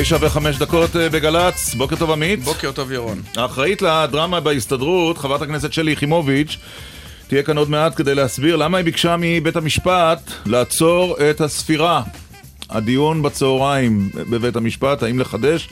[0.00, 2.42] תשע וחמש דקות אה, בגל"צ, בוקר טוב עמית.
[2.42, 3.22] בוקר טוב ירון.
[3.36, 6.56] האחראית לדרמה בהסתדרות, חברת הכנסת שלי יחימוביץ',
[7.28, 12.02] תהיה כאן עוד מעט כדי להסביר למה היא ביקשה מבית המשפט לעצור את הספירה.
[12.70, 15.68] הדיון בצהריים בבית המשפט, האם לחדש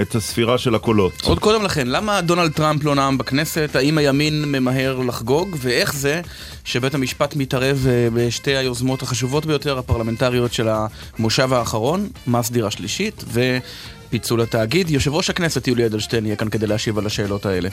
[0.00, 1.12] את הספירה של הקולות.
[1.22, 3.70] עוד קודם לכן, למה דונלד טראמפ לא נאם בכנסת?
[3.74, 5.56] האם הימין ממהר לחגוג?
[5.60, 6.20] ואיך זה
[6.64, 13.24] שבית המשפט מתערב אה, בשתי היוזמות החשובות ביותר הפרלמנטריות של המושב האחרון, מס דירה שלישית
[13.32, 14.90] ופיצול התאגיד?
[14.90, 17.68] יושב ראש הכנסת יולי אדלשטיין יהיה כאן כדי להשיב על השאלות האלה.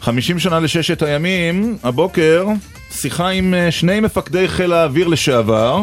[0.00, 2.46] 50 שנה לששת הימים, הבוקר,
[2.90, 5.82] שיחה עם אה, שני מפקדי חיל האוויר לשעבר.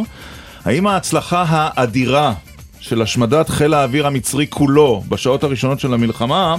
[0.66, 2.34] האם ההצלחה האדירה
[2.80, 6.56] של השמדת חיל האוויר המצרי כולו בשעות הראשונות של המלחמה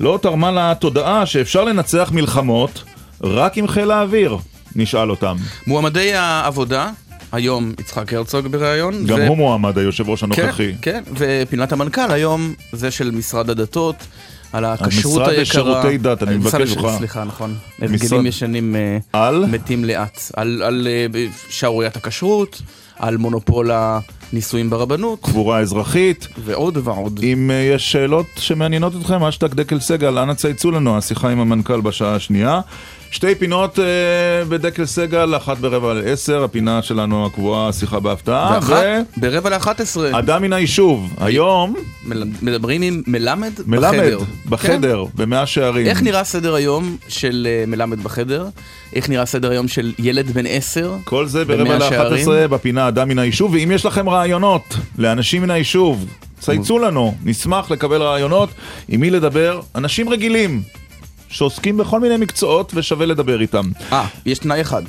[0.00, 2.84] לא תרמה לתודעה שאפשר לנצח מלחמות
[3.22, 4.38] רק עם חיל האוויר,
[4.76, 5.36] נשאל אותם.
[5.66, 6.90] מועמדי העבודה,
[7.32, 9.06] היום יצחק הרצוג בריאיון.
[9.06, 9.26] גם ו...
[9.26, 10.74] הוא מועמד, היושב ראש הנוכחי.
[10.82, 13.96] כן, כן, ופינת המנכ"ל היום זה של משרד הדתות.
[14.52, 15.38] על הכשרות היקרה.
[15.38, 16.86] המשרד לשירותי דת, אני מבקש ממך.
[16.98, 17.54] סליחה, נכון.
[17.82, 19.46] הרגלים ישנים אה, על?
[19.46, 20.20] מתים לאט.
[20.36, 22.62] על, על אה, שערוריית הכשרות,
[22.98, 23.70] על מונופול
[24.32, 25.18] נישואים ברבנות.
[25.22, 26.28] קבורה אזרחית.
[26.44, 27.20] ועוד ועוד.
[27.22, 31.80] אם uh, יש שאלות שמעניינות אתכם, אשטג דקל סגל, אנא צייצו לנו, השיחה עם המנכ"ל
[31.80, 32.60] בשעה השנייה.
[33.12, 33.82] שתי פינות uh,
[34.48, 38.50] בדקל סגל, אחת ברבע לעשר, הפינה שלנו הקבועה, שיחה בהפתעה.
[38.54, 38.82] ואחת
[39.16, 39.20] ו...
[39.20, 40.18] ברבע לאחת עשרה.
[40.18, 41.14] אדם מן היישוב.
[41.20, 41.74] היום...
[42.42, 44.18] מדברים עם מלמד, מלמד בחדר.
[44.48, 45.22] בחדר, כן?
[45.22, 45.86] במאה שערים.
[45.86, 48.46] איך נראה סדר היום של uh, מלמד בחדר?
[48.94, 50.96] איך נראה סדר היום של ילד בן עשר?
[51.04, 53.52] כל זה ברבע לאחת עשרה, בפינה אדם מן היישוב.
[53.54, 56.06] ואם יש לכם רעיונות לאנשים מן היישוב,
[56.40, 58.48] צייצו לנו, נשמח לקבל רעיונות
[58.88, 59.60] עם מי לדבר.
[59.74, 60.62] אנשים רגילים.
[61.32, 63.64] שעוסקים בכל מיני מקצועות ושווה לדבר איתם.
[63.92, 64.82] אה, יש תנאי אחד,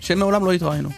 [0.00, 0.88] שמעולם לא התראינו.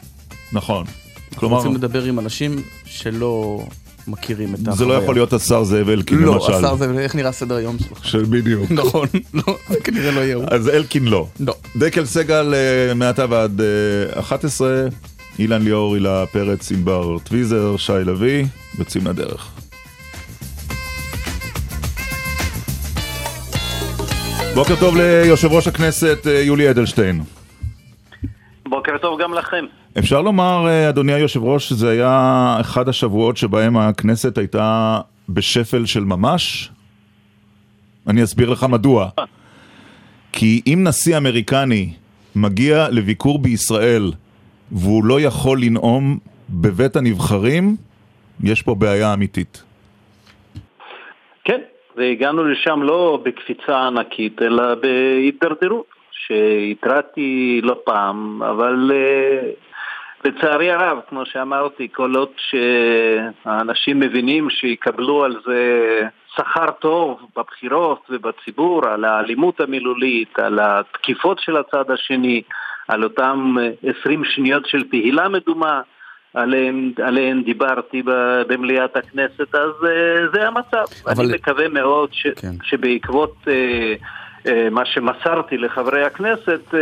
[0.52, 0.86] נכון.
[1.34, 1.56] כלומר...
[1.56, 3.64] רוצים לדבר עם אנשים שלא
[4.08, 4.76] מכירים את החוויה.
[4.76, 6.50] זה לא יכול להיות השר זאב אלקין לא, למשל.
[6.50, 8.04] לא, השר זאב, איך נראה סדר היום שלך?
[8.04, 8.70] של בדיוק.
[8.84, 10.44] נכון, לא, זה כנראה לא יהיה הוא.
[10.48, 11.26] אז אלקין לא.
[11.40, 11.54] לא.
[11.76, 13.60] דקל סגל אה, מעתה ועד
[14.18, 14.86] 11, אה,
[15.38, 18.44] אילן ליאור, הילה פרץ, ענבר טוויזר, שי לביא,
[18.78, 19.53] יוצאים לדרך.
[24.54, 27.22] בוקר טוב ליושב ראש הכנסת אה, יולי אדלשטיין.
[28.68, 29.64] בוקר טוב גם לכם.
[29.98, 36.04] אפשר לומר, אה, אדוני היושב ראש, שזה היה אחד השבועות שבהם הכנסת הייתה בשפל של
[36.04, 36.70] ממש?
[38.06, 39.08] אני אסביר לך מדוע.
[40.32, 41.92] כי אם נשיא אמריקני
[42.34, 44.12] מגיע לביקור בישראל
[44.72, 46.18] והוא לא יכול לנאום
[46.50, 47.76] בבית הנבחרים,
[48.42, 49.62] יש פה בעיה אמיתית.
[51.96, 59.64] והגענו לשם לא בקפיצה ענקית, אלא בהידרדרות, שהתרעתי לא פעם, אבל uh,
[60.24, 66.00] לצערי הרב, כמו שאמרתי, כל עוד שהאנשים מבינים שיקבלו על זה
[66.36, 72.42] שכר טוב בבחירות ובציבור, על האלימות המילולית, על התקיפות של הצד השני,
[72.88, 73.56] על אותם
[74.00, 75.80] 20 שניות של תהילה מדומה,
[76.34, 78.02] עליהן, עליהן דיברתי
[78.48, 80.84] במליאת הכנסת, אז uh, זה המצב.
[81.06, 81.24] אבל...
[81.24, 82.52] אני מקווה מאוד ש, כן.
[82.62, 83.46] שבעקבות uh,
[84.46, 86.74] uh, מה שמסרתי לחברי הכנסת,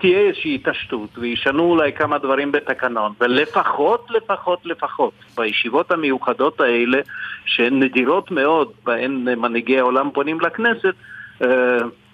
[0.00, 7.00] תהיה איזושהי התעשתות וישנו אולי כמה דברים בתקנון, ולפחות, לפחות, לפחות, בישיבות המיוחדות האלה,
[7.44, 10.94] שהן נדירות מאוד, בהן מנהיגי העולם פונים לכנסת,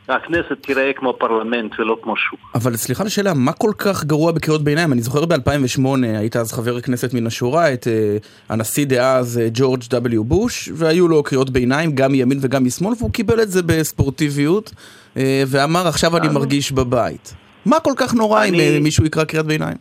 [0.09, 2.41] הכנסת תיראה כמו פרלמנט ולא כמו שוק.
[2.55, 4.93] אבל סליחה על השאלה, מה כל כך גרוע בקריאות ביניים?
[4.93, 5.87] אני זוכר ב-2008,
[6.19, 10.22] היית אז חבר כנסת מן השורה, את uh, הנשיא דאז uh, ג'ורג' W.
[10.22, 14.70] בוש, והיו לו קריאות ביניים גם מימין וגם משמאל, והוא קיבל את זה בספורטיביות,
[15.14, 17.35] uh, ואמר עכשיו אני מרגיש בבית.
[17.67, 18.79] מה כל כך נורא אני...
[18.79, 19.76] אם מישהו יקרא קריאת ביניים?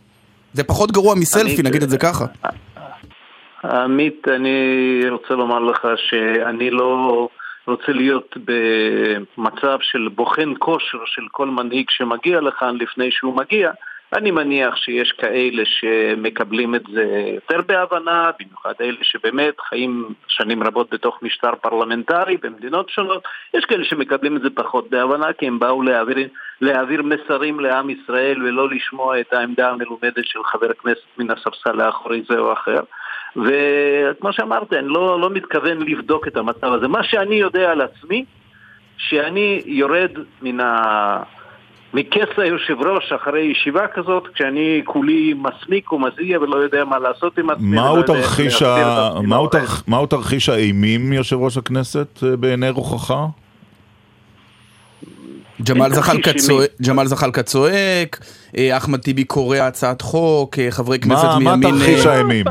[0.52, 1.70] זה פחות גרוע מסלפי, אני...
[1.70, 2.26] נגיד את זה ככה.
[3.64, 7.28] עמית, אני רוצה לומר לך שאני לא...
[7.66, 13.70] רוצה להיות במצב של בוחן כושר של כל מנהיג שמגיע לכאן לפני שהוא מגיע.
[14.12, 17.04] אני מניח שיש כאלה שמקבלים את זה
[17.34, 23.22] יותר בהבנה, במיוחד אלה שבאמת חיים שנים רבות בתוך משטר פרלמנטרי במדינות שונות.
[23.54, 26.28] יש כאלה שמקבלים את זה פחות בהבנה, כי הם באו להעביר,
[26.60, 32.22] להעביר מסרים לעם ישראל ולא לשמוע את העמדה המלומדת של חבר כנסת מן הספסל האחורי
[32.28, 32.80] זה או אחר.
[33.36, 36.88] וכמו שאמרתי, אני לא, לא מתכוון לבדוק את המצב הזה.
[36.88, 38.24] מה שאני יודע על עצמי,
[38.96, 40.10] שאני יורד
[40.42, 41.22] מן ה...
[41.94, 47.50] מכס היושב ראש אחרי ישיבה כזאת, כשאני כולי מסמיק ומזיע ולא יודע מה לעשות עם
[47.50, 47.76] עצמי.
[47.76, 49.10] מהו תרחיש, ה...
[49.22, 49.84] מהו, תרח...
[49.88, 53.14] מהו תרחיש האימים, יושב ראש הכנסת, אה, בעיני רוחך?
[55.62, 58.20] ג'מאל זחאלקה צועק,
[58.56, 61.60] אה, אחמד טיבי קורא הצעת חוק, אה, חברי כנסת מימין...
[61.60, 62.46] מה תרחיש האימים?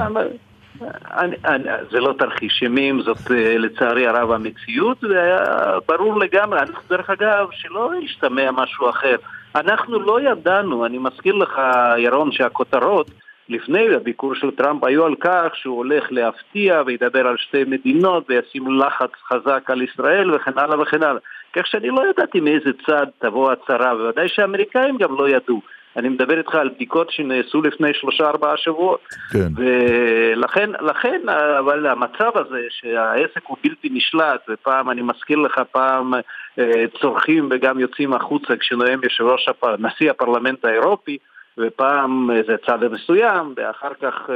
[1.11, 3.17] אני, אני, זה לא תרחיש אימים, זאת
[3.59, 9.15] לצערי הרב המציאות, וברור לגמרי, דרך אגב, שלא ישתמע משהו אחר.
[9.55, 11.61] אנחנו לא ידענו, אני מזכיר לך,
[11.97, 13.07] ירון, שהכותרות
[13.49, 18.79] לפני הביקור של טראמפ היו על כך שהוא הולך להפתיע וידבר על שתי מדינות וישים
[18.79, 21.21] לחץ חזק על ישראל וכן הלאה וכן הלאה.
[21.53, 25.61] כך שאני לא ידעתי מאיזה צד תבוא הצהרה, ובוודאי שהאמריקאים גם לא ידעו.
[25.97, 29.07] אני מדבר איתך על בדיקות שנעשו לפני שלושה ארבעה שבועות.
[29.31, 29.47] כן.
[29.55, 31.21] ולכן, לכן,
[31.59, 36.13] אבל המצב הזה שהעסק הוא בלתי נשלט, ופעם, אני מזכיר לך, פעם
[36.59, 39.63] אה, צורכים וגם יוצאים החוצה כשנואם יושב ראש, הפ...
[39.79, 41.17] נשיא הפרלמנט האירופי,
[41.57, 44.29] ופעם זה צד מסוים, ואחר כך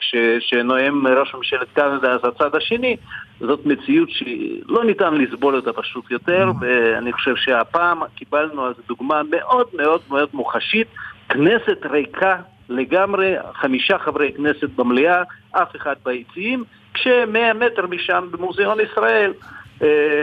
[0.00, 2.96] כשנואם ראש ממשלת קנדה אז הצד השני,
[3.40, 6.64] זאת מציאות שלא ניתן לסבול אותה פשוט יותר, mm.
[6.64, 10.88] ואני חושב שהפעם קיבלנו אז דוגמה מאוד מאוד מאוד מוחשית,
[11.28, 12.36] כנסת ריקה
[12.68, 15.22] לגמרי, חמישה חברי כנסת במליאה,
[15.52, 16.64] אף אחד ביציעים,
[16.94, 19.63] כשמאה מטר משם במוזיאון ישראל אה,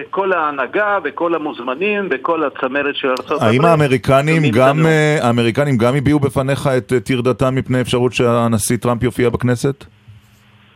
[0.09, 3.41] כל ההנהגה וכל המוזמנים וכל הצמרת של ארצות הברית.
[3.41, 9.29] האם האמריקנים גם, אה, האמריקנים גם הביעו בפניך את טרדתם מפני אפשרות שהנשיא טראמפ יופיע
[9.29, 9.85] בכנסת?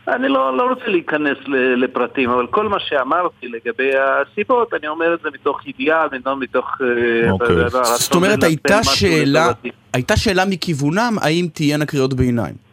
[0.08, 1.38] אני לא, לא רוצה להיכנס
[1.76, 6.66] לפרטים, אבל כל מה שאמרתי לגבי הסיבות, אני אומר את זה מתוך ידיעה ולא מתוך...
[6.80, 7.56] אה, אוקיי.
[7.84, 9.48] זאת אומרת, הייתה שאלה,
[9.92, 12.65] הייתה שאלה מכיוונם, האם תהיינה קריאות ביניים?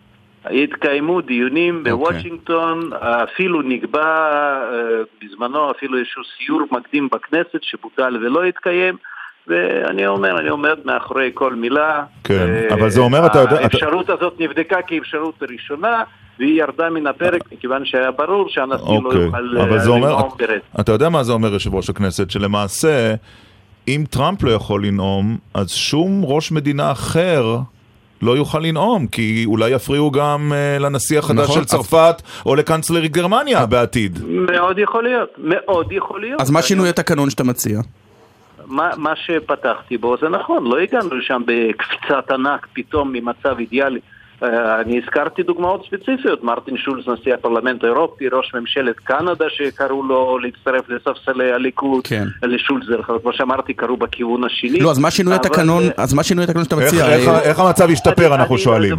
[0.45, 1.92] התקיימו דיונים okay.
[1.92, 2.13] אוקיי.
[2.13, 4.78] בוושינגטון, אפילו נקבע אה,
[5.22, 8.98] בזמנו אפילו איזשהו סיור מקדים בכנסת שבוטל ולא התקיים.
[9.48, 12.04] ואני אומר, אני עומד מאחורי כל מילה.
[12.24, 13.60] כן, uh, אבל זה אומר, אתה יודע...
[13.60, 14.10] האפשרות.
[14.10, 16.04] הזאת נבדקה כאפשרות ראשונה,
[16.40, 19.04] והיא ירדה מן הפרק מכיוון שהיה ברור שהנשיא okay.
[19.04, 20.80] לא אוקיי, יוכל אה, לנאום ברצף.
[20.80, 22.31] אתה יודע מה זה אומר, יושב ראש הכנסת?
[22.31, 23.16] שלמעשה,
[23.88, 27.57] אם טראמפ לא יכול לנאום, אז שום ראש מדינה אחר...
[28.23, 32.41] לא יוכל לנאום, כי אולי יפריעו גם uh, לנשיא החדש נכון, של צרפת אז...
[32.45, 34.19] או לקנצלרית גרמניה בעתיד.
[34.25, 36.41] מאוד יכול להיות, מאוד יכול להיות.
[36.41, 37.79] אז מה שינוי התקנון שאתה מציע?
[38.65, 43.99] מה, מה שפתחתי בו זה נכון, לא הגענו לשם בקפיצת ענק פתאום ממצב אידיאלי.
[44.44, 50.40] אה, אני הזכרתי דוגמאות ספציפיות, מרטין שולץ, נשיא הפרלמנט האירופי, ראש ממשלת קנדה שקראו לו
[50.40, 52.28] להצטרף לספסלי הליכוד, כן.
[52.44, 54.80] לשולץ, דרך אגב, כמו שאמרתי, קראו בכיוון השני.
[54.80, 57.06] לא, אז מה שינוי התקנון, אז מה שינוי התקנון שאתה מציע?
[57.06, 58.98] איך, איך, איך המצב השתפר, אנחנו שואלים.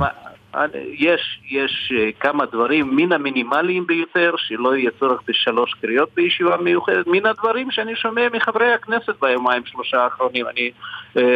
[0.98, 7.06] יש, יש אה, כמה דברים מן המינימליים ביותר, שלא יהיה צורך בשלוש קריאות בישיבה מיוחדת,
[7.06, 10.46] מן הדברים שאני שומע מחברי הכנסת ביומיים שלושה האחרונים.
[10.48, 10.70] אני אה,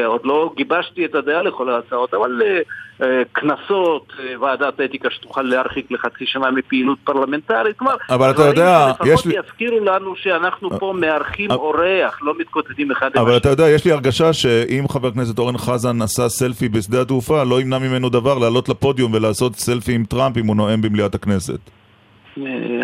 [0.05, 2.61] עוד לא גיבשתי את הדעה לכל ההצעות, אבל אה,
[3.03, 8.93] אה, קנסות, אה, ועדת אתיקה שתוכל להרחיק לחצי שנה מפעילות פרלמנטרית, כלומר, אבל אתה יודע,
[9.07, 9.35] יש לי...
[9.39, 13.23] יזכירו לנו שאנחנו פה מארחים אורח, לא מתקוטטים אחד עם השני.
[13.23, 17.45] אבל אתה יודע, יש לי הרגשה שאם חבר הכנסת אורן חזן עשה סלפי בשדה התעופה,
[17.45, 21.61] לא ימנע ממנו דבר לעלות לפודיום ולעשות סלפי עם טראמפ אם הוא נואם במליאת הכנסת.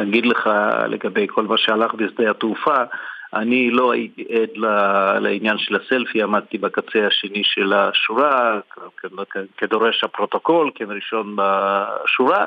[0.02, 0.50] אגיד לך
[0.88, 2.76] לגבי כל מה שהלך בשדה התעופה,
[3.34, 4.56] אני לא הייתי עד
[5.20, 8.60] לעניין של הסלפי, עמדתי בקצה השני של השורה,
[9.56, 12.44] כדורש הפרוטוקול, כראשון בשורה,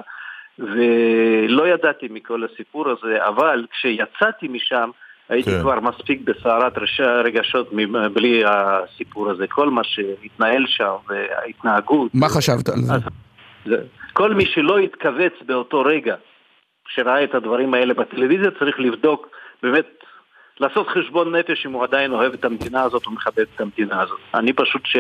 [0.59, 4.89] ולא ידעתי מכל הסיפור הזה, אבל כשיצאתי משם,
[5.29, 5.61] הייתי כן.
[5.61, 6.73] כבר מספיק בסערת
[7.23, 7.69] רגשות
[8.13, 9.47] בלי הסיפור הזה.
[9.47, 12.11] כל מה שהתנהל שם וההתנהגות...
[12.13, 12.75] מה חשבת על
[13.65, 13.77] זה?
[14.13, 16.15] כל מי שלא התכווץ באותו רגע,
[16.85, 19.27] כשראה את הדברים האלה בטלוויזיה, צריך לבדוק
[19.63, 19.85] באמת
[20.59, 24.19] לעשות חשבון נפש אם הוא עדיין אוהב את המדינה הזאת ומכבד את המדינה הזאת.
[24.33, 24.97] אני פשוט ש...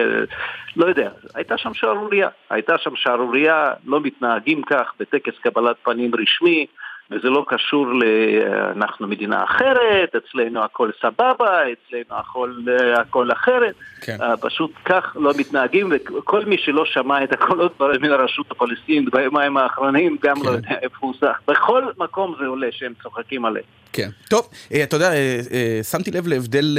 [0.75, 2.29] לא יודע, הייתה שם שערורייה.
[2.49, 6.65] הייתה שם שערורייה, לא מתנהגים כך בטקס קבלת פנים רשמי.
[7.11, 8.03] וזה לא קשור ל...
[8.75, 12.51] אנחנו מדינה אחרת, אצלנו הכל סבבה, אצלנו הכל,
[12.97, 13.75] הכל אחרת.
[14.01, 14.17] כן.
[14.21, 19.57] אה, פשוט כך לא מתנהגים, וכל מי שלא שמע את הקולות מן הרשות הפלסטינית ביומיים
[19.57, 20.45] האחרונים, גם לא כן.
[20.45, 21.39] לא יודע איפה הוא סך.
[21.47, 23.65] בכל מקום זה עולה שהם צוחקים עליהם.
[23.93, 24.09] כן.
[24.29, 26.77] טוב, אה, אתה יודע, אה, שמתי לב להבדל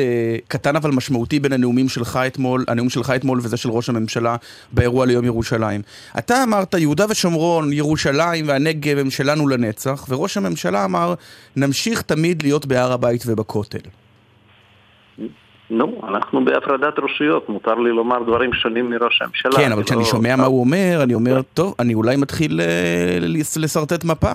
[0.49, 4.37] קטן אבל משמעותי בין הנאומים שלך אתמול, הנאום שלך אתמול וזה של ראש הממשלה
[4.73, 5.82] באירוע ליום ירושלים.
[6.18, 11.14] אתה אמרת, יהודה ושומרון, ירושלים והנגב הם שלנו לנצח, וראש הממשלה אמר,
[11.56, 13.78] נמשיך תמיד להיות בהר הבית ובכותל.
[15.70, 19.52] נו, אנחנו בהפרדת רשויות, מותר לי לומר דברים שונים מראש הממשלה.
[19.56, 20.04] כן, אבל כשאני לא...
[20.04, 23.18] שומע מה הוא אומר, אני אומר, טוב, אני אולי מתחיל אה,
[23.56, 24.30] לשרטט מפה.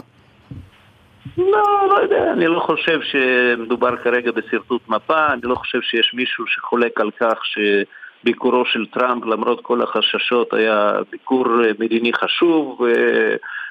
[1.37, 6.45] לא, לא יודע, אני לא חושב שמדובר כרגע בשרטוט מפה, אני לא חושב שיש מישהו
[6.47, 7.37] שחולק על כך
[8.23, 11.45] שביקורו של טראמפ, למרות כל החששות, היה ביקור
[11.79, 12.85] מדיני חשוב, ו...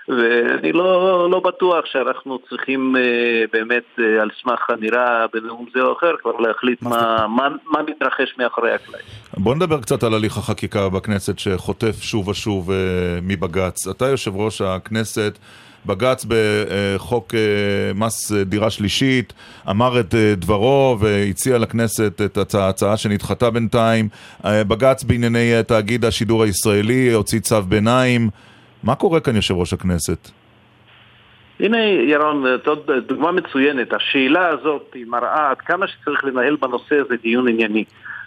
[0.08, 5.92] ואני לא, לא בטוח שאנחנו צריכים אה, באמת אה, על סמך הנראה בנאום זה או
[5.92, 9.04] אחר כבר להחליט מה, מה, מה מתרחש מאחורי הקלעים.
[9.36, 12.76] בוא נדבר קצת על הליך החקיקה בכנסת שחוטף שוב ושוב אה,
[13.22, 13.88] מבג"ץ.
[13.88, 15.38] אתה יושב ראש הכנסת.
[15.86, 17.34] בג"ץ בחוק
[17.94, 19.32] מס דירה שלישית
[19.70, 24.08] אמר את דברו והציע לכנסת את ההצעה שנדחתה בינתיים.
[24.44, 28.30] בג"ץ בענייני תאגיד השידור הישראלי הוציא צו ביניים.
[28.82, 30.30] מה קורה כאן, יושב ראש הכנסת?
[31.60, 32.44] הנה, ירון,
[33.08, 33.92] דוגמה מצוינת.
[33.92, 37.84] השאלה הזאת היא מראה עד כמה שצריך לנהל בנושא הזה דיון ענייני.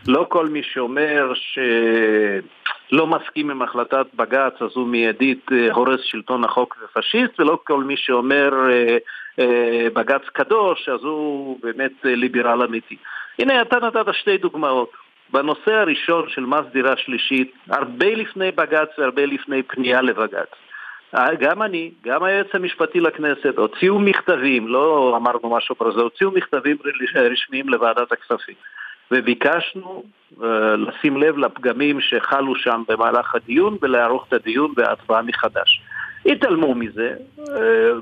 [0.07, 6.43] לא כל מי שאומר שלא מסכים עם החלטת בג"ץ אז הוא מיידית אה, הורס שלטון
[6.43, 8.97] החוק ופשיסט, ולא כל מי שאומר אה,
[9.39, 12.97] אה, בג"ץ קדוש אז הוא באמת ליברל אמיתי.
[13.39, 14.91] הנה, אתה נתת שתי דוגמאות.
[15.33, 20.49] בנושא הראשון של מס דירה שלישית, הרבה לפני בג"ץ והרבה לפני פנייה לבג"ץ.
[21.39, 26.77] גם אני, גם היועץ המשפטי לכנסת, הוציאו מכתבים, לא אמרנו משהו פרזה, הוציאו מכתבים
[27.15, 28.55] רשמיים לוועדת הכספים.
[29.11, 30.03] וביקשנו
[30.37, 30.43] uh,
[30.77, 35.81] לשים לב לפגמים שחלו שם במהלך הדיון ולערוך את הדיון וההצבעה מחדש.
[36.25, 37.53] התעלמו מזה, אה,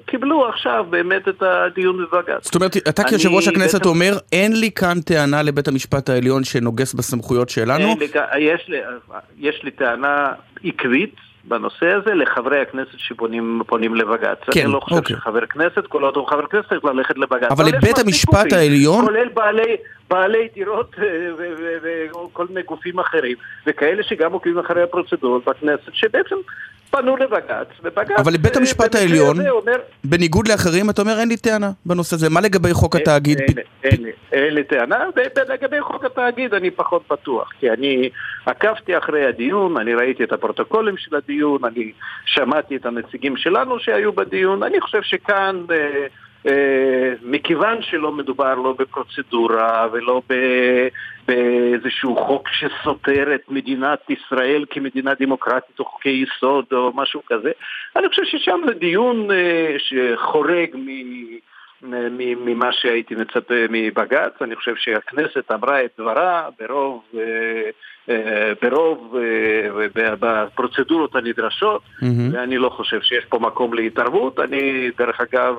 [0.05, 2.45] קיבלו עכשיו באמת את הדיון בבג"ץ.
[2.45, 3.85] זאת אומרת, אתה כיושב ראש הכנסת בית...
[3.85, 7.95] אומר, אין לי כאן טענה לבית המשפט העליון שנוגס בסמכויות שלנו?
[7.99, 8.07] לי,
[8.39, 8.77] יש, לי,
[9.39, 10.33] יש לי טענה
[10.63, 11.15] עקבית.
[11.43, 14.37] בנושא הזה לחברי הכנסת שפונים לבג"ץ.
[14.51, 15.15] כן, אני לא חושב אוקיי.
[15.15, 17.51] שחבר כנסת, כל עוד הוא חבר כנסת צריך ללכת לבג"ץ.
[17.51, 19.05] אבל לבית המשפט העליון...
[19.05, 19.75] כולל בעלי,
[20.09, 21.05] בעלי דירות אה,
[21.83, 26.35] וכל מיני גופים אחרים, וכאלה שגם עוקבים אחרי הפרוצדורות בכנסת, שבעצם
[26.93, 28.19] פנו לבג"ץ, ובג"ץ...
[28.19, 29.77] אבל לבית המשפט העליון, אומר...
[30.03, 32.29] בניגוד לאחרים, אתה אומר אין לי טענה בנושא הזה.
[32.29, 33.39] מה לגבי חוק התאגיד?
[34.31, 38.09] אין לי טענה, ולגבי חוק התאגיד אני פחות בטוח, כי אני
[38.45, 41.91] עקבתי אחרי הדיון, אני ראיתי את הפרוטוקולים של הדיון, אני
[42.25, 45.63] שמעתי את הנציגים שלנו שהיו בדיון, אני חושב שכאן...
[45.71, 46.07] אה,
[46.47, 50.21] אה, מכיוון שלא מדובר לא בפרוצדורה ולא
[51.27, 57.51] באיזשהו חוק שסותר את מדינת ישראל כמדינה דמוקרטית או חוקי יסוד או משהו כזה,
[57.95, 60.87] אני חושב ששם זה דיון אה, שחורג מ...
[61.85, 64.41] ממה שהייתי מצפה מבג"ץ.
[64.41, 67.69] אני חושב שהכנסת אמרה את דברה ברוב, אה,
[68.09, 69.15] אה, ברוב
[69.97, 71.81] אה, בפרוצדורות הנדרשות,
[72.31, 74.39] ואני לא חושב שיש פה מקום להתערבות.
[74.39, 75.55] אני, דרך אגב,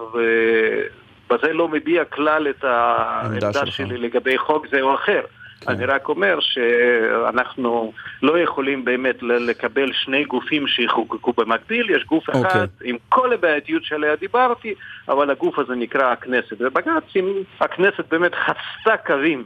[1.30, 5.21] בזה לא מביע כלל את העמדה שלי לגבי חוק זה או אחר.
[5.61, 5.70] כן.
[5.73, 7.92] אני רק אומר שאנחנו
[8.23, 12.61] לא יכולים באמת לקבל שני גופים שיחוקקו במקביל, יש גוף אחד אוקיי.
[12.84, 14.75] עם כל הבעייתיות שעליה דיברתי,
[15.08, 16.56] אבל הגוף הזה נקרא הכנסת.
[16.61, 19.44] ובג"ץ, אם הכנסת באמת חצתה קווים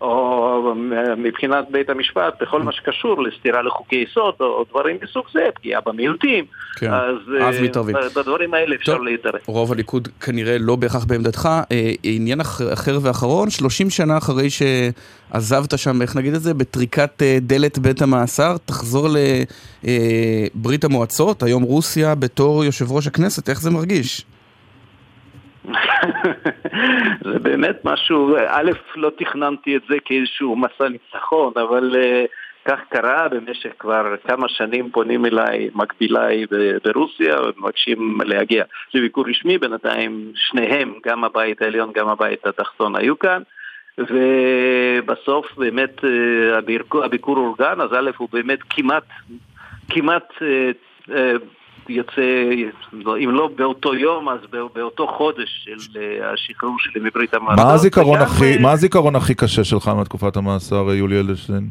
[0.00, 0.74] או
[1.16, 6.44] מבחינת בית המשפט, בכל מה שקשור לסתירה לחוקי יסוד או דברים מסוג זה, פגיעה במיעוטים,
[6.76, 6.92] כן.
[6.92, 7.96] אז, אז אה, מתערבים.
[8.16, 9.40] בדברים האלה אפשר להתערב.
[9.46, 11.48] רוב הליכוד כנראה לא בהכרח בעמדתך.
[11.72, 12.40] אה, עניין
[12.72, 18.02] אחר ואחרון, 30 שנה אחרי שעזבת שם, איך נגיד את זה, בטריקת אה, דלת בית
[18.02, 19.08] המאסר, תחזור
[19.82, 24.24] לברית המועצות, היום רוסיה, בתור יושב ראש הכנסת, איך זה מרגיש?
[27.32, 32.28] זה באמת משהו, א', לא תכננתי את זה כאיזשהו מסע ניצחון, אבל uh,
[32.64, 36.46] כך קרה, במשך כבר כמה שנים פונים אליי מקביליי
[36.84, 38.64] ברוסיה ומבקשים להגיע
[38.94, 43.42] לביקור רשמי, בינתיים שניהם, גם הבית העליון, גם הבית התחתון היו כאן.
[43.98, 46.58] ובסוף באמת אה,
[47.04, 49.04] הביקור, אורגן, אז א' הוא באמת כמעט,
[49.90, 51.12] כמעט uh,
[51.90, 52.22] יוצא,
[53.24, 54.38] אם לא באותו יום, אז
[54.74, 57.64] באותו חודש של אה, השחרור שלי מברית המועצות.
[57.64, 61.68] מה הזיכרון, הכי, אה, מה הזיכרון הכי קשה שלך מתקופת המאסר, יולי אדלשטיין?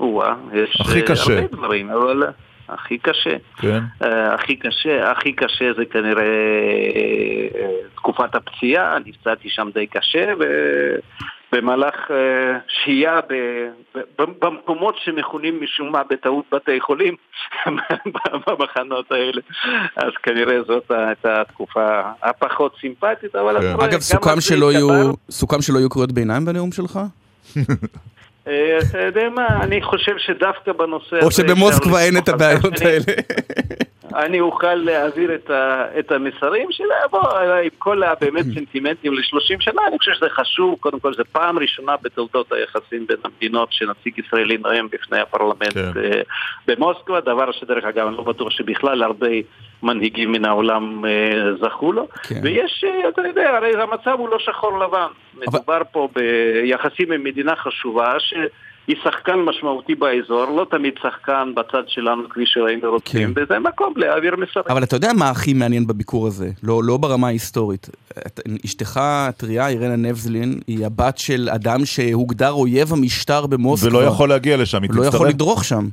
[0.00, 1.34] או-אה, יש הכי אה, קשה.
[1.34, 2.22] הרבה דברים, אבל
[2.68, 3.36] הכי קשה.
[3.56, 3.82] כן.
[4.34, 6.24] הכי קשה, הכי קשה זה כנראה
[7.94, 10.44] תקופת הפציעה, נפצעתי שם די קשה, ו...
[11.52, 12.12] במהלך uh,
[12.68, 13.20] שהייה
[14.18, 17.14] במקומות שמכונים משום מה בטעות בתי חולים,
[18.46, 19.40] במחנות האלה.
[19.96, 23.60] אז כנראה זאת הייתה התקופה הפחות סימפטית, אבל...
[23.60, 23.84] כן.
[23.84, 26.98] אגב, סוכם שלא, יהיו, סוכם שלא יהיו קריאות ביניים בנאום שלך?
[28.48, 31.26] אה, אתה יודע מה, אני חושב שדווקא בנושא הזה...
[31.26, 33.12] או שבמוסקבה אין את הבעיות האלה.
[34.14, 39.82] אני אוכל להעביר את, ה, את המסרים שלה, בוא, עם כל הבאמת סנטימנטים ל-30 שנה,
[39.88, 44.58] אני חושב שזה חשוב, קודם כל, זו פעם ראשונה בתולדות היחסים בין המדינות שנציג ישראלי
[44.58, 46.00] נואם בפני הפרלמנט כן.
[46.04, 46.20] אה,
[46.66, 49.30] במוסקבה, דבר שדרך אגב, אני לא בטוח שבכלל הרבה
[49.82, 52.40] מנהיגים מן העולם אה, זכו לו, כן.
[52.42, 57.56] ויש, אה, אתה יודע, הרי המצב הוא לא שחור לבן, מדובר פה ביחסים עם מדינה
[57.56, 58.34] חשובה, ש...
[58.86, 63.42] היא שחקן משמעותי באזור, לא תמיד שחקן בצד שלנו כפי שהיינו רוצים, כן.
[63.42, 64.64] וזה מקום להעביר מסרים.
[64.68, 66.50] אבל אתה יודע מה הכי מעניין בביקור הזה?
[66.62, 67.88] לא, לא ברמה ההיסטורית.
[68.26, 73.98] את- אשתך הטריה, אירנה נבזלין, היא הבת של אדם שהוגדר אויב המשטר במוסקבה.
[73.98, 75.34] ולא יכול להגיע לשם, היא הוא לא יכול תצטרף.
[75.34, 75.84] לדרוך שם.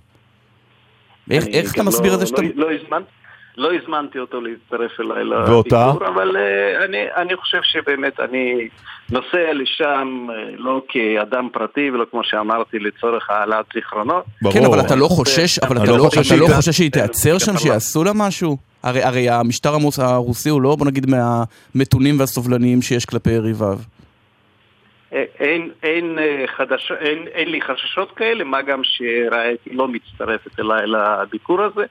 [1.31, 2.41] איך, איך אתה מסביר לא, את זה שאתה...
[2.41, 3.01] לא, לא, הזמנ...
[3.57, 5.24] לא הזמנתי אותו להצטרף אליי?
[5.24, 8.67] לביקור, אבל uh, אני, אני חושב שבאמת אני
[9.10, 14.25] נוסע לשם uh, לא כאדם פרטי ולא כמו שאמרתי לצורך העלאת זיכרונות.
[14.41, 14.53] ברור.
[14.53, 16.91] כן, אבל אתה לא חושש, אבל אני אתה לא לא, חושב אתה לא חושש שהיא
[16.91, 17.60] תיעצר שם, בפרלמנט.
[17.60, 18.57] שיעשו לה משהו?
[18.83, 23.77] הרי, הרי המשטר המוס, הרוסי הוא לא, בוא נגיד, מהמתונים והסובלניים שיש כלפי יריביו.
[25.13, 30.60] אה, אין, אין, אה, חדש, אין, אין לי חששות כאלה, מה גם שראיתי לא מצטרפת
[30.60, 31.83] אליי לביקור הזה,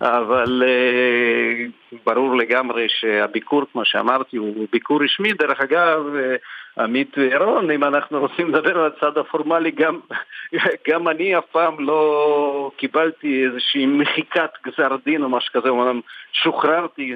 [0.00, 1.66] אבל אה,
[2.06, 5.32] ברור לגמרי שהביקור, כמו שאמרתי, הוא ביקור רשמי.
[5.32, 6.36] דרך אגב, אה,
[6.84, 10.00] עמית וירון, אם אנחנו רוצים לדבר על הצד הפורמלי, גם,
[10.88, 16.00] גם אני אף פעם לא קיבלתי איזושהי מחיקת גזר דין או משהו כזה, אומנם
[16.32, 17.14] שוחררתי.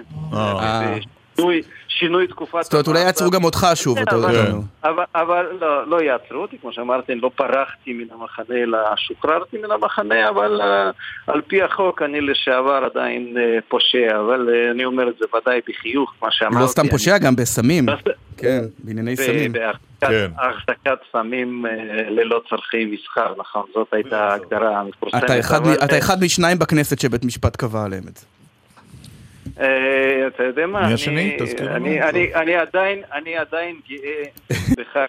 [1.38, 1.44] אה.
[1.44, 2.62] שינוי, שינוי תקופת...
[2.62, 3.00] זאת אומרת, אולי.
[3.00, 4.46] יעצרו גם אותך שוב, אתה יודע.
[4.46, 4.52] כן.
[4.84, 9.58] אבל, אבל לא, לא יעצרו אותי, כמו שאמרתי, אני לא פרחתי מן המחנה, אלא שוחררתי
[9.58, 14.84] מן המחנה, אבל uh, על פי החוק אני לשעבר עדיין uh, פושע, אבל uh, אני
[14.84, 16.62] אומר את זה ודאי בחיוך, מה שאמרתי.
[16.62, 17.86] לא סתם פושע, גם בסמים.
[18.36, 19.52] כן, בענייני סמים.
[20.00, 20.30] כן.
[20.36, 21.64] בהחזקת סמים
[22.08, 25.24] ללא צורכי מסחר, נכון, זאת הייתה ההגדרה המפורסמת.
[25.24, 28.37] אתה אבל, אה, אחד משניים בכנסת שבית משפט קבע עליהם את זה.
[29.60, 29.66] אה,
[30.26, 31.36] אתה יודע מה, מי אני- השני?
[31.38, 31.76] תזכיר לנו.
[31.86, 34.22] אני- אני- אני עדיין- אני עדיין גאה
[34.78, 35.06] בכך,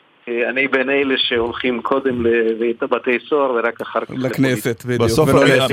[0.49, 2.25] אני בין אלה שהולכים קודם
[2.81, 5.01] לבתי סוהר ורק אחר כך לכנסת, בדיוק.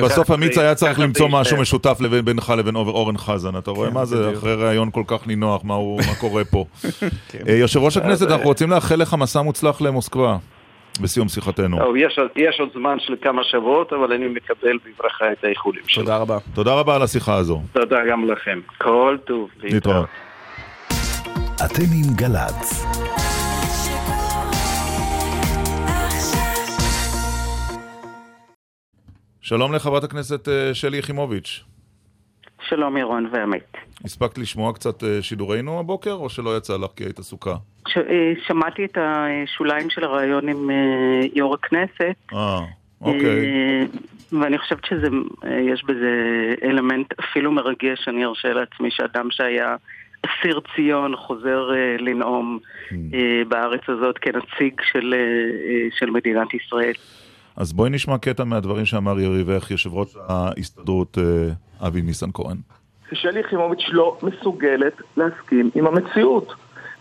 [0.05, 1.57] בסוף, עמית היה צריך למצוא משהו.
[1.61, 4.35] משותף בינך לבין אור- אורן חזן, אתה רואה כן, מה זה, בדיוק.
[4.35, 6.65] אחרי ראיון כל כך נינוח, מה הוא- מה קורה פה.
[7.49, 10.37] אה, יושב ראש הכנסת, אנחנו רוצים לאחל לך מסע מוצלח למוסקבה,
[10.99, 11.79] בסיום שיחתנו.
[11.79, 16.03] טוב, יש יש עוד זמן של כמה שבועות, אבל אני מקבל בברכה את האיחולים שלו.
[16.03, 16.39] תודה רבה.
[16.55, 17.63] תודה רבה על השיחה הזו.
[17.73, 18.61] תודה גם לכם.
[18.79, 19.51] כל טוב.
[19.63, 20.07] להתראות.
[21.65, 22.87] אתם עם גל"צ.
[29.41, 31.65] שלום לחברת הכנסת אה, שלי יחימוביץ'.
[32.69, 33.77] שלום ירון ועמית.
[34.05, 37.55] הספקת לשמוע קצת אה, שידורינו הבוקר, או שלא יצא לך כי היית עסוקה?
[37.89, 40.75] ש- אה, שמעתי את השוליים של הריאיון עם אה,
[41.35, 42.15] יו"ר הכנסת.
[42.33, 42.59] אה,
[43.01, 43.47] אוקיי.
[44.41, 46.11] ואני חושבת שיש בזה
[46.63, 49.77] אלמנט אפילו מרגש, אני ארשה לעצמי שאדם שהיה
[50.27, 52.59] אסיר ציון חוזר לנאום
[52.91, 52.95] Hmm.
[53.49, 55.15] בארץ הזאת כנציג של,
[55.99, 56.93] של מדינת ישראל.
[57.57, 61.19] אז בואי נשמע קטע מהדברים שאמר יריבך, יושב ראש ההסתדרות
[61.81, 62.57] אבי ניסנקורן.
[63.13, 66.55] ששלי יחימוביץ' לא מסוגלת להסכים עם המציאות.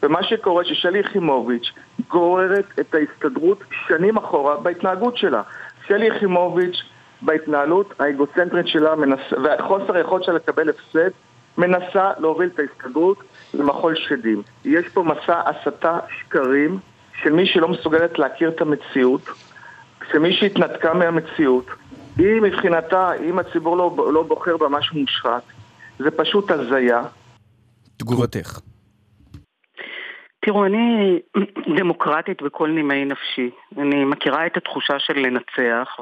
[0.03, 1.71] ומה שקורה ששלי יחימוביץ'
[2.09, 5.41] גוררת את ההסתדרות שנים אחורה בהתנהגות שלה.
[5.87, 6.83] שלי יחימוביץ'
[7.21, 9.19] בהתנהלות האגוצנטרית שלה מנס...
[9.31, 11.09] וחוסר היכולת שלה לקבל הפסד
[11.57, 14.41] מנסה להוביל את ההסתדרות למחול שדים.
[14.65, 16.79] יש פה מסע הסתה שקרים
[17.23, 19.29] של מי שלא מסוגלת להכיר את המציאות,
[20.11, 21.65] שמי שהתנתקה מהמציאות,
[22.17, 25.43] היא מבחינתה, אם הציבור לא, לא בוחר בה משהו מושחת,
[25.99, 27.01] זה פשוט הזיה.
[27.97, 28.59] תגובתך.
[30.45, 31.19] תראו, אני
[31.79, 33.49] דמוקרטית בכל נימי נפשי.
[33.77, 35.97] אני מכירה את התחושה של לנצח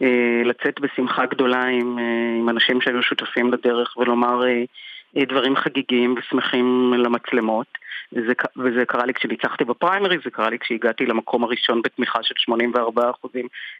[0.00, 4.64] ולצאת בשמחה גדולה עם, אה, עם אנשים שהיו שותפים לדרך ולומר אה, אה,
[5.16, 7.66] דברים חגיגיים ושמחים למצלמות.
[8.12, 13.28] וזה, וזה קרה לי כשניצחתי בפריימריז, זה קרה לי כשהגעתי למקום הראשון בתמיכה של 84%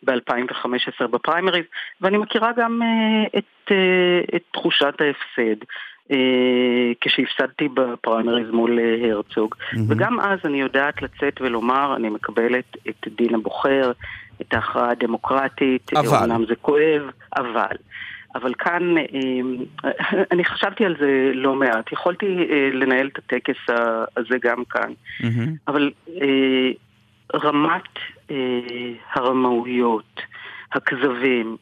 [0.02, 1.64] ב-2015 בפריימריז,
[2.00, 5.64] ואני מכירה גם אה, את, אה, את תחושת ההפסד.
[6.12, 9.54] אה, כשהפסדתי בפריימריז מול אה, הרצוג.
[9.88, 13.92] וגם אז אני יודעת לצאת ולומר, אני מקבלת את דין הבוחר,
[14.40, 16.16] את ההכרעה הדמוקרטית, אבל.
[16.16, 17.02] אומנם זה כואב,
[17.36, 17.76] אבל.
[18.42, 19.90] אבל כאן, אה,
[20.32, 21.92] אני חשבתי על זה לא מעט.
[21.92, 23.56] יכולתי אה, לנהל את הטקס
[24.16, 24.92] הזה גם כאן.
[25.20, 25.54] מהמם.
[25.68, 25.90] אבל
[26.22, 26.70] אה,
[27.34, 27.98] רמת
[29.14, 30.20] הרמאויות,
[30.72, 31.56] הכזבים,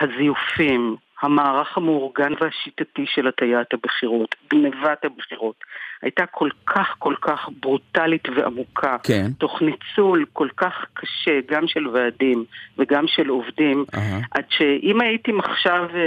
[0.00, 5.56] הזיופים, המערך המאורגן והשיטתי של הטיית הבחירות, גנבת הבחירות,
[6.02, 9.30] הייתה כל כך כל כך ברוטלית ועמוקה, כן.
[9.38, 12.44] תוך ניצול כל כך קשה, גם של ועדים
[12.78, 14.20] וגם של עובדים, אהה.
[14.30, 16.00] עד שאם הייתי עכשיו אה,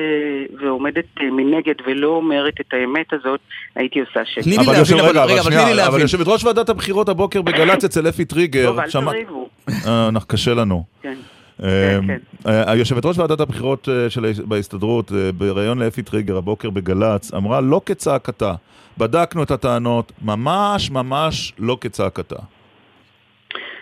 [0.61, 3.39] ועומדת אה, מנגד ולא אומרת את האמת הזאת,
[3.75, 4.41] הייתי עושה שקר.
[4.41, 6.01] תני לי אבל להבין, אבל- רגע, אבל תני לי שנייה, אבל להבין.
[6.01, 9.49] יושבת ראש ועדת הבחירות הבוקר בגל"צ אצל אפי טריגר, טוב, אל תריבו.
[9.87, 10.83] אה, אנחנו- קשה לנו.
[11.01, 11.15] כן.
[11.63, 12.17] אה, כן.
[12.47, 17.61] אה, היושבת ראש ועדת הבחירות אה, של בהסתדרות, אה, בריאיון לאפי טריגר הבוקר בגל"צ, אמרה
[17.61, 18.53] לא כצעקתה.
[18.97, 22.35] בדקנו את הטענות, ממש ממש לא כצעקתה.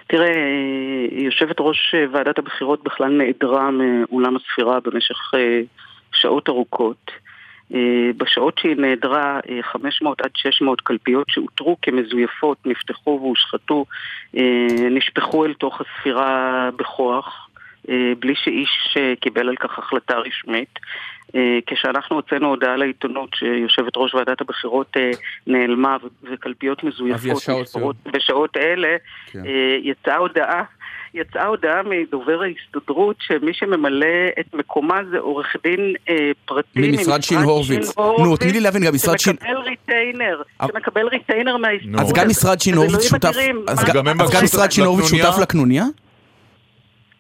[0.08, 5.32] תראה, אה, יושבת ראש ועדת הבחירות בכלל נעדרה מאולם הספירה במשך
[6.14, 7.12] שעות ארוכות.
[8.18, 13.86] בשעות שהיא נעדרה, אה, 500 עד 600 קלפיות שאותרו כמזויפות נפתחו והושחתו,
[14.92, 17.49] נשפכו אל תוך הספירה בכוח,
[18.20, 20.80] בלי שאיש אה, קיבל על כך החלטה רשמית.
[21.36, 25.12] אה, כשאנחנו הוצאנו הודעה לעיתונות שיושבת ראש ועדת הבחירות אה,
[25.48, 25.98] נעלמה
[26.32, 28.88] וקלפיות מזויפות נספרות בשעות אלה,
[29.32, 29.40] כן.
[29.46, 29.52] אה,
[29.84, 30.64] יצאה הודעה
[31.14, 34.06] יצאה הודעה מדובר ההסתדרות שמי שממלא
[34.40, 36.16] את מקומה זה עורך דין אה,
[36.46, 37.98] פרטי ממשרד שין הורוביץ.
[37.98, 42.02] נו, תני לי להבין, גם משרד שין- שמקבל retainer, שמקבל retainer מההסתדרות.
[42.02, 43.32] אז גם משרד שין אז הורוביץ שותף,
[43.68, 45.06] אז גם- משרד שין הורוביץ?
[45.10, 45.84] שותף לקנוניה?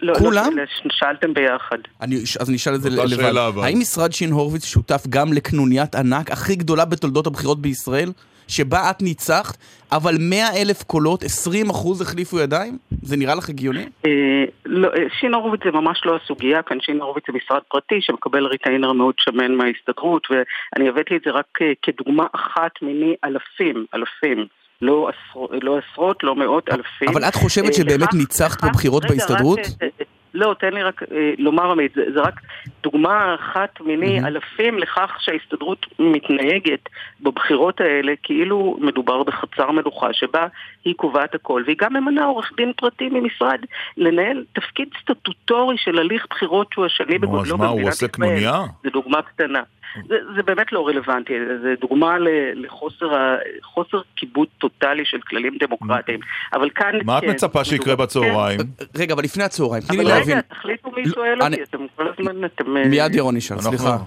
[0.01, 0.57] לא, כולם?
[0.57, 1.77] לא, שאלתם ביחד.
[2.01, 3.07] אני, אז נשאל את זה לבד.
[3.07, 3.63] שאלה, אבל.
[3.63, 8.09] האם משרד שין הורוביץ שותף גם לקנוניית ענק הכי גדולה בתולדות הבחירות בישראל,
[8.49, 9.57] שבה את ניצחת,
[9.91, 12.77] אבל 100 אלף קולות, 20 אחוז החליפו ידיים?
[13.01, 13.85] זה נראה לך הגיוני?
[14.05, 18.01] אה, לא, אה, שין הורוביץ זה ממש לא הסוגיה, כאן שין הורוביץ זה משרד פרטי
[18.01, 23.85] שמקבל retainer מאוד שמן מההסתדרות ואני הבאתי את זה רק אה, כדוגמה אחת מיני אלפים,
[23.95, 24.47] אלפים.
[24.81, 27.09] לא, עשר, לא עשרות, לא מאות, אלפים.
[27.09, 29.59] אבל את חושבת אה, שבאמת ניצחת בבחירות בהסתדרות?
[29.59, 32.41] רק, אה, אה, לא, תן לי רק אה, לומר עמית, זה, זה רק
[32.83, 36.89] דוגמה אחת מיני אלפים לכך שההסתדרות מתנהגת
[37.21, 40.47] בבחירות האלה כאילו מדובר בחצר מלוכה שבה
[40.85, 43.59] היא קובעת הכל והיא גם ממנה עורך דין פרטי ממשרד
[43.97, 48.05] לנהל תפקיד סטטוטורי של הליך בחירות שהוא השני נו, בגודלו אז מה, הוא במדינת עושה
[48.05, 48.11] ישראל.
[48.11, 48.61] קנוניה?
[48.83, 49.59] זה דוגמה קטנה.
[50.07, 52.15] זה, זה באמת לא רלוונטי, זה דוגמה
[52.55, 56.19] לחוסר כיבוד טוטאלי של כללים דמוקרטיים.
[56.53, 56.91] אבל כאן...
[57.05, 58.59] מה את כן, מצפה שיקרה בצהריים?
[58.97, 60.31] רגע, אבל לפני הצהריים, תני לי אבל להבין.
[60.37, 62.77] רגע, תחליטו מי לא, שואל אני- אותי, אתם כל הזמן, אתם...
[62.77, 63.97] אה, מיד ירון ישאל, אנחנו- סליחה.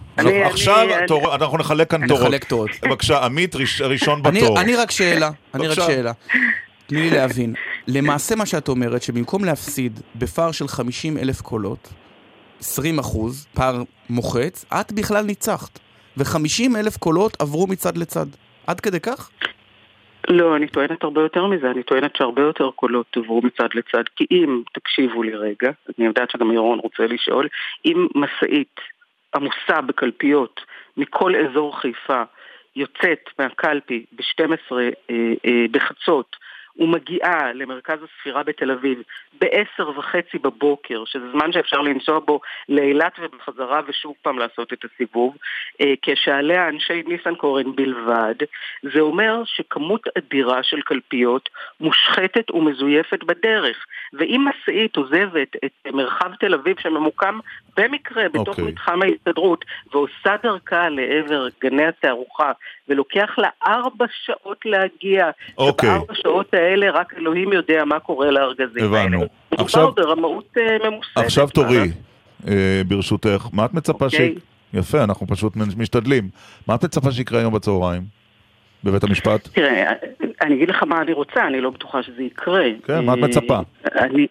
[0.44, 2.22] עכשיו אני- תור- אנחנו נחלק כאן תורות.
[2.24, 2.70] נחלק תורות.
[2.82, 4.60] בבקשה, עמית ראש- ראשון אני, בתור.
[4.60, 5.74] אני רק שאלה, אני רק.
[5.74, 6.12] שאלה.
[6.86, 7.54] תני לי להבין.
[7.88, 11.88] למעשה מה שאת אומרת, שבמקום להפסיד בפער של 50 אלף קולות,
[12.60, 15.78] 20 אחוז, פער מוחץ, את בכלל ניצחת.
[16.16, 18.26] ו-50 אלף קולות עברו מצד לצד.
[18.66, 19.30] עד כדי כך?
[20.28, 24.26] לא, אני טוענת הרבה יותר מזה, אני טוענת שהרבה יותר קולות עברו מצד לצד, כי
[24.30, 27.48] אם, תקשיבו לי רגע, אני יודעת שגם ירון רוצה לשאול,
[27.84, 28.80] אם משאית
[29.34, 30.60] עמוסה בקלפיות
[30.96, 32.22] מכל אזור חיפה
[32.76, 34.88] יוצאת מהקלפי ב-12 אה,
[35.44, 36.36] אה, בחצות
[36.78, 39.02] ומגיעה למרכז הספירה בתל אביב
[39.40, 45.36] בעשר וחצי בבוקר, שזה זמן שאפשר לנסוע בו לאילת ובחזרה ושוב פעם לעשות את הסיבוב,
[45.80, 48.34] אה, כשעליה אנשי ניסנקורן בלבד,
[48.82, 51.48] זה אומר שכמות אדירה של קלפיות
[51.80, 53.86] מושחתת ומזויפת בדרך.
[54.12, 57.38] ואם משאית עוזבת את מרחב תל אביב שממוקם
[57.76, 58.64] במקרה בתוך אוקיי.
[58.64, 62.52] מתחם ההסתדרות ועושה דרכה לעבר גני התערוכה
[62.88, 65.88] ולוקח לה ארבע שעות להגיע, אוקיי.
[65.88, 69.00] שבארבע שעות האלה רק אלוהים יודע מה קורה לארגזים האלה.
[69.02, 69.18] הבנו.
[69.52, 71.16] מדובר עכשיו- ברמאות אה, ממוסדת.
[71.24, 71.92] עכשיו תורי, לעשות?
[72.48, 73.46] אה, ברשותך.
[73.52, 74.14] מה את מצפה ש...
[74.14, 74.34] אוקיי.
[74.74, 76.28] יפה, אנחנו פשוט משתדלים.
[76.68, 78.02] מה את מצפה שיקרה היום בצהריים?
[78.84, 79.48] בבית המשפט?
[79.48, 79.92] תראה,
[80.42, 82.64] אני אגיד לך מה אני רוצה, אני לא בטוחה שזה יקרה.
[82.86, 83.54] כן, מה את מצפה?
[83.56, 84.26] אה, אני,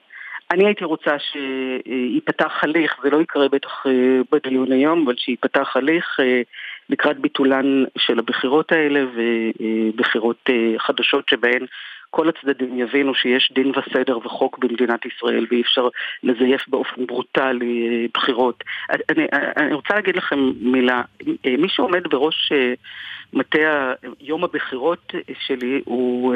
[0.51, 3.91] אני הייתי רוצה שייפתח הליך, זה לא יקרה בטח אה,
[4.31, 6.41] בדיון היום, אבל שייפתח הליך אה,
[6.89, 11.65] לקראת ביטולן של הבחירות האלה ובחירות אה, חדשות שבהן
[12.11, 15.87] כל הצדדים יבינו שיש דין וסדר וחוק במדינת ישראל ואי אפשר
[16.23, 18.63] לזייף באופן ברוטלי אה, בחירות.
[18.89, 19.25] אני,
[19.57, 21.01] אני רוצה להגיד לכם מילה,
[21.45, 22.73] אה, מי שעומד בראש אה,
[23.33, 25.13] מטה יום הבחירות
[25.47, 26.35] שלי הוא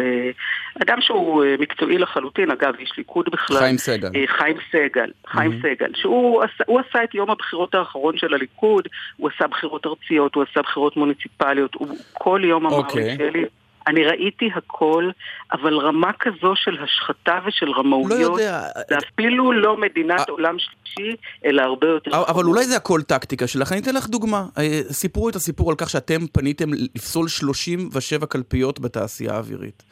[0.81, 3.57] אדם שהוא מקצועי לחלוטין, אגב, איש ליכוד בכלל.
[3.57, 4.09] חיים סגל.
[4.27, 9.47] חיים סגל, חיים סגל, שהוא עשה, עשה את יום הבחירות האחרון של הליכוד, הוא עשה
[9.47, 13.03] בחירות ארציות, הוא עשה בחירות מוניציפליות, הוא כל יום אמר אוקיי.
[13.03, 13.45] לי, שלי,
[13.87, 15.09] אני ראיתי הכל,
[15.51, 18.67] אבל רמה כזו של השחתה ושל לא רמאויות, יודע.
[18.89, 20.25] זה אפילו לא מדינת אה.
[20.29, 22.11] עולם שלישי, אלא הרבה יותר...
[22.11, 22.45] אבל חמור.
[22.45, 23.71] אולי זה הכל טקטיקה שלך.
[23.71, 24.45] אני אתן לך דוגמה.
[24.57, 29.83] אה, סיפרו את הסיפור על כך שאתם פניתם לפסול 37 קלפיות בתעשייה האווירית.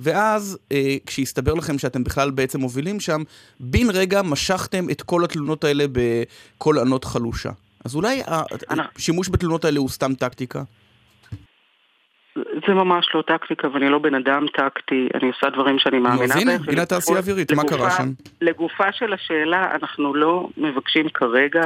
[0.00, 3.22] ואז, אה, כשהסתבר לכם שאתם בכלל בעצם מובילים שם,
[3.60, 7.50] בן רגע משכתם את כל התלונות האלה בקול ענות חלושה.
[7.84, 8.22] אז אולי
[8.96, 10.62] השימוש בתלונות האלה הוא סתם טקטיקה?
[12.36, 16.36] זה ממש לא טקטיקה, ואני לא בן אדם טקטי, אני עושה דברים שאני מאמינה אז
[16.36, 16.68] הנה, בהם.
[16.68, 18.08] הנה התעשייה האווירית, מה קרה שם?
[18.40, 21.62] לגופה של השאלה, אנחנו לא מבקשים כרגע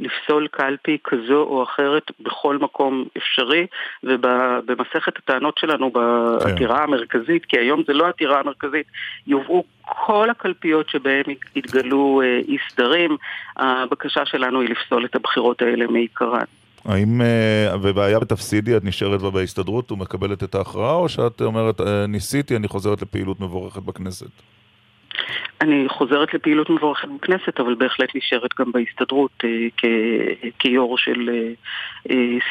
[0.00, 3.66] לפסול קלפי כזו או אחרת בכל מקום אפשרי,
[4.02, 8.86] ובמסכת הטענות שלנו בעתירה המרכזית, כי היום זה לא העתירה המרכזית,
[9.26, 11.24] יובאו כל הקלפיות שבהן
[11.56, 13.16] התגלו אה, אי סדרים,
[13.56, 16.44] הבקשה שלנו היא לפסול את הבחירות האלה מעיקרן.
[16.84, 22.06] האם, אה, ובעיה בתפסידי, את נשארת בה בהסתדרות ומקבלת את ההכרעה, או שאת אומרת, אה,
[22.06, 24.26] ניסיתי, אני חוזרת לפעילות מבורכת בכנסת?
[25.60, 31.30] אני חוזרת לפעילות מבורכת בכנסת, אבל בהחלט נשארת גם בהסתדרות אה, כ- כיו"ר של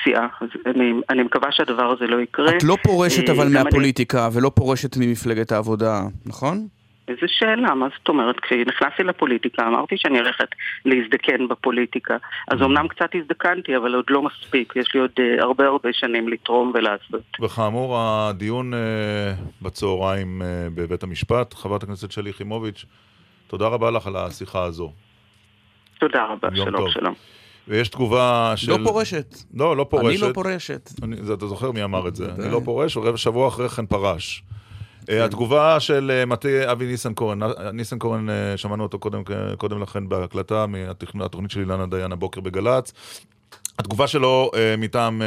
[0.03, 0.27] סיעה.
[0.41, 2.49] אז אני, אני מקווה שהדבר הזה לא יקרה.
[2.57, 6.67] את לא פורשת אבל גם אני- מהפוליטיקה, ולא פורשת ממפלגת העבודה, נכון?
[7.09, 8.39] איזה שאלה, מה זאת אומרת?
[8.39, 10.47] כשנכנסתי לפוליטיקה אמרתי שאני הולכת
[10.85, 12.17] להזדקן בפוליטיקה.
[12.47, 14.73] אז אמנם קצת הזדקנתי, אבל עוד לא מספיק.
[14.75, 17.21] יש לי עוד אה, הרבה הרבה שנים לתרום ולעשות.
[17.41, 18.79] וכאמור, הדיון אה,
[19.61, 22.85] בצהריים אה, בבית המשפט, חברת הכנסת שלי יחימוביץ',
[23.47, 24.91] תודה רבה לך על השיחה הזו.
[25.99, 26.89] תודה רבה, שלום טוב.
[26.91, 27.13] שלום.
[27.67, 28.71] ויש תגובה של...
[28.71, 29.35] לא פורשת.
[29.53, 30.07] לא, לא פורשת.
[30.07, 30.89] אני לא פורשת.
[31.03, 32.31] אני, זה, אתה זוכר מי אמר את זה.
[32.39, 34.43] אני לא פורש, ורבע שבוע אחרי כן פרש.
[35.09, 39.23] אה, התגובה של אה, מטה אבי ניסנקורן, אה, ניסנקורן, שמענו אותו קודם,
[39.57, 40.65] קודם לכן בהקלטה
[41.13, 42.93] מהתוכנית של אילנה דיין הבוקר בגל"צ.
[43.79, 45.21] התגובה שלו מטעם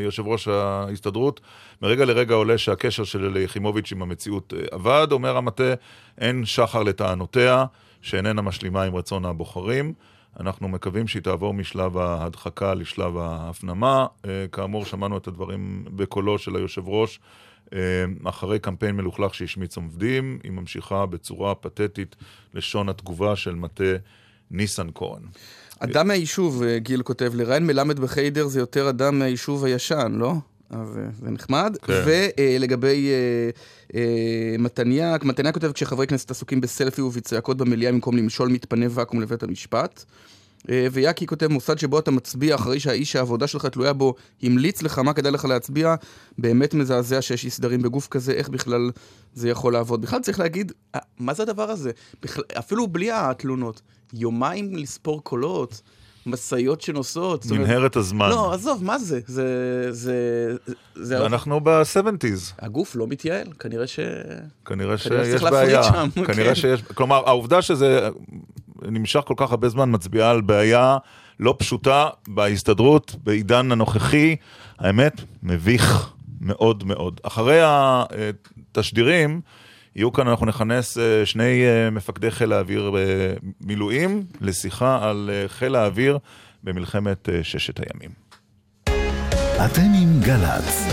[0.00, 1.40] יושב ראש ההסתדרות,
[1.82, 5.74] מרגע לרגע עולה שהקשר של יחימוביץ' עם המציאות עבד, אומר המטה,
[6.18, 7.64] אין שחר לטענותיה,
[8.02, 9.92] שאיננה משלימה עם רצון הבוחרים.
[10.40, 14.06] אנחנו מקווים שהיא תעבור משלב ההדחקה לשלב ההפנמה.
[14.52, 17.20] כאמור, שמענו את הדברים בקולו של היושב ראש.
[17.72, 17.80] אה,
[18.24, 22.16] אחרי קמפיין מלוכלך שהשמיץ עובדים, היא ממשיכה בצורה פתטית
[22.54, 23.84] לשון התגובה של מטה
[24.50, 25.22] ניסנקורן.
[25.78, 30.34] אדם מהיישוב, אה, גיל כותב לי, ריין מלמד בחיידר זה יותר אדם מהיישוב הישן, לא?
[30.70, 31.76] אז אה, זה נחמד.
[31.82, 32.02] כן.
[32.06, 33.50] ולגבי אה,
[33.94, 39.42] אה, מתניאק, מתניאק כותב, כשחברי כנסת עסוקים בסלפי ובצעקות במליאה במקום למשול מתפנה ואקום לבית
[39.42, 40.04] המשפט.
[40.70, 44.98] אה, ויאקי כותב, מוסד שבו אתה מצביע אחרי שהאיש שהעבודה שלך תלויה בו המליץ לך
[44.98, 45.94] מה כדאי לך להצביע,
[46.38, 48.90] באמת מזעזע שיש אי סדרים בגוף כזה, איך בכלל
[49.34, 50.02] זה יכול לעבוד.
[50.02, 51.90] בכלל צריך להגיד, אה, מה זה הדבר הזה?
[52.22, 53.82] בכלל, אפילו בלי התלונות.
[54.12, 55.82] יומיים לספור קולות,
[56.26, 57.46] משאיות שנוסעות.
[57.46, 58.28] מנהרת הזמן.
[58.30, 59.20] לא, עזוב, מה זה?
[59.26, 59.46] זה...
[59.90, 60.56] זה...
[60.94, 61.26] זה...
[61.26, 62.52] אנחנו ב-70's.
[62.58, 64.00] הגוף לא מתייעל, כנראה ש...
[64.64, 65.82] כנראה שיש בעיה.
[66.14, 66.54] כנראה כן.
[66.54, 66.82] שיש...
[66.82, 68.08] כלומר, העובדה שזה
[68.82, 70.96] נמשך כל כך הרבה זמן מצביעה על בעיה
[71.40, 74.36] לא פשוטה בהסתדרות, בעידן הנוכחי.
[74.78, 77.20] האמת, מביך מאוד מאוד.
[77.22, 79.40] אחרי התשדירים,
[79.96, 85.74] יהיו כאן, אנחנו נכנס אה, שני אה, מפקדי חיל האוויר במילואים לשיחה על אה, חיל
[85.74, 86.18] האוויר
[86.64, 88.10] במלחמת אה, ששת הימים.
[89.64, 90.86] אתם עם גל"צ.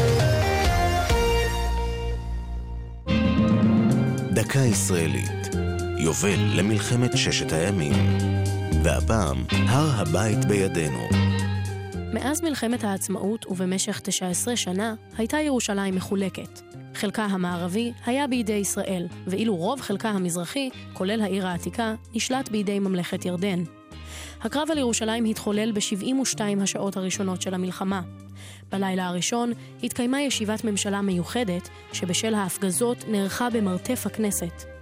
[4.33, 5.64] דקה ישראלית.
[6.05, 7.93] יובל למלחמת ששת הימים.
[8.83, 11.07] והפעם, הר הבית בידינו.
[12.13, 16.61] מאז מלחמת העצמאות ובמשך 19 שנה הייתה ירושלים מחולקת.
[16.95, 23.25] חלקה המערבי היה בידי ישראל, ואילו רוב חלקה המזרחי, כולל העיר העתיקה, נשלט בידי ממלכת
[23.25, 23.63] ירדן.
[24.41, 28.01] הקרב על ירושלים התחולל ב-72 השעות הראשונות של המלחמה.
[28.71, 29.51] בלילה הראשון
[29.83, 34.74] התקיימה ישיבת ממשלה מיוחדת, שבשל ההפגזות נערכה במרתף הכנסת.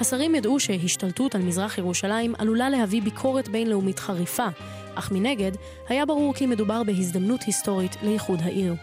[0.00, 4.46] השרים ידעו שהשתלטות על מזרח ירושלים עלולה להביא ביקורת בינלאומית חריפה,
[4.94, 5.52] אך מנגד,
[5.88, 8.74] היה ברור כי מדובר בהזדמנות היסטורית לאיחוד העיר.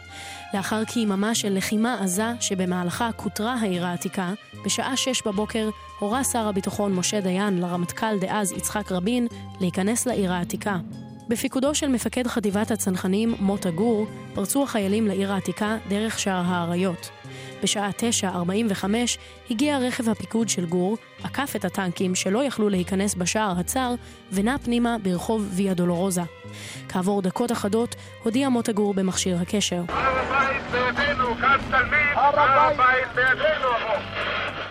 [0.53, 4.33] לאחר כיממה של לחימה עזה שבמהלכה כותרה העיר העתיקה,
[4.65, 5.69] בשעה שש בבוקר
[5.99, 9.27] הורה שר הביטחון משה דיין לרמטכ"ל דאז יצחק רבין
[9.59, 10.77] להיכנס לעיר העתיקה.
[11.29, 17.09] בפיקודו של מפקד חטיבת הצנחנים מוטה גור, פרצו החיילים לעיר העתיקה דרך שער האריות.
[17.63, 17.89] בשעה
[18.23, 18.85] 9:45
[19.49, 23.93] הגיע רכב הפיקוד של גור, עקף את הטנקים שלא יכלו להיכנס בשער הצר,
[24.31, 26.21] ונע פנימה ברחוב ויה דולורוזה.
[26.89, 29.83] כעבור דקות אחדות הודיע מוטה גור במכשיר הקשר.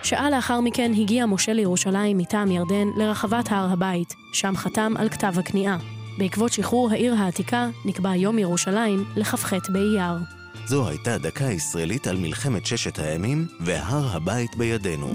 [0.03, 5.39] שעה לאחר מכן הגיע משה לירושלים מטעם ירדן לרחבת הר הבית, שם חתם על כתב
[5.39, 5.77] הכניעה.
[6.19, 10.44] בעקבות שחרור העיר העתיקה נקבע יום ירושלים לכ"ח באייר.
[10.67, 15.15] זו הייתה דקה ישראלית על מלחמת ששת הימים, והר הבית בידינו.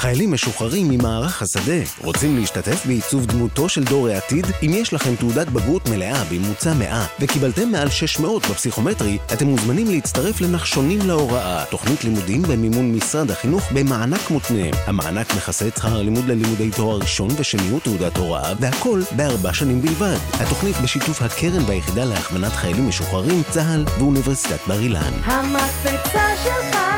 [0.00, 4.46] חיילים משוחררים ממערך השדה, רוצים להשתתף בעיצוב דמותו של דור העתיד?
[4.62, 10.40] אם יש לכם תעודת בגרות מלאה בממוצע 100 וקיבלתם מעל 600 בפסיכומטרי, אתם מוזמנים להצטרף
[10.40, 14.66] לנחשונים להוראה, תוכנית לימודים במימון משרד החינוך במענק מותנה.
[14.86, 20.16] המענק מכסה את שכר הלימוד ללימודי תואר ראשון ושניות תעודת הוראה, והכל בארבע שנים בלבד.
[20.32, 25.12] התוכנית בשיתוף הקרן והיחידה להכוונת חיילים משוחררים, צה"ל ואוניברסיטת בר אילן.
[25.24, 26.89] המקפצה שלך.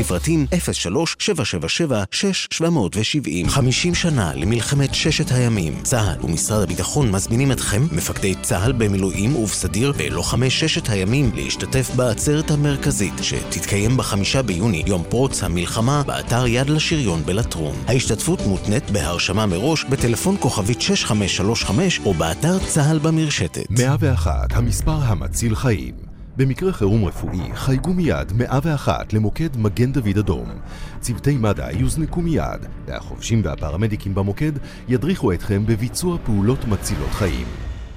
[0.00, 0.46] לפרטים
[3.44, 5.82] 03-777-6770 50 שנה למלחמת ששת הימים.
[5.82, 13.14] צה"ל ומשרד הביטחון מזמינים אתכם, מפקדי צה"ל במילואים ובסדיר ולוחמי ששת הימים, להשתתף בעצרת המרכזית
[13.22, 17.76] שתתקיים בחמישה ביוני, יום פרוץ המלחמה, באתר יד לשריון בלטרון.
[17.86, 23.70] ההשתתפות מותנית בהרשמה מראש בטלפון כוכבית 6535 או באתר צה"ל במרשתת.
[23.70, 26.09] 101, המספר המציל חיים.
[26.40, 30.48] במקרה חירום רפואי, חייגו מיד 101 למוקד מגן דוד אדום.
[31.00, 34.52] צוותי מד"א יוזנקו מיד, והחובשים והפרמדיקים במוקד
[34.88, 37.46] ידריכו אתכם בביצוע פעולות מצילות חיים.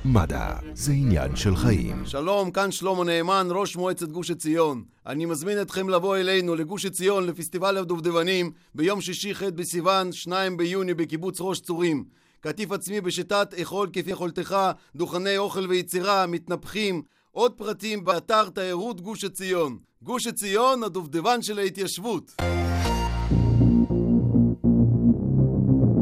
[0.06, 2.06] מד"א, זה עניין של חיים.
[2.06, 4.84] שלום, כאן שלמה נאמן, ראש מועצת גוש עציון.
[5.08, 10.93] אני מזמין אתכם לבוא אלינו לגוש עציון לפסטיבל הדובדבנים ביום שישי ח' בסיוון, 2 ביוני
[10.93, 12.03] בקיבוץ ראש צורים.
[12.39, 14.58] קטיף עצמי בשיטת אכול כפי יכולתך,
[14.95, 17.01] דוכני אוכל ויצירה, מתנפחים.
[17.35, 19.77] עוד פרטים באתר תיירות גוש עציון.
[20.03, 22.31] גוש עציון, הדובדבן של ההתיישבות.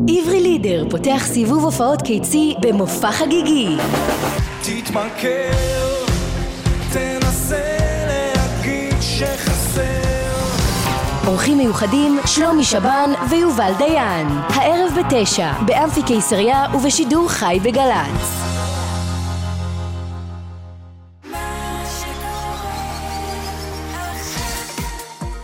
[0.10, 3.68] עברי לידר פותח סיבוב הופעות קיצי במופע חגיגי.
[4.62, 5.52] תתמכר,
[6.94, 10.42] תנסה להגיד שחסר.
[11.28, 14.28] אורחים מיוחדים שלומי שבן ויובל דיין.
[14.28, 18.51] הערב בתשע, באמפי קיסריה ובשידור חי בגל"צ.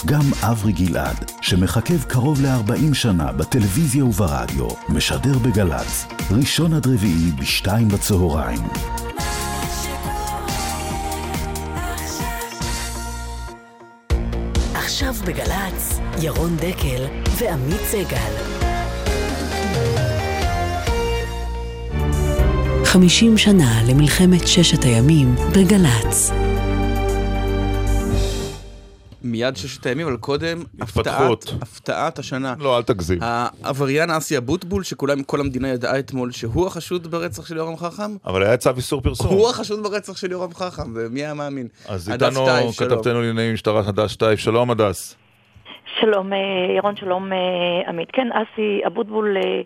[0.07, 7.87] גם אברי גלעד, שמחכב קרוב ל-40 שנה בטלוויזיה וברדיו, משדר בגל"צ, ראשון עד רביעי בשתיים
[7.87, 8.61] בצהריים.
[14.73, 17.05] עכשיו בגל"צ, ירון דקל
[17.39, 18.33] ועמית סגל.
[22.83, 26.46] 50 שנה למלחמת ששת הימים בגל"צ.
[29.31, 31.43] מיד ששת הימים, אבל קודם, התפתחות.
[31.43, 32.53] הפתעת, הפתעת השנה.
[32.59, 33.19] לא, אל תגזים.
[33.21, 38.43] העבריין אסי אבוטבול, שכולם, כל המדינה ידעה אתמול שהוא החשוד ברצח של יורם חכם, אבל
[38.43, 39.27] היה צו איסור פרסום.
[39.27, 41.67] הוא החשוד ברצח של יורם חכם, ומי היה מאמין?
[41.87, 42.71] אז איתנו.
[42.77, 45.15] כתבתנו לענייני משטרה הדס שטייף, שלום הדס.
[45.99, 46.39] שלום אה,
[46.77, 47.37] ירון, שלום אה,
[47.89, 48.09] עמית.
[48.13, 49.61] כן, אסי אבוטבול אה,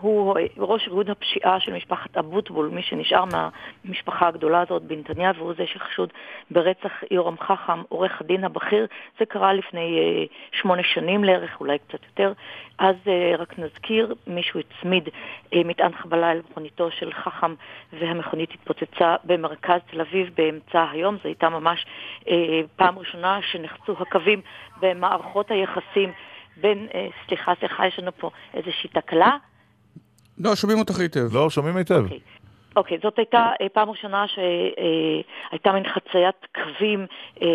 [0.00, 5.66] הוא ראש ארגון הפשיעה של משפחת אבוטבול, מי שנשאר מהמשפחה הגדולה הזאת בנתניה, והוא זה
[5.66, 6.12] שחשוד
[6.50, 8.86] ברצח יורם חכם, עורך הדין הבכיר.
[9.18, 12.32] זה קרה לפני אה, שמונה שנים לערך, אולי קצת יותר.
[12.78, 15.08] אז אה, רק נזכיר, מישהו הצמיד
[15.54, 17.54] אה, מטען חבלה אל מכוניתו של חכם,
[17.92, 21.16] והמכונית התפוצצה במרכז תל אביב באמצע היום.
[21.16, 21.86] זו הייתה ממש
[22.76, 24.40] פעם ראשונה שנחצו הקווים
[24.80, 26.12] במערכות היחסים.
[26.56, 26.88] בין,
[27.26, 29.36] סליחה, סליחה, יש לנו פה איזושהי תקלה.
[30.44, 31.36] לא, שומעים אותך היטב.
[31.36, 32.04] לא, שומעים היטב.
[32.76, 37.06] אוקיי, זאת הייתה אה, פעם ראשונה שהייתה מין חציית קווים
[37.42, 37.48] אה,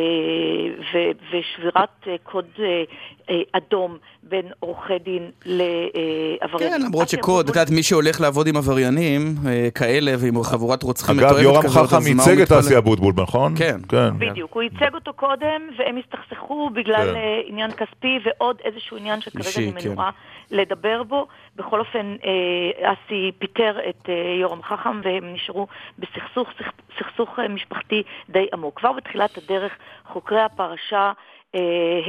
[1.32, 2.84] ושבירת אה, קוד אה,
[3.30, 6.80] אה, אדום בין עורכי דין לעבריינים.
[6.80, 11.20] כן, למרות שקוד, את יודעת, מי שהולך לעבוד עם עבריינים אה, כאלה ועם חבורת רוצחים
[11.20, 12.60] אגב, מתועבת יורם כזאת, חכם אז מה הוא ייצג את?
[12.60, 13.54] אסי אבוטבול, נכון?
[13.58, 13.78] כן.
[13.90, 14.10] כן.
[14.20, 17.16] בדיוק, הוא ייצג אותו קודם, והם הסתכסכו בגלל כן.
[17.16, 19.90] אה, עניין כספי ועוד איזשהו עניין שכרגע אני כן.
[19.90, 20.10] מנועה
[20.52, 21.28] לדבר בו.
[21.58, 25.68] בכל אופן, אה, אסי פיטר את אה, יורם חכם, והם נשארו
[26.00, 28.80] בסכסוך סכ- סכסוך אה, משפחתי די עמוק.
[28.80, 31.12] כבר בתחילת הדרך, חוקרי הפרשה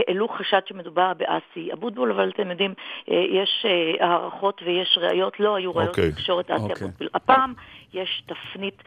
[0.09, 2.75] העלו חשד שמדובר באסי אבוטבול, אבל אתם יודעים,
[3.09, 3.67] יש
[4.01, 6.09] הערכות ויש ראיות, לא היו ראיות אוקיי.
[6.09, 6.87] לקשור את אסי אוקיי.
[6.87, 7.09] אבוטבול.
[7.15, 7.55] הפעם
[7.95, 8.83] יש תפנית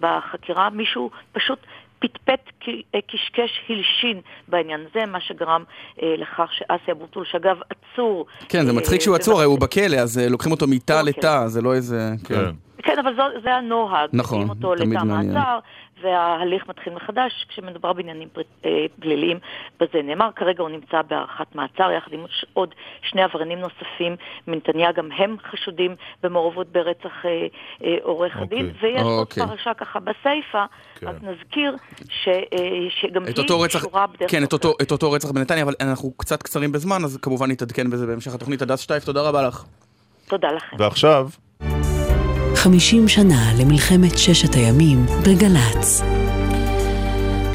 [0.00, 1.58] בחקירה, מישהו פשוט
[2.00, 5.64] פטפט, אה, קשקש, הלשין בעניין הזה, מה שגרם
[6.02, 8.26] אה, לכך שאסי אבוטבול, שאגב עצור...
[8.48, 11.12] כן, זה אה, מצחיק שהוא עצור, הרי הוא בכלא, אז אה, לוקחים אותו מתא אוקיי.
[11.18, 12.10] לתא, זה לא איזה...
[12.24, 12.50] כן.
[12.90, 14.08] כן, אבל זו, זה הנוהג.
[14.12, 15.34] נכון, אותו תמיד לתא מעניין.
[15.34, 15.58] מעצר,
[16.02, 18.28] וההליך מתחיל מחדש כשמדובר בעניינים
[18.64, 19.38] אה, פליליים.
[19.80, 25.08] בזה נאמר, כרגע הוא נמצא בהארכת מעצר, יחד עם עוד שני עבריינים נוספים מנתניה, גם
[25.12, 27.46] הם חשודים במעורבות ברצח אה,
[27.84, 28.70] אה, עורך הדין.
[28.82, 29.46] ויש עוד אוקיי.
[29.46, 30.64] פרשה ככה בסיפא,
[31.02, 31.76] רק נזכיר
[32.08, 32.38] ש, אה,
[33.00, 33.34] שגם היא
[33.68, 37.16] קשורה בדרך כן, את אותו, את אותו רצח בנתניה, אבל אנחנו קצת קצרים בזמן, אז
[37.22, 38.62] כמובן נתעדכן בזה בהמשך התוכנית.
[38.62, 39.64] הדס שטייף, תודה רבה לך.
[40.28, 40.76] תודה לכם.
[40.78, 41.28] ועכשיו,
[42.62, 46.02] 50 שנה למלחמת ששת הימים בגל"צ.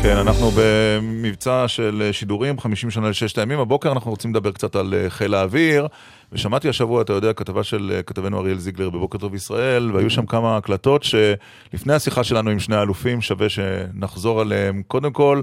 [0.02, 3.60] כן, אנחנו במבצע של שידורים, 50 שנה לששת הימים.
[3.60, 5.88] הבוקר אנחנו רוצים לדבר קצת על אה, חיל האוויר,
[6.32, 10.26] ושמעתי השבוע, אתה יודע, כתבה של אה, כתבנו אריאל זיגלר בבוקר טוב ישראל, והיו שם
[10.26, 14.82] כמה הקלטות שלפני השיחה שלנו עם שני האלופים, שווה שנחזור עליהם.
[14.88, 15.42] קודם כל,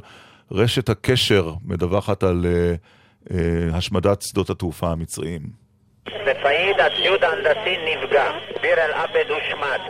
[0.50, 2.74] רשת הקשר מדווחת על אה,
[3.36, 5.61] אה, השמדת שדות התעופה המצריים.
[6.07, 8.30] בפאיד הציוד ההנדסי נפגע,
[8.62, 9.80] ביר אל עבד הושמד.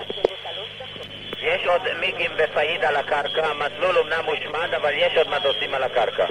[1.43, 6.25] יש עוד מיגים בפאיד על הקרקע, המסלול אמנם הושמד, אבל יש עוד מטוסים על הקרקע.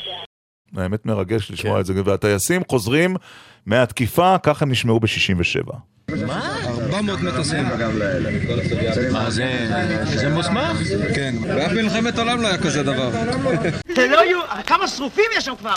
[0.77, 3.15] האמת מרגש לשמוע את זה, והטייסים חוזרים
[3.65, 5.90] מהתקיפה, כך הם נשמעו ב-67.
[6.27, 6.57] מה?
[6.67, 7.65] 400 מטוסים.
[9.11, 9.67] מה זה?
[10.05, 10.77] זה מוסמך?
[11.15, 11.35] כן.
[11.41, 13.09] באף מלחמת עולם לא היה כזה דבר.
[13.95, 15.73] זה לא יהיו, כמה שרופים יש שם כבר.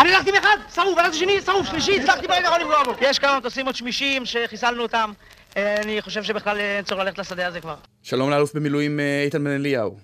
[0.00, 2.92] אני הלכתי מאחד, שרוף, הלכתי שני, שרוף, שלישי, הצלחתי ברגע האחרון לפגוע בו.
[3.00, 5.10] יש כמה מטוסים עוד שמישים שחיסלנו אותם.
[5.56, 7.74] אה, אני חושב שבכלל אה, אין צורך ללכת לשדה הזה כבר.
[8.02, 9.96] שלום לאלוף במילואים אה, איתן בן אליהו.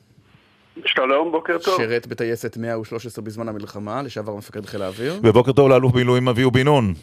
[0.86, 1.76] שלום, בוקר טוב.
[1.76, 5.20] שירת בטייסת 113 בזמן המלחמה, לשעבר מפקד חיל האוויר.
[5.22, 6.94] ובוקר טוב לאלוף במילואים אביהו בן נון.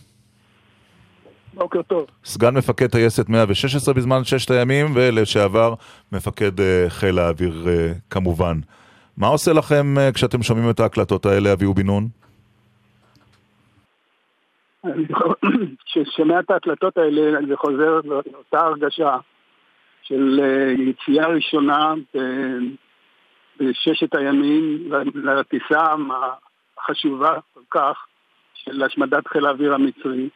[1.54, 2.06] בוקר טוב.
[2.24, 5.74] סגן מפקד טייסת 116 בזמן ששת הימים, ולשעבר
[6.12, 8.60] מפקד אה, חיל האוויר אה, כמובן.
[9.18, 12.08] מה עושה לכם אה, כשאתם שומעים את ההקלטות האלה, אביהו בן נון?
[15.86, 19.18] כששומע את ההקלטות האלה, זה חוזר לאותה הרגשה
[20.04, 21.94] של אה, יציאה ראשונה
[23.60, 25.96] בששת הימים לטיסה
[26.78, 28.06] החשובה כל כך
[28.54, 30.30] של השמדת חיל האוויר המצרי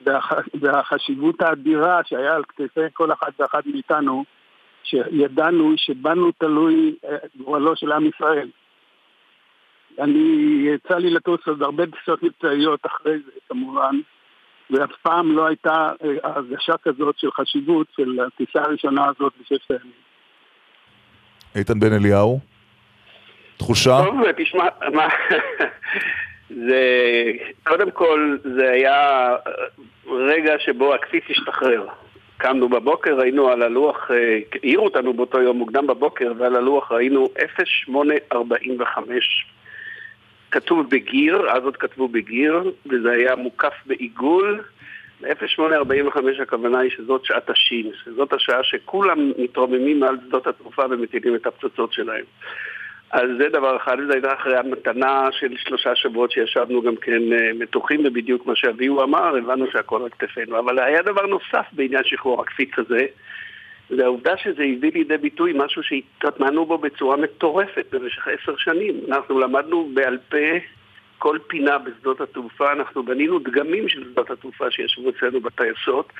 [0.00, 4.24] והח- והחשיבות האדירה שהיה על כתפי כל אחד ואחד מאיתנו
[4.82, 8.48] שידענו שבנו תלוי אה, גורלו של עם ישראל.
[9.98, 13.96] אני, יצא לי לטוס עוד הרבה טיסות מבצעיות אחרי זה כמובן,
[14.70, 20.06] ואף פעם לא הייתה אה, הרגשה כזאת של חשיבות של הטיסה הראשונה הזאת בששת הימים.
[21.54, 22.40] איתן בן אליהו?
[23.56, 23.98] תחושה?
[24.04, 25.08] טוב, תשמע, מה...
[26.50, 26.82] זה...
[27.64, 29.28] קודם כל, זה היה
[30.06, 31.86] רגע שבו הכפיס השתחרר.
[32.38, 37.28] קמנו בבוקר, ראינו על הלוח, אה, העירו אותנו באותו יום מוקדם בבוקר, ועל הלוח ראינו
[37.36, 39.46] 0845.
[40.50, 44.62] כתוב בגיר, אז עוד כתבו בגיר, וזה היה מוקף בעיגול.
[45.24, 51.46] 0845 הכוונה היא שזאת שעת השין, שזאת השעה שכולם מתרוממים מעל שדות התעופה ומטילים את
[51.46, 52.24] הפצצות שלהם.
[53.10, 57.50] אז זה דבר אחד, וזה הייתה אחרי המתנה של שלושה שבועות שישבנו גם כן אה,
[57.58, 60.58] מתוחים, ובדיוק מה שאביהו אמר, הבנו שהכל על כתפינו.
[60.58, 63.06] אבל היה דבר נוסף בעניין שחרור הקפיץ הזה,
[63.90, 69.00] זה העובדה שזה הביא לידי ביטוי משהו שהתאמנו בו בצורה מטורפת במשך עשר שנים.
[69.08, 70.36] אנחנו למדנו בעל פה
[71.18, 76.12] כל פינה בשדות התעופה, אנחנו בנינו דגמים של שדות התעופה שישבו אצלנו בטייסות,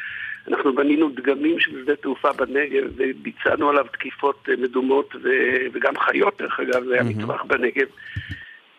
[0.48, 6.34] אנחנו בנינו דגמים של שדה תעופה בנגב וביצענו עליו תקיפות אה, מדומות ו- וגם חיות,
[6.42, 7.86] דרך אגב, זה היה מטווח בנגב.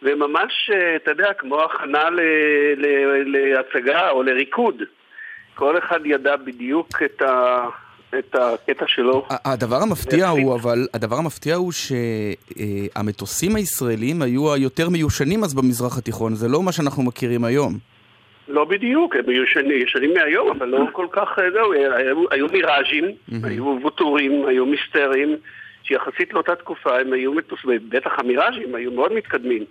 [0.03, 2.21] וממש, אה, אתה יודע, כמו הכנה ל-
[2.77, 4.75] ל- להצגה או לריקוד.
[5.55, 7.67] כל אחד ידע בדיוק את, ה-
[8.19, 9.25] את הקטע שלו.
[9.45, 16.35] הדבר המפתיע הוא, אבל, הדבר המפתיע הוא שהמטוסים הישראלים היו היותר מיושנים אז במזרח התיכון,
[16.35, 17.77] זה לא מה שאנחנו מכירים היום.
[18.47, 23.05] לא בדיוק, הם ישנים, ישנים מהיום, אבל לא כל כך, אה, זהו, היו, היו מיראז'ים,
[23.43, 25.37] היו ווטורים, היו מיסטרים,
[25.83, 29.65] שיחסית לאותה תקופה הם היו מטוסים, בטח המיראז'ים היו מאוד מתקדמים,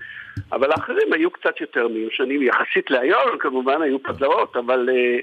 [0.53, 5.19] אבל האחרים היו קצת יותר מיושנים, יחסית להיום כמובן היו פדלאות, אבל, אה,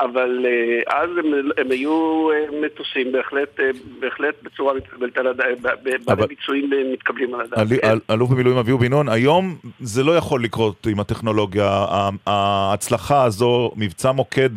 [0.00, 1.26] אבל אה, אז הם,
[1.58, 3.70] הם היו אה, מטוסים בהחלט, אה,
[4.00, 5.58] בהחלט בצורה מתקבלת על הדעת,
[6.06, 7.58] בעלי ביצועים מתקבלים על הדעת.
[7.58, 7.88] אל- כן.
[7.90, 11.84] אל- אלוף במילואים אביהו בן נון, היום זה לא יכול לקרות עם הטכנולוגיה.
[12.26, 14.50] ההצלחה הזו, מבצע מוקד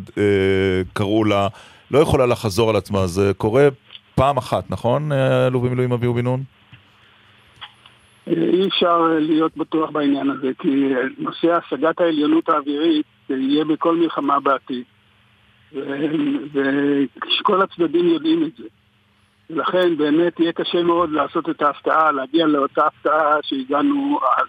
[0.94, 1.48] קראו לה,
[1.92, 3.68] לא יכולה לחזור על עצמה, זה קורה
[4.16, 5.12] פעם אחת, נכון,
[5.48, 6.44] אלוף במילואים אביהו בן נון?
[8.28, 10.70] אי אפשר להיות בטוח בעניין הזה, כי
[11.18, 14.84] נושא השגת העליונות האווירית יהיה בכל מלחמה בעתיד.
[15.74, 18.68] וכל הצדדים יודעים את זה.
[19.50, 24.48] ולכן באמת יהיה קשה מאוד לעשות את ההפתעה, להגיע לאותה הפתעה שהגענו אז.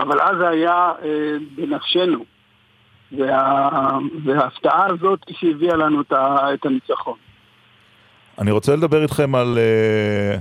[0.00, 2.24] אבל אז זה היה אה, בנפשנו.
[3.18, 7.18] וה, וההפתעה הזאת היא שהביאה לנו את, ה, את הניצחון.
[8.38, 10.38] אני רוצה לדבר איתכם על, אה,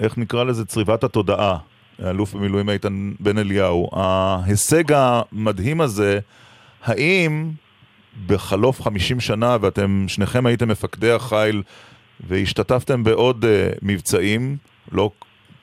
[0.00, 1.58] איך נקרא לזה, צריבת התודעה.
[1.98, 3.88] האלוף במילואים איתן בן אליהו.
[3.92, 6.18] ההישג המדהים הזה,
[6.84, 7.50] האם
[8.26, 11.62] בחלוף 50 שנה, ואתם שניכם הייתם מפקדי החיל
[12.28, 14.56] והשתתפתם בעוד uh, מבצעים,
[14.92, 15.10] לא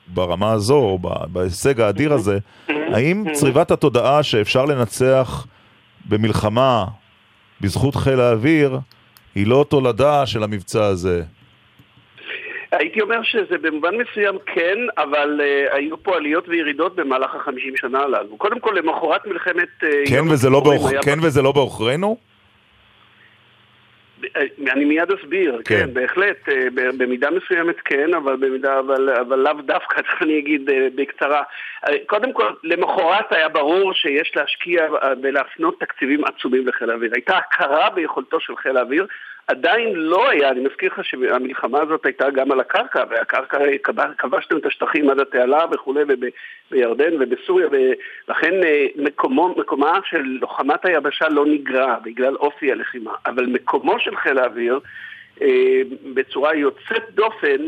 [0.06, 2.38] ברמה הזו, או ב- בהישג האדיר הזה,
[2.68, 5.46] האם צריבת התודעה שאפשר לנצח
[6.08, 6.84] במלחמה
[7.60, 8.78] בזכות חיל האוויר,
[9.34, 11.22] היא לא תולדה של המבצע הזה?
[12.72, 17.98] הייתי אומר שזה במובן מסוים כן, אבל uh, היו פה עליות וירידות במהלך החמישים שנה
[17.98, 18.36] הללו.
[18.36, 19.68] קודם כל, למחרת מלחמת...
[19.82, 22.16] Uh, כן וזה לא בעוכ- כן וזה לא בעוכרינו?
[24.72, 25.94] אני מיד אסביר, כן, כן.
[25.94, 30.88] בהחלט, אה, במידה מסוימת כן, אבל במידה, אבל, אבל לאו דווקא, תכף אני אגיד אה,
[30.94, 31.42] בקצרה.
[31.88, 37.10] אה, קודם כל, למחרת היה ברור שיש להשקיע אה, ולהפנות תקציבים עצומים לחיל האוויר.
[37.14, 39.06] הייתה הכרה ביכולתו של חיל האוויר,
[39.50, 44.56] עדיין לא היה, אני מזכיר לך שהמלחמה הזאת הייתה גם על הקרקע, והקרקע, כבש- כבשתם
[44.56, 46.00] את השטחים עד התעלה וכולי,
[46.70, 53.46] ובירדן ובסוריה, ולכן אה, מקומו, מקומה של לוחמת היבשה לא נגרע בגלל אופי הלחימה, אבל
[53.46, 54.80] מקומו של חיל האוויר
[55.42, 55.80] אה,
[56.14, 57.62] בצורה יוצאת דופן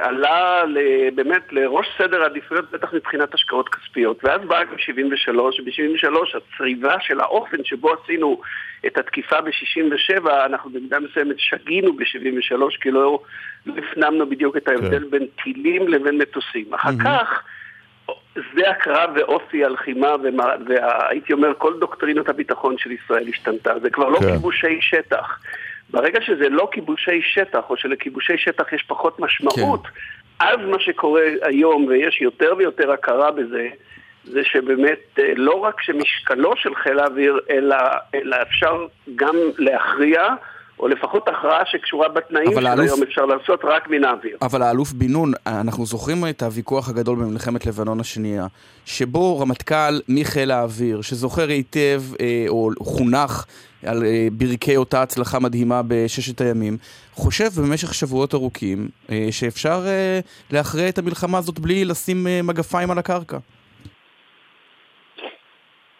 [0.00, 4.24] עלה ל- באמת לראש סדר העדיפויות, בטח מבחינת השקעות כספיות.
[4.24, 8.40] ואז באה גם 73, וב-73 הצריבה של האופן שבו עשינו
[8.86, 13.20] את התקיפה ב-67, אנחנו במידה מסוימת שגינו ב-73, כי לא,
[13.66, 16.74] הפנמנו בדיוק את ההבדל בין טילים לבין מטוסים.
[16.74, 17.42] אחר כך...
[18.52, 20.08] שדה הקרב ואופי הלחימה,
[20.66, 23.78] והייתי אומר, כל דוקטרינת הביטחון של ישראל השתנתה.
[23.82, 24.26] זה כבר לא כן.
[24.26, 25.38] כיבושי שטח.
[25.90, 29.82] ברגע שזה לא כיבושי שטח, או שלכיבושי שטח יש פחות משמעות,
[30.40, 33.68] אז מה שקורה היום, ויש יותר ויותר הכרה בזה,
[34.24, 37.76] זה שבאמת אה, לא רק שמשקלו של חיל האוויר, אלא,
[38.14, 38.86] אלא אפשר
[39.16, 40.22] גם להכריע,
[40.80, 44.36] או לפחות הכרעה שקשורה בתנאים של האלוף- היום אפשר לעשות רק מן האוויר.
[44.42, 48.46] אבל האלוף בן נון, אנחנו זוכרים את הוויכוח הגדול במלחמת לבנון השנייה,
[48.86, 53.44] שבו רמטכ"ל מחיל האוויר, שזוכר היטב, אה, או חונך
[53.86, 56.76] על אה, ברכי אותה הצלחה מדהימה בששת הימים,
[57.12, 60.20] חושב במשך שבועות ארוכים אה, שאפשר אה,
[60.50, 63.38] להכריע את המלחמה הזאת בלי לשים מגפיים על הקרקע.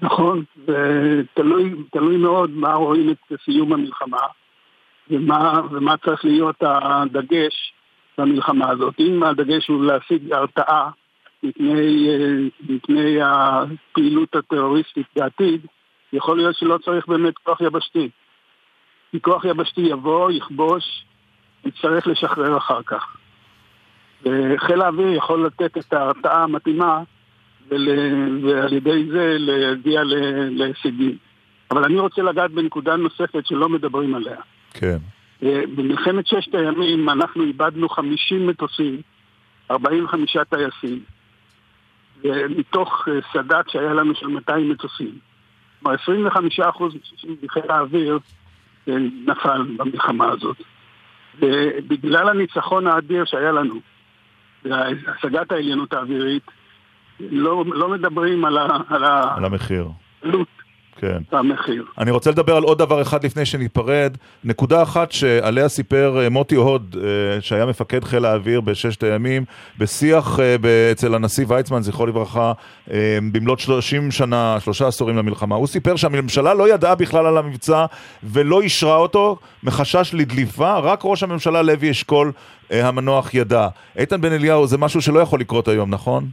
[0.01, 4.27] נכון, ותלוי תלוי מאוד מה רואים את סיום המלחמה
[5.11, 7.73] ומה, ומה צריך להיות הדגש
[8.19, 8.95] במלחמה הזאת.
[8.99, 10.91] אם הדגש הוא להשיג הרתעה
[11.43, 12.09] מפני,
[12.69, 15.67] מפני הפעילות הטרוריסטית בעתיד,
[16.13, 18.09] יכול להיות שלא צריך באמת כוח יבשתי.
[19.11, 21.05] כי כוח יבשתי יבוא, יכבוש,
[21.65, 23.17] יצטרך לשחרר אחר כך.
[24.23, 27.03] וחיל האוויר יכול לתת את ההרתעה המתאימה
[27.69, 27.89] ול...
[28.45, 30.15] ועל ידי זה להגיע ל...
[30.51, 31.17] להישגים.
[31.71, 34.37] אבל אני רוצה לגעת בנקודה נוספת שלא מדברים עליה.
[34.75, 34.99] כן.
[35.43, 39.01] אה, במלחמת ששת הימים אנחנו איבדנו 50 מטוסים,
[39.71, 41.01] 45 טייסים,
[42.25, 45.28] ומתוך אה, סד"כ שהיה לנו של 200 מטוסים.
[45.83, 46.95] כלומר 25 אחוז
[47.43, 48.19] מחיל האוויר
[48.89, 48.95] אה,
[49.27, 50.57] נפל במלחמה הזאת.
[51.39, 53.81] ובגלל הניצחון האדיר שהיה לנו,
[54.65, 56.43] והשגת העליונות האווירית,
[57.21, 59.89] לא, לא מדברים על, ה, על על המחיר.
[60.23, 60.49] העלות
[61.01, 61.19] כן.
[61.33, 61.85] והמחיר.
[61.99, 64.17] אני רוצה לדבר על עוד דבר אחד לפני שניפרד.
[64.45, 69.45] נקודה אחת שעליה סיפר אה, מוטי הוד, אה, שהיה מפקד חיל האוויר בששת הימים,
[69.79, 70.57] בשיח אה,
[70.93, 72.53] אצל הנשיא ויצמן, זכרו לברכה,
[73.33, 75.55] במלאת 30 שנה, שלושה עשורים למלחמה.
[75.55, 77.87] הוא סיפר שהממשלה לא ידעה בכלל על המבצע
[78.23, 82.33] ולא אישרה אותו מחשש לדליפה, רק ראש הממשלה לוי אשכול
[82.71, 83.69] המנוח ידע.
[83.97, 86.29] איתן בן אליהו, זה משהו שלא יכול לקרות היום, נכון?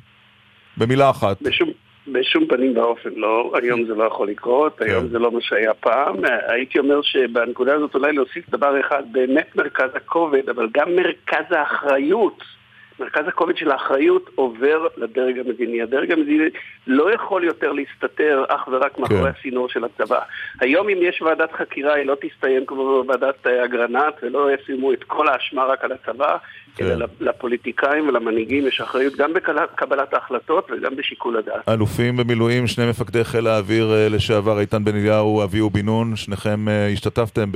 [0.78, 1.42] במילה אחת.
[1.42, 1.70] בשום,
[2.08, 4.86] בשום פנים ואופן לא, היום זה לא יכול לקרות, כן.
[4.86, 6.16] היום זה לא מה שהיה פעם.
[6.48, 12.55] הייתי אומר שבנקודה הזאת אולי להוסיף דבר אחד, באמת מרכז הכובד, אבל גם מרכז האחריות.
[13.00, 15.82] מרכז הכובד של האחריות עובר לדרג המדיני.
[15.82, 16.44] הדרג המדיני
[16.88, 19.28] לא יכול יותר להסתתר אך ורק מאחורי כן.
[19.40, 20.20] הצינור של הצבא.
[20.62, 25.04] היום אם יש ועדת חקירה, היא לא תסתיים כמו ועדת אה, אגרנט, ולא ישימו את
[25.04, 26.38] כל האשמה רק על הצבא,
[26.76, 26.86] כן.
[26.86, 31.70] אלא לפוליטיקאים ולמנהיגים יש אחריות גם בקבלת ההחלטות וגם בשיקול הדעת.
[31.70, 36.70] אלופים במילואים, שני מפקדי חיל האוויר אה, לשעבר, איתן בן אליהו, אביהו בן נון, שניכם
[36.70, 37.50] אה, השתתפתם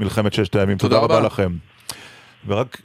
[0.00, 0.76] במלחמת ששת הימים.
[0.76, 1.26] תודה תודה רבה רבה.
[1.26, 1.50] לכם.
[2.46, 2.76] ורק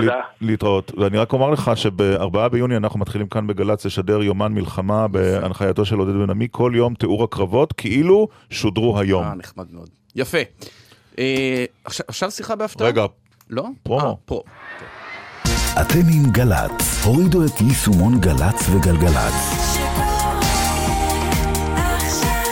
[0.00, 0.20] תודה.
[0.40, 0.92] להתראות.
[0.98, 5.96] ואני רק אומר לך שב-4 ביוני אנחנו מתחילים כאן בגל"צ לשדר יומן מלחמה בהנחייתו של
[5.98, 9.24] עודד בן עמי, כל יום תיאור הקרבות, כאילו שודרו היום.
[9.24, 9.88] אה, נחמד מאוד.
[10.16, 10.38] יפה.
[11.18, 12.86] אה, עכשיו- עכשיו שיחה בהפתעה?
[12.88, 13.04] רגע,
[13.50, 13.64] לא?
[13.82, 14.06] פרומו.
[14.08, 14.42] אה, פרו.
[15.80, 19.76] אתם עם גל"צ, הורידו את יישומון גל"צ וגלגלצ.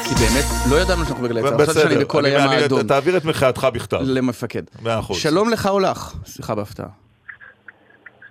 [0.08, 1.66] כי באמת לא ידענו שאנחנו בגלי צה"ל.
[1.66, 2.82] חשבתי שאני בכל הים האדום.
[2.82, 3.98] תעביר את מחאתך בכתב.
[4.02, 4.62] למפקד.
[4.82, 5.18] מאה אחוז.
[5.18, 6.14] שלום לך או לך?
[6.26, 6.86] סליחה בהפתעה.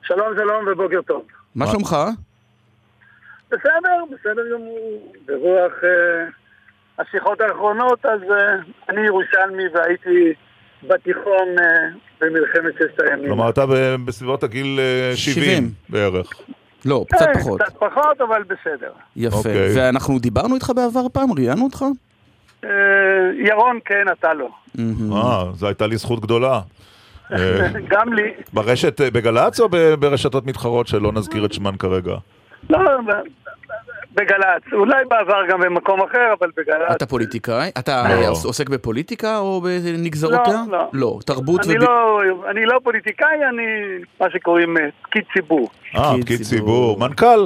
[0.03, 1.21] שלום שלום ובוקר טוב.
[1.55, 1.95] מה שלומך?
[3.51, 5.13] בסדר, בסדר גמור.
[5.25, 6.25] ברוח אה,
[6.99, 8.55] השיחות האחרונות, אז אה,
[8.89, 10.33] אני ירושלמי והייתי
[10.83, 11.65] בתיכון אה,
[12.21, 13.25] במלחמת ששת הימים.
[13.27, 15.69] כלומר, אתה ב- בסביבות הגיל אה, 70 70.
[15.89, 16.29] בערך.
[16.85, 17.61] לא, קצת פחות.
[17.61, 18.91] קצת פחות, אבל בסדר.
[19.15, 19.37] יפה.
[19.37, 19.77] אוקיי.
[19.77, 21.31] ואנחנו דיברנו איתך בעבר פעם?
[21.37, 21.85] ראיינו אותך?
[23.47, 24.49] ירון כן, אתה לא.
[24.79, 26.59] אה, זו הייתה לי זכות גדולה.
[27.31, 28.31] אה, גם לי.
[28.53, 29.69] ברשת אה, בגל"צ או
[29.99, 32.13] ברשתות מתחרות שלא נזכיר את שמן כרגע?
[32.69, 32.79] לא,
[34.15, 34.73] בגל"צ.
[34.73, 36.95] אולי בעבר גם במקום אחר, אבל בגל"צ.
[36.95, 37.69] אתה פוליטיקאי?
[37.79, 38.27] אתה לא.
[38.43, 40.63] עוסק בפוליטיקה או בנגזרותיה?
[40.71, 40.89] לא, לא.
[40.93, 42.21] לא, תרבות אני וב- לא,
[42.51, 43.63] אני לא פוליטיקאי, אני
[44.21, 45.69] מה שקוראים אה, פקיד ציבור.
[45.97, 46.99] אה, פקיד ציבור.
[46.99, 47.45] מנכ"ל.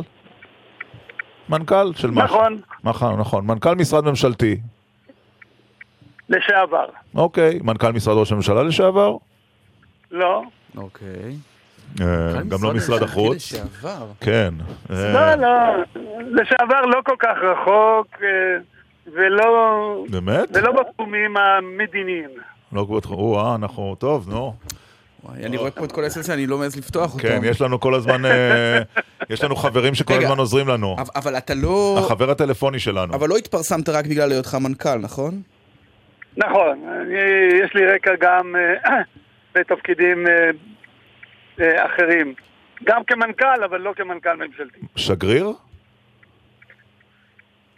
[1.50, 2.24] מנכ"ל של מה?
[2.24, 2.58] נכון.
[2.84, 3.48] נכון, נכון.
[3.48, 4.58] מנכ"ל משרד ממשלתי.
[6.30, 6.86] לשעבר.
[7.16, 7.60] אוקיי.
[7.64, 9.16] מנכ"ל משרד ראש הממשלה לשעבר?
[10.18, 10.42] לא.
[10.78, 11.36] אוקיי.
[12.02, 13.36] אה, גם לא משרד החוץ.
[13.36, 14.06] לשעבר.
[14.22, 14.54] כן.
[14.92, 15.84] אה, לא, לא.
[16.32, 18.28] לשעבר לא כל כך רחוק, אה,
[19.14, 20.04] ולא...
[20.10, 20.50] באמת?
[20.54, 22.30] ולא בתחומים המדיניים.
[22.74, 24.54] לא בתחום, או-אה, אנחנו, טוב, נו.
[25.24, 27.24] וואי, אני רואה פה את כל האסנסיה, אני לא מעז לפתוח אותם.
[27.28, 28.22] כן, יש לנו כל הזמן,
[29.30, 30.96] יש לנו חברים שכל הזמן עוזרים לנו.
[31.16, 32.00] אבל- אתה לא...
[32.06, 33.14] החבר הטלפוני שלנו.
[33.14, 35.42] אבל לא התפרסמת רק בגלל היותך מנכ"ל, נכון?
[36.38, 37.16] נכון, אני,
[37.64, 38.56] יש לי רקע גם
[39.60, 40.50] בתפקידים אה,
[41.62, 42.34] אה, אחרים.
[42.84, 44.80] גם כמנכ"ל, אבל לא כמנכ"ל ממשלתי.
[44.96, 45.52] שגריר?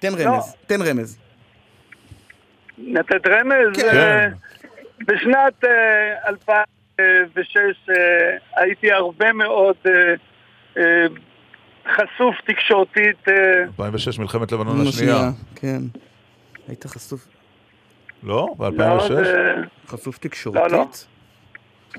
[0.01, 0.23] תן לא.
[0.29, 1.17] רמז, תן רמז.
[2.77, 3.81] לתת רמז?
[3.81, 3.97] כן.
[3.97, 4.27] אה,
[4.99, 7.57] בשנת אה, 2006
[7.89, 7.95] אה,
[8.55, 9.75] הייתי הרבה מאוד
[11.95, 13.27] חשוף תקשורתית.
[13.29, 15.29] אה, 2006, מלחמת לבנון נו, השנייה.
[15.55, 15.79] כן.
[16.67, 17.27] היית חשוף...
[18.23, 18.47] לא?
[18.59, 19.07] לא, ב-2006?
[19.07, 19.55] זה-
[19.87, 20.71] חשוף לא, תקשורתית?
[20.71, 20.85] לא.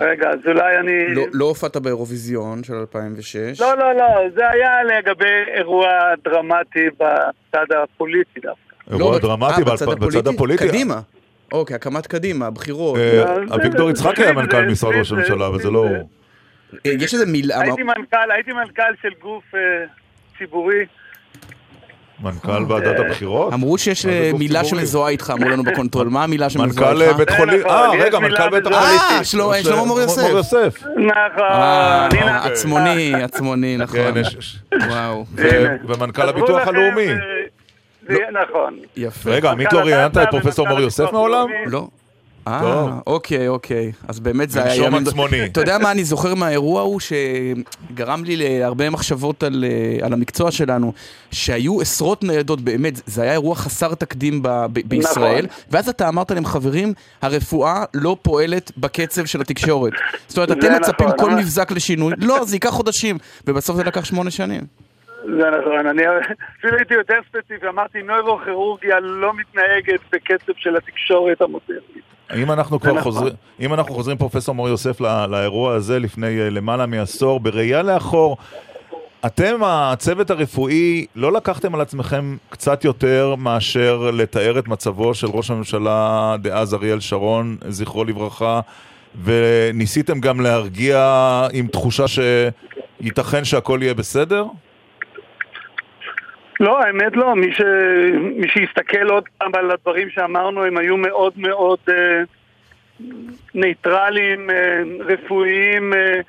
[0.00, 1.14] רגע, אז אולי אני...
[1.14, 3.60] לא- לא הופעת באירוויזיון של 2006?
[3.60, 5.24] לא, לא, לא, זה היה לגבי
[5.56, 5.88] אירוע
[6.24, 8.90] דרמטי בצד הפוליטי דווקא.
[8.90, 9.64] אירוע לא, דרמטי אה,
[9.96, 10.68] ב- בצד הפוליטי.
[10.68, 11.00] קדימה.
[11.52, 12.98] אוקיי, הקמת קדימה, הבחירות.
[12.98, 15.84] אה, אביגדור יצחקי היה מנכ"ל משרד ראש הממשלה, אבל זה לא.
[15.86, 16.00] אה,
[16.84, 17.60] יש איזה מילה...
[17.60, 19.60] הייתי מנכ"ל, הייתי מנכ"ל של גוף אה,
[20.38, 20.86] ציבורי.
[22.22, 23.52] מנכ"ל ועדת הבחירות?
[23.52, 24.64] אמרו שיש אה, מילה?
[24.64, 26.08] שמזוהה איתך, אמרו לנו ב control.
[26.08, 27.12] מה המילה שמזוהה מנכ"ל איתך?
[27.12, 28.98] אה, בית חולים, נכון, אה, רגע, מנכ"ל בית מזוהה חולים.
[29.18, 30.82] אה, שלמה- מור יוסף.
[30.96, 32.46] נכון, אה.
[32.46, 33.96] עצמוני, עצמוני, נכון.
[34.14, 34.22] כן,
[34.88, 35.24] וואו.
[35.88, 37.08] ומנכ"ל הביטוח הלאומי.
[38.10, 38.76] אה, נכון.
[38.96, 39.30] יפה.
[39.30, 41.46] רגע, עמית מנכ"ל לא ראיינת את פרופסור ומנכ"ל מור יוסף מעולם?
[41.66, 41.88] לא.
[42.48, 42.98] אה.
[43.06, 43.92] אוקיי, אוקיי.
[44.08, 44.74] אז באמת זה היה...
[44.74, 45.44] לנשום ימים- עצמוני.
[45.44, 50.50] אתה יודע מה אני זוכר מהאירוע ההוא שגרם לי להרבה מחשבות על, אה, על המקצוע
[50.50, 50.92] שלנו,
[51.30, 56.30] שהיו עשרות ניידות, באמת, זה היה אירוע חסר תקדים ב, ב, בישראל, ואז אתה אמרת
[56.30, 59.92] להם, חברים, הרפואה לא פועלת בקצב של התקשורת.
[60.28, 64.04] זאת אומרת, אתם מצפים נכון, כל מבזק לשינוי, לא, זה ייקח חודשים, ובסוף זה לקח
[64.04, 64.60] שמונה שנים.
[65.24, 66.02] זה נכון, אני
[66.58, 72.10] אפילו הייתי יותר ספציפי, אמרתי נוירוכירורגיה לא מתנהגת בקצב של התקשורת המודרנית.
[72.36, 73.02] אם אנחנו כבר נכון.
[73.02, 77.82] חוזרים, אם אנחנו חוזרים פרופסור מור יוסף לא- לאירוע הזה לפני אה, למעלה מעשור, בראייה
[77.82, 78.36] לאחור,
[79.26, 85.50] אתם, הצוות הרפואי, לא לקחתם על עצמכם קצת יותר מאשר לתאר את מצבו של ראש
[85.50, 88.60] הממשלה דאז אריאל שרון, זכרו לברכה,
[89.24, 94.44] וניסיתם גם להרגיע עם תחושה שייתכן שהכל יהיה בסדר?
[96.60, 97.34] לא, האמת לא.
[97.36, 97.60] מי, ש...
[98.36, 102.22] מי שיסתכל עוד פעם על הדברים שאמרנו, הם היו מאוד מאוד אה,
[103.54, 106.20] ניטרליים, אה, רפואיים, אה,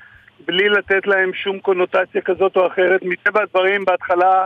[0.45, 3.01] בלי לתת להם שום קונוטציה כזאת או אחרת.
[3.03, 4.45] מטבע הדברים, בהתחלה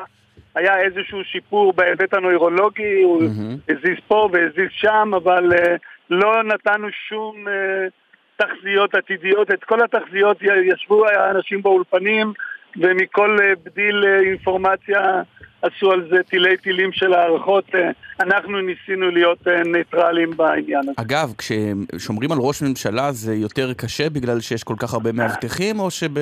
[0.55, 3.23] היה איזשהו שיפור בהיבט הנוירולוגי, הוא
[3.69, 5.75] הזיז פה והזיז שם, אבל אה,
[6.09, 7.87] לא נתנו שום אה,
[8.37, 9.51] תחזיות עתידיות.
[9.51, 12.33] את כל התחזיות ישבו האנשים באולפנים,
[12.77, 15.21] ומכל אה, בדיל אה, אינפורמציה
[15.65, 17.75] עשו על זה תילי תילים של הערכות.
[17.75, 17.89] אה,
[18.19, 20.91] אנחנו ניסינו להיות אה, ניטרלים בעניין הזה.
[20.97, 25.91] אגב, כששומרים על ראש ממשלה זה יותר קשה בגלל שיש כל כך הרבה מאבטחים, או,
[25.91, 26.17] שב...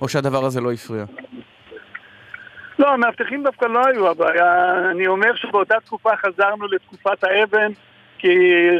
[0.00, 1.04] או שהדבר הזה לא הפריע?
[2.78, 4.74] לא, המאבטחים דווקא לא היו הבעיה.
[4.90, 7.72] אני אומר שבאותה תקופה חזרנו לתקופת האבן,
[8.18, 8.28] כי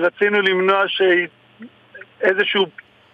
[0.00, 2.66] רצינו למנוע שאיזשהו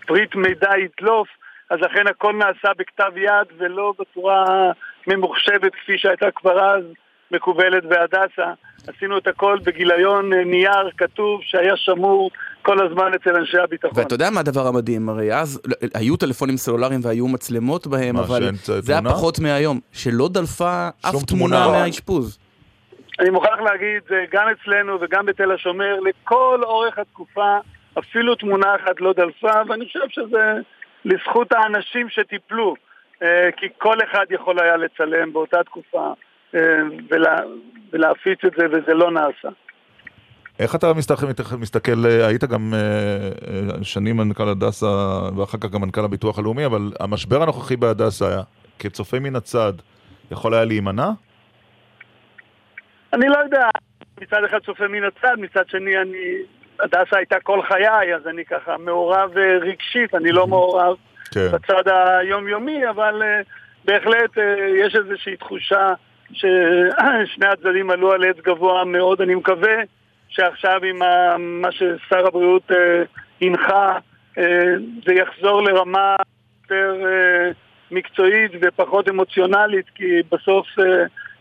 [0.06, 1.28] פריט מידע ידלוף,
[1.70, 4.72] אז לכן הכל נעשה בכתב יד ולא בצורה
[5.07, 6.84] ממוחשבת כפי שהייתה כבר אז
[7.30, 8.52] מקובלת בהדסה.
[8.86, 12.30] עשינו את הכל בגיליון אה, נייר כתוב שהיה שמור
[12.62, 13.90] כל הזמן אצל אנשי הביטחון.
[13.94, 15.09] ואתה יודע מה הדבר המדהים?
[15.09, 15.62] הרי אז
[15.94, 19.02] היו טלפונים סלולריים והיו מצלמות בהם, מה, אבל זה היה?
[19.02, 21.68] פחות מהיום, שלא דלפה אף תמונה תמונה.
[21.68, 22.38] מהאשפוז.
[23.20, 27.59] אני מוכרח להגיד, זה גם אצלנו וגם בתל השומר, לכל אורך התקופה,
[27.98, 30.52] אפילו תמונה אחת לא דלפה, ואני חושב שזה
[31.04, 32.74] לזכות האנשים שטיפלו,
[33.56, 36.12] כי כל אחד יכול היה לצלם באותה תקופה
[36.54, 36.60] אה,
[37.10, 37.36] ולה,
[37.92, 39.48] ולהפיץ את זה, וזה לא נעשה.
[40.58, 41.26] איך אתה מסתכל,
[41.58, 44.86] מסתכל אה, היית גם אה, אה, שנים מנכ"ל הדסה
[45.36, 48.42] ואחר כך גם מנכ"ל הביטוח הלאומי, אבל המשבר הנוכחי בהדסה, היה,
[48.78, 49.72] כצופה מן הצד,
[50.30, 51.10] יכול היה להימנע?
[53.12, 53.68] אני לא יודע,
[54.20, 56.34] מצד אחד צופה מן הצד, מצד שני אני
[56.80, 60.96] הדסה הייתה כל חיי, אז אני ככה מעורב אה, רגשית, אני לא מעורב
[61.30, 61.48] כן.
[61.52, 63.40] בצד היומיומי, אבל אה,
[63.84, 64.44] בהחלט אה,
[64.84, 65.92] יש איזושהי תחושה
[66.32, 69.20] ששני הצדדים עלו על עץ גבוה מאוד.
[69.20, 69.74] אני מקווה
[70.28, 70.98] שעכשיו עם
[71.38, 73.02] מה ששר הבריאות אה,
[73.40, 73.98] הנחה,
[75.06, 76.16] זה יחזור לרמה
[76.62, 76.94] יותר
[77.90, 80.66] מקצועית ופחות אמוציונלית, כי בסוף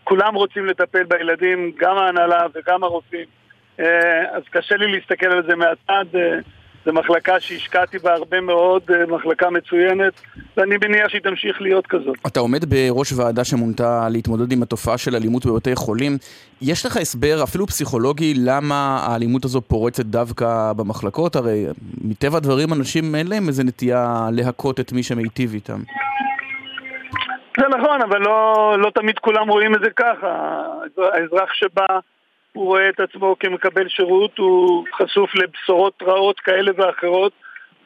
[0.03, 3.25] כולם רוצים לטפל בילדים, גם ההנהלה וגם הרופאים.
[4.31, 6.05] אז קשה לי להסתכל על זה מהצד.
[6.85, 10.13] זו מחלקה שהשקעתי בה הרבה מאוד, אה, מחלקה מצוינת,
[10.57, 12.15] ואני מניח שהיא תמשיך להיות כזאת.
[12.27, 16.17] אתה עומד בראש ועדה שמונתה להתמודד עם התופעה של אלימות בבתי חולים.
[16.61, 21.35] יש לך הסבר, אפילו פסיכולוגי, למה האלימות הזו פורצת דווקא במחלקות?
[21.35, 21.65] הרי
[22.01, 25.79] מטבע הדברים אנשים אין להם איזה נטייה להכות את מי שמיטיב איתם.
[27.59, 30.61] זה נכון, אבל לא, לא תמיד כולם רואים את זה ככה.
[30.97, 31.85] האזרח שבא,
[32.55, 37.33] הוא רואה את עצמו כמקבל שירות, הוא חשוף לבשורות רעות כאלה ואחרות.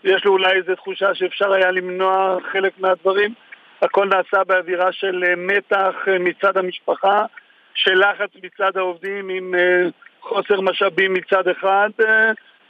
[0.03, 3.33] יש לו אולי איזו תחושה שאפשר היה למנוע חלק מהדברים.
[3.81, 7.25] הכל נעשה באווירה של אה, מתח אה, מצד המשפחה,
[7.73, 9.87] של לחץ מצד העובדים עם אה,
[10.21, 11.89] חוסר משאבים מצד אחד,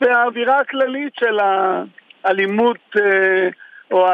[0.01, 1.37] והאווירה הכללית של
[2.23, 2.95] האלימות
[3.91, 4.07] או.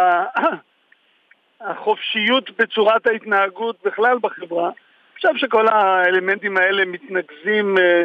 [1.62, 4.70] החופשיות בצורת ההתנהגות בכלל בחברה.
[5.16, 8.04] עכשיו שכל האלמנטים האלה מתנקזים אה,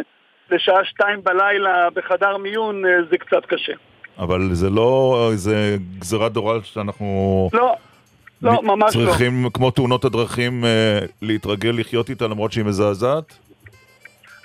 [0.50, 3.72] לשעה שתיים בלילה בחדר מיון, אה, זה קצת קשה.
[4.18, 7.48] אבל זה לא איזה גזירת גורל שאנחנו...
[7.52, 7.76] לא,
[8.42, 9.06] לא, ממש לא.
[9.06, 13.38] צריכים, כמו תאונות הדרכים, אה, להתרגל לחיות איתה למרות שהיא מזעזעת?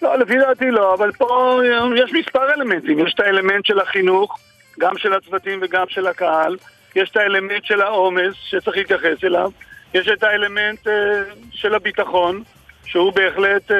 [0.01, 1.59] לא, לפי דעתי לא, אבל פה
[1.95, 2.99] יש מספר אלמנטים.
[2.99, 4.39] יש את האלמנט של החינוך,
[4.79, 6.57] גם של הצוותים וגם של הקהל.
[6.95, 9.51] יש את האלמנט של העומס שצריך להתייחס אליו.
[9.95, 10.93] יש את האלמנט אה,
[11.51, 12.43] של הביטחון,
[12.85, 13.77] שהוא בהחלט אה,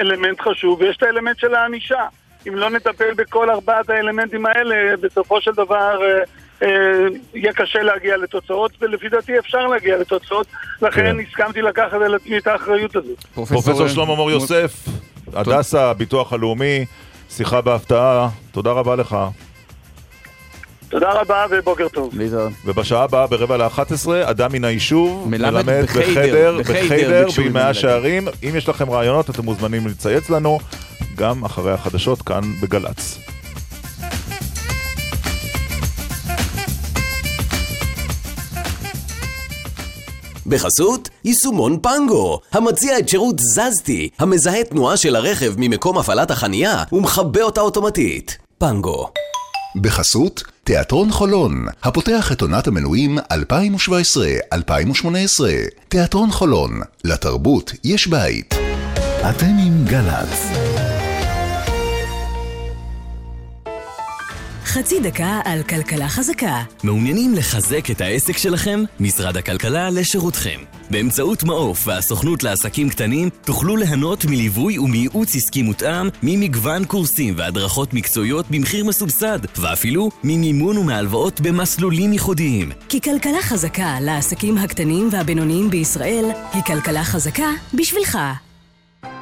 [0.00, 2.06] אלמנט חשוב, ויש את האלמנט של הענישה.
[2.48, 6.22] אם לא נטפל בכל ארבעת האלמנטים האלה, בסופו של דבר אה,
[6.62, 6.68] אה,
[7.34, 10.46] יהיה קשה להגיע לתוצאות, ולפי דעתי אפשר להגיע לתוצאות,
[10.82, 11.16] לכן כן.
[11.20, 13.24] הסכמתי לקחת על עצמי את האחריות הזאת.
[13.34, 14.72] פרופסור שלמה מור יוסף,
[15.32, 16.84] הדסה, הביטוח הלאומי,
[17.30, 19.16] שיחה בהפתעה, תודה רבה לך.
[20.88, 22.14] תודה רבה ובוקר טוב.
[22.64, 27.60] ובשעה הבאה ברבע לאחת עשרה, אדם מן היישוב מלמד מלמד בחיידר, בחדר, בחיידר בימי.
[27.60, 28.28] השערים.
[28.42, 30.58] אם יש לכם רעיונות, אתם מוזמנים לצייץ לנו,
[31.16, 33.18] גם אחרי החדשות כאן בגל"צ.
[40.46, 47.42] בחסות יישומון פנגו, המציע את שירות זזתי, המזהה תנועה של הרכב ממקום הפעלת החנייה ומכבה
[47.42, 48.38] אותה אוטומטית.
[48.58, 49.10] פנגו.
[49.80, 53.22] בחסות תיאטרון חולון, הפותח את עונת המנויים 2017-2018.
[55.88, 58.54] תיאטרון חולון, לתרבות יש בית.
[59.30, 60.75] אתם עם גל"צ.
[64.78, 66.62] חצי דקה על כלכלה חזקה.
[66.84, 68.84] מעוניינים לחזק את העסק שלכם?
[69.00, 70.60] משרד הכלכלה לשירותכם.
[70.90, 78.50] באמצעות מעוף והסוכנות לעסקים קטנים תוכלו ליהנות מליווי ומייעוץ עסקי מותאם ממגוון קורסים והדרכות מקצועיות
[78.50, 82.72] במחיר מסובסד ואפילו ממימון ומהלוואות במסלולים ייחודיים.
[82.88, 88.18] כי כלכלה חזקה לעסקים הקטנים והבינוניים בישראל היא כלכלה חזקה בשבילך.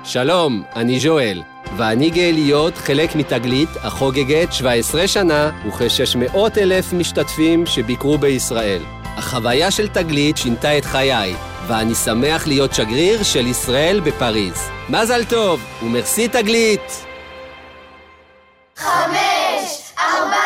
[0.05, 1.43] שלום, אני ז'ואל,
[1.77, 8.83] ואני גאה להיות חלק מתגלית החוגגת 17 שנה וכ-600 אלף משתתפים שביקרו בישראל.
[9.17, 11.35] החוויה של תגלית שינתה את חיי,
[11.67, 14.69] ואני שמח להיות שגריר של ישראל בפריז.
[14.89, 17.05] מזל טוב, ומרסי תגלית!
[18.77, 20.37] חמש, ארבע,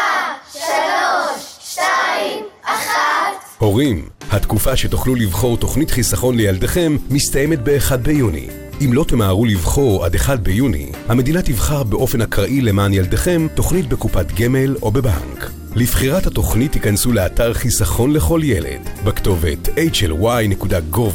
[0.53, 3.45] שלוש, שתיים, אחת.
[3.59, 8.68] הורים, התקופה שתוכלו לבחור תוכנית חיסכון לילדיכם מסתיימת ב-1 ביוני.
[8.81, 14.27] אם לא תמהרו לבחור עד 1 ביוני, המדינה תבחר באופן אקראי למען ילדיכם תוכנית בקופת
[14.41, 15.51] גמל או בבנק.
[15.77, 21.15] לבחירת התוכנית תיכנסו לאתר חיסכון לכל ילד, בכתובת hly.gov.il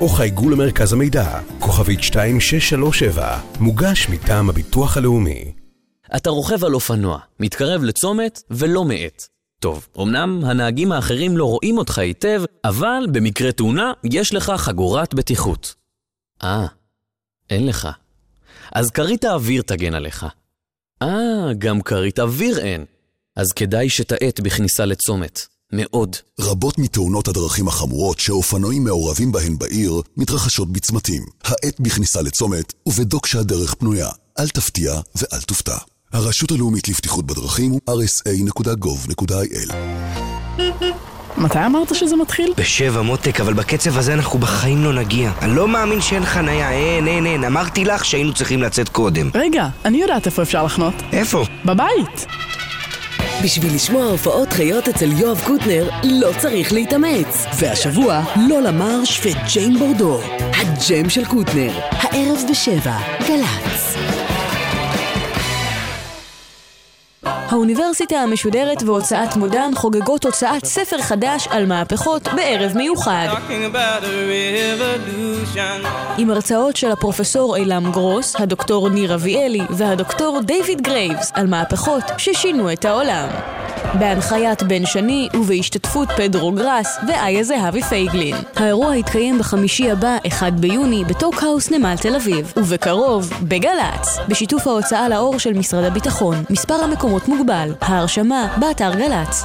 [0.00, 5.52] או חייגו למרכז המידע, כוכבית 2637, מוגש מטעם הביטוח הלאומי.
[6.16, 9.26] אתה רוכב על אופנוע, מתקרב לצומת ולא מאט.
[9.60, 15.83] טוב, אמנם הנהגים האחרים לא רואים אותך היטב, אבל במקרה תאונה יש לך חגורת בטיחות.
[16.42, 16.66] אה,
[17.50, 17.88] אין לך.
[18.72, 20.26] אז כרית האוויר תגן עליך.
[21.02, 22.84] אה, גם כרית אוויר אין.
[23.36, 25.40] אז כדאי שתאט בכניסה לצומת.
[25.72, 26.16] מאוד.
[26.40, 31.22] רבות מתאונות הדרכים החמורות שאופנועים מעורבים בהן בעיר מתרחשות בצמתים.
[31.44, 34.08] האט בכניסה לצומת ובדוק שהדרך פנויה.
[34.38, 35.76] אל תפתיע ואל תופתע.
[36.12, 39.74] הרשות הלאומית לבטיחות בדרכים הוא rsa.gov.il
[41.38, 42.52] מתי אמרת שזה מתחיל?
[42.56, 45.30] בשבע מותק, אבל בקצב הזה אנחנו בחיים לא נגיע.
[45.42, 47.44] אני לא מאמין שאין חניה, אין, אין, אין.
[47.44, 49.30] אמרתי לך שהיינו צריכים לצאת קודם.
[49.34, 50.94] רגע, אני יודעת איפה אפשר לחנות.
[51.12, 51.44] איפה?
[51.64, 52.26] בבית.
[53.44, 57.46] בשביל לשמוע הופעות חיות אצל יואב קוטנר, לא צריך להתאמץ.
[57.58, 60.20] והשבוע, לולה מרש וג'יין בורדו.
[60.40, 61.72] הג'ם של קוטנר.
[61.90, 62.96] הערב בשבע,
[63.28, 64.13] גל"צ.
[67.24, 73.28] האוניברסיטה המשודרת והוצאת מודן חוגגות הוצאת ספר חדש על מהפכות בערב מיוחד.
[76.18, 82.72] עם הרצאות של הפרופסור אייל גרוס, הדוקטור ניר אביאלי והדוקטור דיוויד גרייבס על מהפכות ששינו
[82.72, 83.28] את העולם.
[83.98, 88.36] בהנחיית בן שני ובהשתתפות פדרו גראס ואיה זהבי פייגלין.
[88.56, 95.38] האירוע יתקיים בחמישי הבא, 1 ביוני, בטוקהאוס נמל תל אביב, ובקרוב, בגל"צ, בשיתוף ההוצאה לאור
[95.38, 96.44] של משרד הביטחון.
[96.50, 97.74] מספר המקומות מוגבל.
[97.80, 99.44] ההרשמה, באתר גל"צ.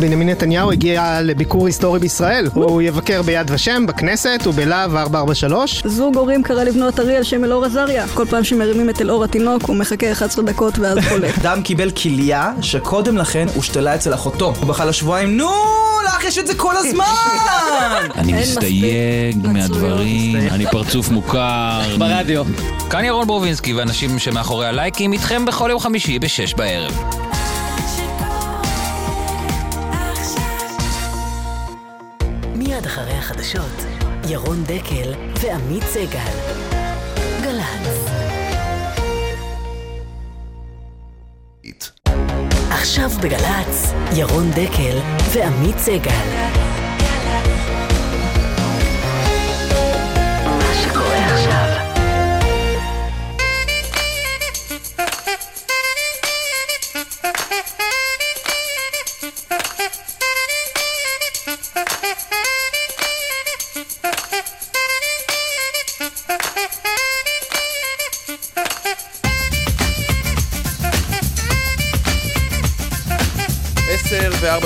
[0.00, 2.48] בנימין נתניהו הגיע לביקור היסטורי בישראל.
[2.54, 5.82] הוא יבקר ביד ושם, בכנסת ובלהב 443.
[5.86, 8.06] זוג הורים קרא לבנו אריאל שם אלאור עזריה.
[8.14, 11.28] כל פעם שמרימים את אלאור התינוק הוא מחכה 11 דקות ואז חולה.
[11.40, 14.52] אדם קיבל כליה שקודם לכן הושתלה אצל אחותו.
[14.60, 15.50] הוא בכה לשבועיים, נו,
[16.06, 17.04] לך יש את זה כל הזמן!
[18.18, 21.80] אני מסתייג מהדברים, אני פרצוף מוכר.
[21.98, 22.44] ברדיו.
[22.90, 26.92] כאן ירון ברובינסקי ואנשים שמאחורי הלייקים איתכם בכל יום חמישי בשש בערב.
[32.96, 33.84] אחרי החדשות,
[34.28, 36.32] ירון דקל ועמית סגל.
[37.42, 38.10] גל"צ.
[42.70, 44.98] עכשיו בגל"צ, ירון דקל
[45.32, 46.85] ועמית סגל.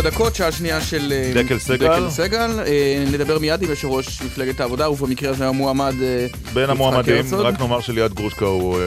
[0.03, 1.77] דקות, שעה שנייה של אה, דקל סגל.
[1.77, 2.61] דקל סגל.
[2.67, 7.41] אה, נדבר מיד עם יושב ראש מפלגת העבודה, ובמקרה הזה המועמד אה, בין המועמדים, הרצוג.
[7.41, 8.79] רק נאמר שליעד גרושקה הוא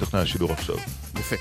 [0.00, 0.76] טכנאי השידור עכשיו.
[1.20, 1.36] יפה.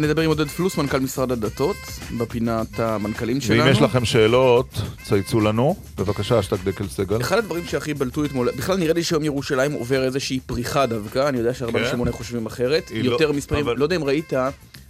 [0.00, 1.76] נדבר עם עודד פלוס, מנכ"ל משרד הדתות,
[2.18, 3.62] בפינת המנכ"לים שלנו.
[3.64, 4.68] ואם יש לכם שאלות,
[5.04, 5.76] צייצו לנו.
[5.98, 7.20] בבקשה, אשטג דקל סגל.
[7.20, 11.38] אחד הדברים שהכי בלטו אתמול, בכלל נראה לי שהיום ירושלים עובר איזושהי פריחה דווקא, אני
[11.38, 11.84] יודע שהרבה כן.
[11.84, 12.90] אנשים אולי חושבים אחרת.
[12.94, 14.32] לא- יותר מספרים, אבל- לא יודע אם ראית,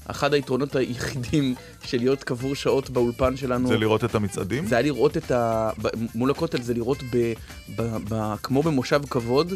[0.07, 1.55] אחד היתרונות היחידים
[1.89, 3.69] של להיות קבור שעות באולפן שלנו.
[3.69, 4.67] זה לראות את המצעדים?
[4.67, 5.71] זה היה לראות את ה...
[6.15, 7.33] מול הכותל זה לראות ב...
[7.77, 7.97] ב...
[8.09, 8.35] ב...
[8.43, 9.53] כמו במושב כבוד.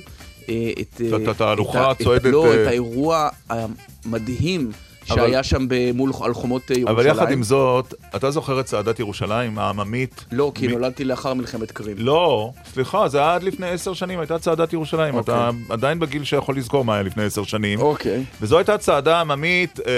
[0.48, 1.00] אה, את...
[1.00, 4.70] אה, את התהלוכה ה- הצועדת, לא, אה, את האירוע המדהים
[5.14, 6.88] שהיה שם מול על חומות אה, ירושלים.
[6.98, 10.24] אבל יחד עם זאת, אתה זוכר את צעדת ירושלים העממית?
[10.32, 11.96] לא, כי מ- נולדתי לאחר מלחמת קרים.
[11.98, 15.14] לא, סליחה, זה היה עד לפני עשר שנים, הייתה צעדת ירושלים.
[15.14, 15.34] אוקיי.
[15.34, 17.80] אתה עדיין בגיל שיכול לזכור מה היה לפני עשר שנים.
[17.80, 18.24] אוקיי.
[18.40, 19.92] וזו הייתה צעדה עממית אה,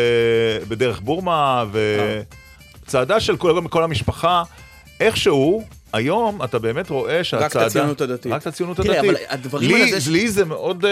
[0.68, 1.64] בדרך בורמה,
[2.84, 4.42] וצעדה של כל, כל המשפחה.
[5.00, 7.66] איכשהו, היום אתה באמת רואה שהצעדה...
[7.66, 8.32] הציונות הדתית.
[8.32, 9.11] רק את הציונות תראה, הדתית.
[9.11, 10.91] אבל הדברים לי, האלה זה ש- לי זה מאוד, אה,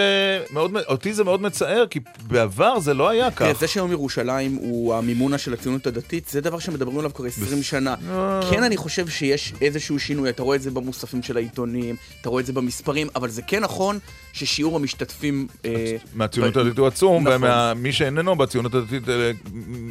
[0.51, 3.37] מאוד, אותי זה מאוד מצער, כי בעבר זה לא היה כך.
[3.37, 7.63] תראה, זה שיום ירושלים הוא המימונה של הציונות הדתית, זה דבר שמדברים עליו כבר 20
[7.63, 7.95] שנה.
[8.11, 8.39] אה.
[8.51, 12.41] כן, אני חושב שיש איזשהו שינוי, אתה רואה את זה במוספים של העיתונים, אתה רואה
[12.41, 13.99] את זה במספרים, אבל זה כן נכון
[14.33, 15.47] ששיעור המשתתפים...
[15.65, 17.49] אה, מהציונות הדתית הוא עצום, נכון.
[17.75, 19.03] ומי שאיננו בציונות הדתית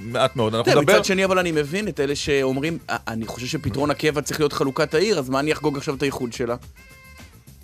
[0.05, 0.55] מעט מאוד.
[0.55, 0.95] אנחנו תראה, נדבר...
[0.95, 4.53] מצד שני, אבל אני מבין את אלה שאומרים, "אה, אני חושב שפתרון הקבע צריך להיות
[4.53, 6.57] חלוקת העיר, אז מה אני אחגוג עכשיו את האיחוד שלה?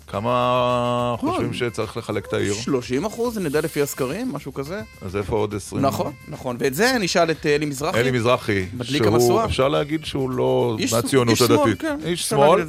[0.07, 2.53] כמה חושבים שצריך לחלק את העיר?
[2.53, 4.81] 30 אחוז, נדע לפי הסקרים, משהו כזה.
[5.01, 5.85] אז איפה עוד 20?
[5.85, 6.55] נכון, נכון.
[6.59, 7.99] ואת זה נשאל את אלי מזרחי.
[7.99, 9.45] אלי מזרחי, מדליק המשואה.
[9.45, 11.81] אפשר להגיד שהוא לא מהציונות איש שמאל, הדתית.
[11.81, 12.65] כן, איש שמאל.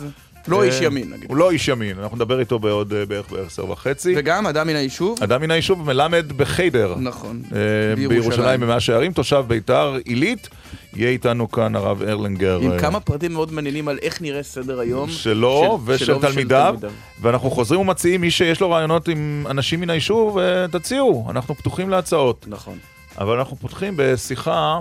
[0.48, 1.24] לא איש ימין, נגיד.
[1.28, 4.14] הוא לא איש ימין, אנחנו נדבר איתו בעוד אה, בערך בעשר וחצי.
[4.16, 5.18] וגם אדם מן היישוב.
[5.22, 6.94] אדם מן היישוב מלמד בחיידר.
[6.98, 7.42] נכון.
[7.54, 8.60] אה, בירושלים.
[8.60, 10.48] במאה שערים, תושב ביתר עילית.
[10.96, 12.58] יהיה איתנו כאן הרב ארלינגר.
[12.62, 15.10] עם אה, כמה פרטים מאוד מעניינים על איך נראה סדר היום.
[15.10, 16.74] שלו של- ושל תלמידיו,
[17.22, 20.38] ואנחנו חוזרים ומציעים, מי שיש לו רעיונות עם אנשים מן היישוב,
[20.70, 22.44] תציעו, אנחנו פתוחים להצעות.
[22.48, 22.78] נכון.
[23.18, 24.78] אבל אנחנו פותחים בשיחה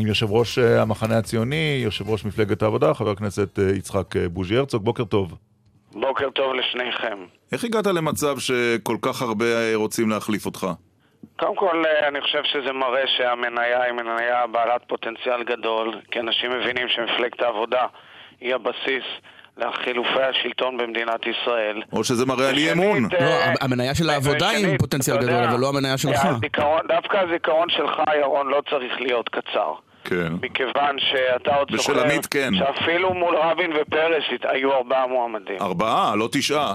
[0.00, 4.28] עם יושב ראש אה, המחנה הציוני, יושב ראש מפלגת העבודה, חבר הכנסת אה, יצחק אה,
[4.28, 5.34] בוז'י הרצוג, בוקר טוב.
[5.92, 7.18] בוקר טוב לשניכם.
[7.52, 10.66] איך הגעת למצב שכל כך הרבה רוצים להחליף אותך?
[11.38, 16.88] קודם כל, אני חושב שזה מראה שהמניה היא מניה בעלת פוטנציאל גדול, כי אנשים מבינים
[16.88, 17.86] שמפלגת העבודה
[18.40, 19.04] היא הבסיס
[19.56, 21.82] לחילופי השלטון במדינת ישראל.
[21.92, 23.02] או שזה מראה על אי אמון.
[23.20, 23.26] לא,
[23.60, 26.20] המניה של העבודה היא עם פוטנציאל גדול, אבל לא המניה שלך.
[26.88, 29.74] דווקא הזיכרון שלך, ירון, לא צריך להיות קצר.
[30.04, 30.32] כן.
[30.42, 32.50] מכיוון שאתה עוד זוכר כן.
[32.54, 35.56] שאפילו מול רבין ופרס היו ארבעה מועמדים.
[35.60, 36.74] ארבעה, לא תשעה.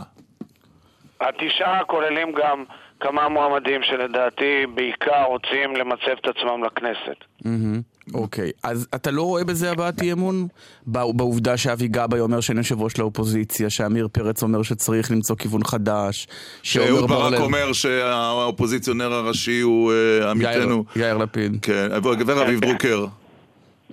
[1.21, 2.63] התשעה כוללים גם
[2.99, 7.17] כמה מועמדים שלדעתי בעיקר רוצים למצב את עצמם לכנסת.
[7.45, 7.94] מהמם.
[8.13, 10.47] אוקיי, אז אתה לא רואה בזה הבעת אי אמון?
[10.87, 15.63] בע- בעובדה שאבי גבאי אומר שאין יושב ראש לאופוזיציה, שעמיר פרץ אומר שצריך למצוא כיוון
[15.63, 16.27] חדש,
[16.63, 20.83] שאהוד ברק בר-לב- אומר שהאופוזיציונר הראשי הוא אה, עמיתנו.
[20.95, 21.57] יאיר- יאיר לפיד.
[21.61, 21.87] כן,
[22.27, 23.05] ורביב דרוקר.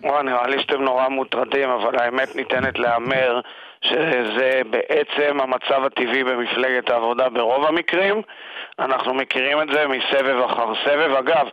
[0.02, 3.40] וואי, נראה לי שאתם נורא מוטרדים, אבל האמת ניתנת להמר
[3.84, 8.16] שזה בעצם המצב הטבעי במפלגת העבודה ברוב המקרים.
[8.78, 11.10] אנחנו מכירים את זה מסבב אחר סבב.
[11.18, 11.46] אגב,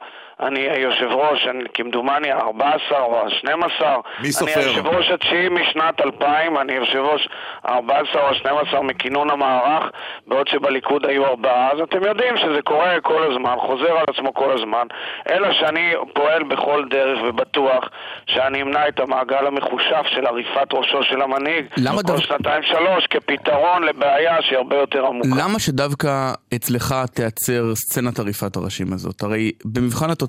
[0.48, 2.64] אני היושב ראש, אני- כמדומני ה-14
[3.00, 3.86] או ה-12.
[4.22, 4.54] מי סופר?
[4.54, 7.30] אני היושב ראש התשיעי משנת 2000, אני יושב ראש
[7.64, 9.84] ה-14 או ה-12 מכינון המערך,
[10.28, 14.52] בעוד שבליכוד היו ארבעה, אז אתם יודעים שזה קורה כל הזמן, חוזר על עצמו כל
[14.58, 14.88] הזמן,
[15.32, 17.84] אלא שאני פועל בכל דרך ובטוח
[18.28, 23.08] שאני אמנע את המעגל המחושף של עריפת ראשו של המנהיג למה כל דו- שנתיים שלוש
[23.10, 25.30] כפתרון לבעיה שהיא הרבה יותר עמוקה.
[25.44, 29.24] למה שדווקא אצלך תיעצר סצנת עריפת הראשים הזאת?
[29.24, 30.29] הרי במבחן התוצאה,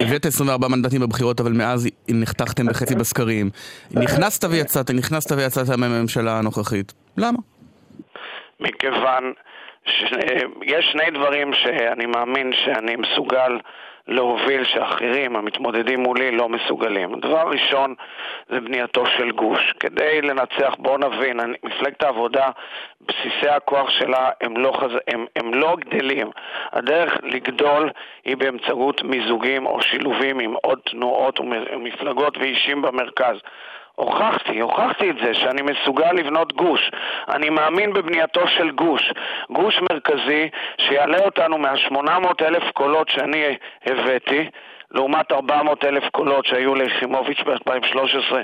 [0.00, 3.50] הבאת 24 מנדטים בבחירות, אבל מאז נחתכתם בחצי בסקרים.
[3.90, 6.92] נכנסת ויצאת, נכנסת ויצאת מהממשלה הנוכחית.
[7.16, 7.38] למה?
[8.60, 9.32] מכיוון
[9.84, 13.58] שיש שני דברים שאני מאמין שאני מסוגל
[14.08, 17.14] להוביל שאחרים המתמודדים מולי לא מסוגלים.
[17.14, 17.94] הדבר הראשון
[18.48, 19.74] זה בנייתו של גוש.
[19.80, 22.48] כדי לנצח, בואו נבין, מפלגת העבודה,
[23.00, 24.90] בסיסי הכוח שלה הם לא, חז...
[25.08, 26.30] הם, הם לא גדלים.
[26.72, 27.90] הדרך לגדול
[28.24, 33.36] היא באמצעות מיזוגים או שילובים עם עוד תנועות ומפלגות ואישים במרכז.
[33.98, 36.90] הוכחתי, הוכחתי את זה שאני מסוגל לבנות גוש.
[37.28, 39.12] אני מאמין בבנייתו של גוש.
[39.50, 44.50] גוש מרכזי שיעלה אותנו מה-800 אלף קולות שאני הבאתי.
[44.94, 48.34] לעומת 400 אלף קולות שהיו ליחימוביץ' ב-2013,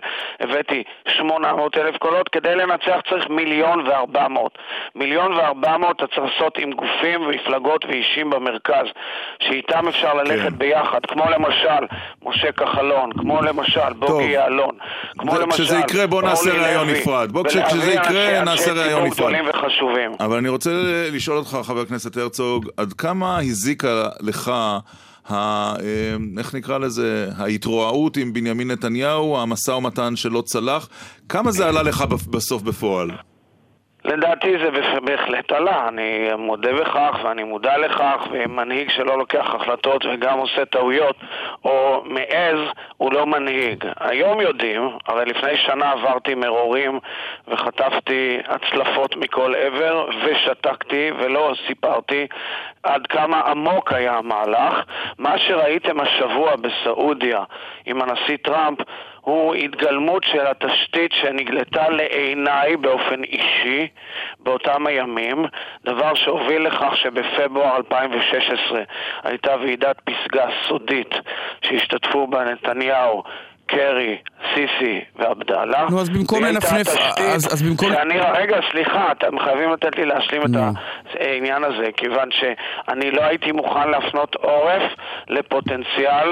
[0.41, 0.83] הבאתי
[1.17, 4.59] 800 אלף קולות, כדי לנצח צריך מיליון וארבע מאות.
[4.95, 8.87] מיליון וארבע מאות אתה צריך לעשות עם גופים ומפלגות ואישים במרכז,
[9.43, 11.85] שאיתם אפשר ללכת ביחד, כמו למשל
[12.23, 14.75] משה כחלון, כמו למשל בוגי יעלון,
[15.19, 17.33] כמו זה- למשל כשזה יקרה בוא נעשה ראיון נפרד.
[17.33, 19.33] בוא כשזה יקרה נעשה ראיון נפרד.
[20.21, 20.71] אבל אני רוצה
[21.13, 23.89] לשאול אותך, חבר הכנסת הרצוג, עד כמה הזיקה
[24.21, 24.53] לך,
[25.31, 30.89] ה, אה, איך נקרא לזה, ההתרועעות עם בנימין נתניהו, המשא ומתן שלא צלח,
[31.29, 33.11] כמה זה עלה לך בסוף בפועל?
[34.05, 40.05] לדעתי זה בהח- בהחלט עלה, אני מודה בכך ואני מודע לכך, ומנהיג שלא לוקח החלטות
[40.07, 41.17] וגם עושה טעויות
[41.65, 42.59] או מעז,
[42.97, 43.85] הוא לא מנהיג.
[44.01, 46.99] היום יודעים, הרי לפני שנה עברתי מרורים
[47.49, 52.27] וחטפתי הצלפות מכל עבר ושתקתי ולא סיפרתי
[52.83, 54.85] עד כמה עמוק היה המהלך.
[55.19, 57.41] מה שראיתם השבוע בסעודיה
[57.87, 58.79] עם הנשיא טראמפ
[59.25, 63.89] הוא התגלמות של התשתית שנגלתה לעיניי באופן אישי
[64.39, 65.45] באותם הימים,
[65.85, 68.83] דבר שהוביל לכך שבפברואר 2016
[69.23, 71.15] הייתה ועידת פסגה סודית
[71.63, 73.23] שהשתתפו בה נתניהו,
[73.67, 74.17] קרי,
[74.55, 75.87] סיסי ועבדאללה.
[75.91, 80.43] נו, אז במקום לנפנף- אז- אז במקום- שאני, רגע, סליחה, אתם חייבים לתת לי להשלים
[80.43, 80.51] את
[81.21, 84.83] העניין הזה, כיוון שאני לא הייתי מוכן להפנות עורף
[85.29, 86.29] לפוטנציאל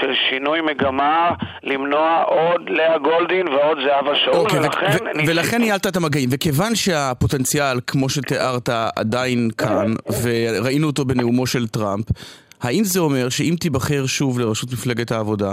[0.00, 1.30] של שינוי מגמה,
[1.62, 4.86] למנוע עוד לאה גולדין ועוד זהבה שאול, אוקיי, ו- ולכן...
[5.16, 11.68] ו- ולכן ניהלת את המגעים, וכיוון שהפוטנציאל, כמו שתיארת, עדיין כאן, וראינו אותו בנאומו של
[11.68, 12.04] טראמפ,
[12.62, 15.52] האם זה אומר שאם תיבחר שוב לראשות מפלגת העבודה,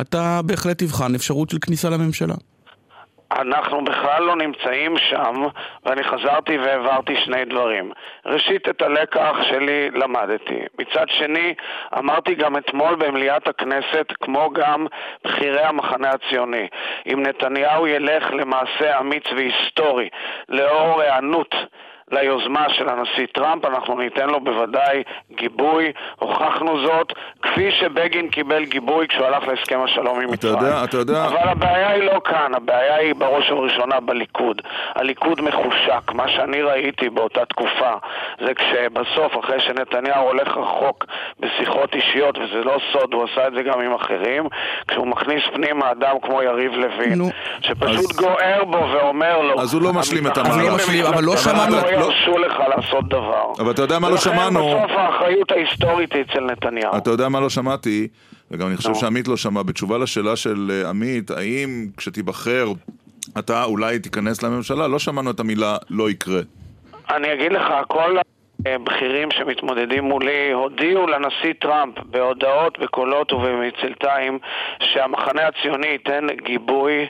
[0.00, 2.34] אתה בהחלט תבחן אפשרות של כניסה לממשלה?
[3.32, 5.34] אנחנו בכלל לא נמצאים שם,
[5.86, 7.92] ואני חזרתי והעברתי שני דברים.
[8.26, 10.58] ראשית, את הלקח שלי למדתי.
[10.78, 11.54] מצד שני,
[11.98, 14.86] אמרתי גם אתמול במליאת הכנסת, כמו גם
[15.24, 16.66] בכירי המחנה הציוני,
[17.12, 20.08] אם נתניהו ילך למעשה אמיץ והיסטורי,
[20.48, 21.54] לאור היענות
[22.12, 25.02] ליוזמה של הנשיא טראמפ, אנחנו ניתן לו בוודאי
[25.34, 30.54] גיבוי, הוכחנו זאת, כפי שבגין קיבל גיבוי כשהוא הלך להסכם השלום עם אתה מצרים.
[30.54, 31.24] יודע, אתה יודע...
[31.24, 34.62] אבל הבעיה היא לא כאן, הבעיה היא בראש ובראשונה בליכוד.
[34.94, 36.12] הליכוד מחושק.
[36.14, 37.92] מה שאני ראיתי באותה תקופה
[38.46, 41.04] זה כשבסוף, אחרי שנתניהו הולך רחוק
[41.40, 44.48] בשיחות אישיות, וזה לא סוד, הוא עשה את זה גם עם אחרים,
[44.88, 47.20] כשהוא מכניס פנימה אדם כמו יריב לוין,
[47.60, 49.60] שפשוט אז- גוער בו ואומר לו...
[49.60, 50.56] אז הוא לא משלים את המהלך.
[50.72, 53.52] במפלגתך אבל לא שמענו- לא לא- ירשו לך לעשות דבר.
[53.58, 54.66] אבל אתה יודע מה לא ולכן שמענו?
[54.66, 56.96] בסוף האחריות ההיסטורית היא אצל נתניהו.
[56.96, 58.08] אתה יודע מה לא שמעתי,
[58.50, 62.72] וגם אני חושב שעמית לא שמע, בתשובה לשאלה של אה, עמית, האם כשתיבחר
[63.38, 66.40] אתה אולי תיכנס לממשלה, לא שמענו את המילה לא יקרה.
[67.10, 68.22] אני אגיד לך, כל אה,
[68.64, 74.38] בכירים שמתמודדים מולי הודיעו לנשיא טראמפ בהודעות, בקולות ובמצלתיים
[74.80, 77.06] שהמחנה הציוני ייתן גיבוי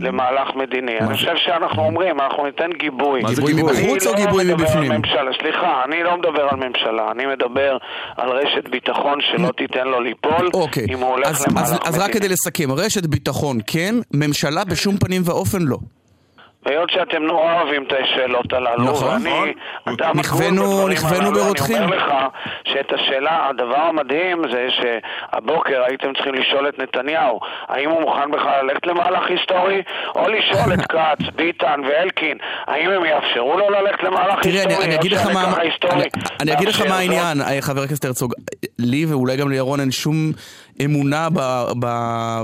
[0.00, 0.98] למהלך מדיני.
[0.98, 3.22] אני חושב שאנחנו אומרים, אנחנו ניתן גיבוי.
[3.22, 5.02] מה זה גיבוי מבחוץ או גיבוי לא מבפנים?
[5.40, 7.76] סליחה, אני לא מדבר על ממשלה, אני מדבר
[8.16, 11.88] על רשת ביטחון שלא תיתן לו ליפול אוקיי, אם הוא הולך אז, למהלך אז, אז
[11.88, 12.04] מדיני.
[12.04, 15.76] רק כדי לסכם, רשת ביטחון כן, ממשלה בשום פנים ואופן לא.
[16.66, 19.08] היות שאתם נורא אוהבים את השאלות הללו, נכון.
[19.26, 19.52] ואני,
[19.94, 21.76] אתה נכוונו- נכוונו ברותחים.
[21.76, 22.12] אני אומר לך
[22.64, 28.62] שאת השאלה, הדבר המדהים זה שהבוקר הייתם צריכים לשאול את נתניהו, האם הוא מוכן בכלל
[28.66, 29.82] ללכת למהלך היסטורי,
[30.16, 34.84] או לשאול את כץ, ביטן ואלקין, האם הם יאפשרו לו ללכת למהלך תראה, היסטורי, אני,
[34.84, 35.44] אני או אגיד לך מה,
[35.92, 36.04] אני,
[36.40, 36.98] אני אגיד לך מה?
[36.98, 38.32] העניין, אה, חבר הכנסת הרצוג.
[38.78, 40.32] לי ואולי גם לירון אין שום
[40.84, 41.40] אמונה ב,
[41.80, 41.86] ב,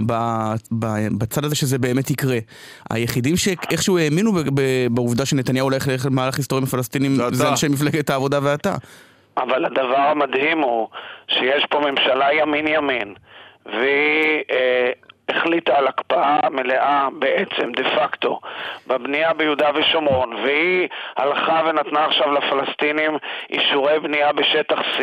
[0.06, 0.12] ב,
[0.78, 0.86] ב,
[1.18, 2.38] בצד הזה שזה באמת יקרה.
[2.90, 7.68] היחידים שאיכשהו האמינו ב, ב, בעובדה שנתניהו הולך ללכת למהלך היסטורי עם הפלסטינים זה אנשי
[7.68, 8.74] מפלגת העבודה ואתה.
[9.36, 10.88] אבל הדבר המדהים הוא
[11.28, 13.14] שיש פה ממשלה ימין-ימין,
[13.66, 14.90] והיא אה,
[15.36, 18.40] החליטה על הקפאה מלאה בעצם, דה פקטו,
[18.86, 23.18] בבנייה ביהודה ושומרון, והיא הלכה ונתנה עכשיו לפלסטינים
[23.50, 25.00] אישורי בנייה בשטח C,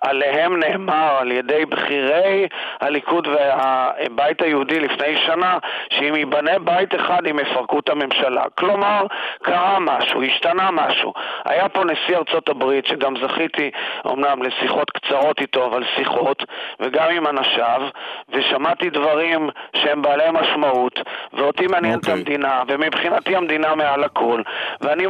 [0.00, 2.48] עליהם נאמר על ידי בכירי
[2.80, 5.58] הליכוד והבית היהודי לפני שנה,
[5.90, 8.44] שאם ייבנה בית אחד הם יפרקו את הממשלה.
[8.54, 9.06] כלומר,
[9.42, 11.14] קרה משהו, השתנה משהו.
[11.44, 13.70] היה פה נשיא ארצות הברית, שגם זכיתי
[14.04, 16.44] אומנם לשיחות קצרות איתו, אבל שיחות,
[16.80, 17.82] וגם עם אנשיו,
[18.28, 21.00] ושמעתי דברים שהם בעלי משמעות,
[21.32, 22.12] ואותי מעניינת okay.
[22.12, 24.42] המדינה, ומבחינתי המדינה מעל הכל,
[24.80, 25.04] ואני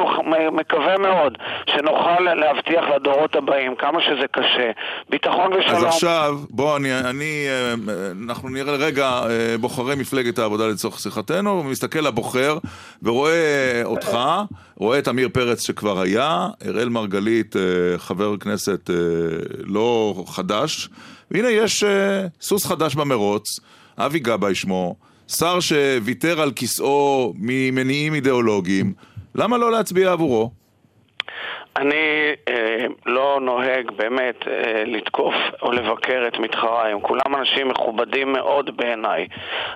[0.53, 1.39] מקווה מאוד
[1.71, 4.71] שנוכל להבטיח לדורות הבאים, כמה שזה קשה,
[5.11, 5.77] ביטחון ושלום.
[5.77, 7.75] אז עכשיו, בוא, אני, אני, אה,
[8.25, 12.59] אנחנו נראה לרגע אה, בוחרי מפלגת העבודה לצורך שיחתנו, ומסתכל לבוחר
[13.03, 14.19] ורואה אותך,
[14.77, 17.63] רואה את עמיר פרץ שכבר היה, אראל מרגלית, אה,
[17.99, 18.91] חבר כנסת
[19.65, 20.89] לא חדש,
[21.31, 21.85] והנה יש
[22.41, 23.61] סוס חדש במרוץ,
[23.99, 24.95] אבי גבאי שמו,
[25.29, 28.93] שר שוויתר על כיסאו ממניעים אידיאולוגיים,
[29.35, 30.51] למה לא להצביע עבורו?
[31.77, 38.33] אני אה, לא נוהג באמת אה, לתקוף או לבקר את מתחריי, הם כולם אנשים מכובדים
[38.33, 39.27] מאוד בעיניי.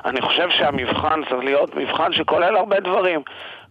[0.05, 3.21] אני חושב שהמבחן צריך להיות מבחן שכולל הרבה דברים.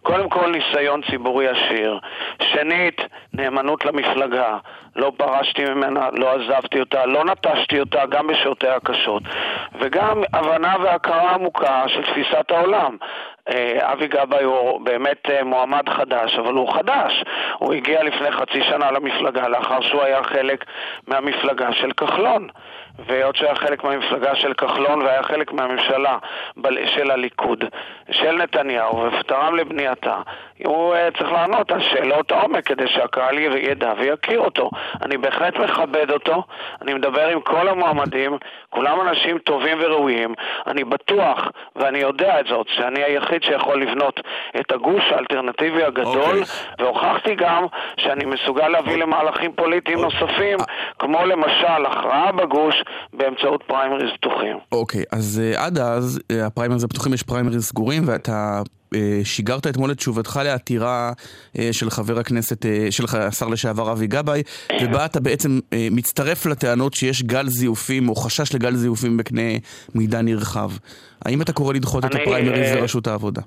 [0.03, 1.99] קודם כל ניסיון ציבורי עשיר,
[2.41, 3.01] שנית
[3.33, 4.57] נאמנות למפלגה,
[4.95, 9.23] לא פרשתי ממנה, לא עזבתי אותה, לא נטשתי אותה גם בשעותיה הקשות,
[9.79, 12.97] וגם הבנה והכרה עמוקה של תפיסת העולם.
[13.49, 17.23] אה, אבי גבאי הוא באמת אה, מועמד חדש, אבל הוא חדש.
[17.57, 20.65] הוא הגיע לפני חצי שנה למפלגה לאחר שהוא היה חלק
[21.07, 22.47] מהמפלגה של כחלון.
[22.99, 26.17] והיות שהיה חלק מהמפלגה של כחלון והיה חלק מהממשלה
[26.85, 27.63] של הליכוד,
[28.11, 30.17] של נתניהו, ותרם לבנייתה,
[30.65, 34.69] הוא uh, צריך לענות על שאלות העומק כדי שהקהל ידע ויכיר אותו.
[35.01, 36.43] אני בהחלט מכבד אותו,
[36.81, 38.37] אני מדבר עם כל המועמדים,
[38.69, 40.33] כולם אנשים טובים וראויים.
[40.67, 44.19] אני בטוח, ואני יודע את זאת, שאני היחיד שיכול לבנות
[44.59, 46.41] את הגוש האלטרנטיבי הגדול,
[46.79, 47.65] והוכחתי גם
[47.97, 50.57] שאני מסוגל להביא למהלכים פוליטיים נוספים,
[50.99, 52.83] כמו למשל הכרעה בגוש
[53.13, 54.57] באמצעות פריימריז פתוחים.
[54.71, 58.61] אוקיי, אז אה, עד אז, אה, הפריימריז הפתוחים יש פריימריז סגורים, ואתה
[58.95, 61.11] אה, שיגרת אתמול את תשובתך לעתירה
[61.71, 64.43] של חבר הכנסת, של השר לשעבר אבי גבאי,
[64.81, 65.59] ובה אתה בעצם
[65.91, 69.41] מצטרף לטענות שיש גל זיופים, או חשש לגל זיופים בקנה
[69.95, 70.69] מידה נרחב.
[71.25, 73.41] האם אתה קורא לדחות את הפריימריז לראשות העבודה?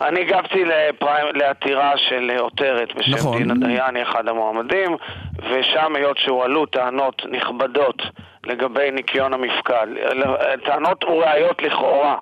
[0.00, 3.38] אני הגבתי לפריים, לעתירה של עותרת בשם נכון.
[3.38, 4.96] דינה דיין, אחד המועמדים,
[5.38, 8.02] ושם היות שהועלו טענות נכבדות
[8.46, 9.86] לגבי ניקיון המפקד,
[10.64, 12.16] טענות וראיות לכאורה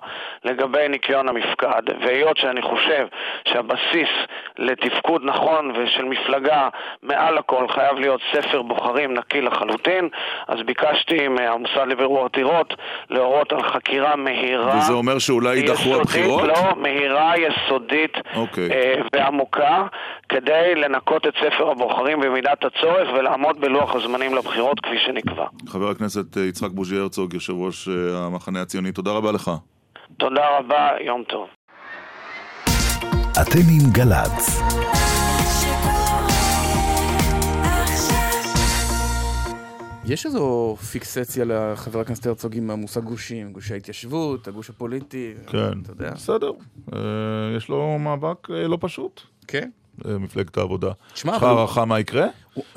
[0.45, 3.07] לגבי ניקיון המפקד, והיות שאני חושב
[3.47, 4.09] שהבסיס
[4.57, 6.69] לתפקוד נכון ושל מפלגה
[7.03, 10.09] מעל הכל חייב להיות ספר בוחרים נקי לחלוטין,
[10.47, 12.73] אז ביקשתי מהמוסד לבירור עתירות
[13.09, 14.77] להורות על חקירה מהירה.
[14.77, 16.43] וזה אומר שאולי יידחו הבחירות?
[16.43, 18.71] לא, מהירה, יסודית אוקיי.
[18.71, 19.83] אה, ועמוקה,
[20.29, 25.45] כדי לנקות את ספר הבוחרים במידת הצורך ולעמוד בלוח הזמנים לבחירות כפי שנקבע.
[25.67, 29.51] חבר הכנסת אה, יצחק בוז'י הרצוג, יושב ראש אה, המחנה הציוני, תודה רבה לך.
[30.17, 31.47] תודה רבה, יום טוב.
[33.41, 34.59] אתם עם גל"צ.
[40.05, 45.91] יש איזו פיקסציה לחבר הכנסת הרצוג עם המושג גושים, גושי ההתיישבות, הגוש הפוליטי, כן, אתה
[45.91, 46.11] יודע.
[46.13, 46.51] בסדר.
[46.93, 46.99] אה,
[47.57, 49.21] יש לו מאבק לא פשוט.
[49.47, 49.69] כן.
[50.05, 50.91] אה, מפלגת העבודה.
[51.13, 52.25] תשמע, יש לך הוא- הערכה מה יקרה?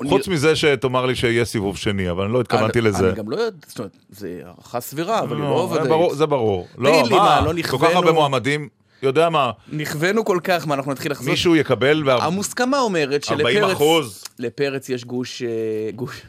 [0.09, 3.09] חוץ מזה שתאמר לי שיהיה סיבוב שני, אבל אני לא התכוונתי אני- לזה.
[3.09, 5.89] אני גם לא יודע, זאת אומרת, זה הערכה סבירה, אבל היא לא, לא זה ודאית.
[5.89, 6.67] ברור- זה ברור.
[6.77, 8.69] לא, לי, מה, לא כל כך נכוונו- הרבה מועמדים.
[9.03, 11.29] יודע מה, נכוונו כל כך, מה אנחנו נתחיל לחזור?
[11.31, 12.03] מישהו יקבל...
[12.03, 13.71] בה- המוסכמה אומרת 40 שלפרץ...
[13.75, 14.23] אחוז.
[14.39, 15.41] לפרץ יש גוש...
[15.41, 15.47] אה,
[15.95, 16.21] גוש...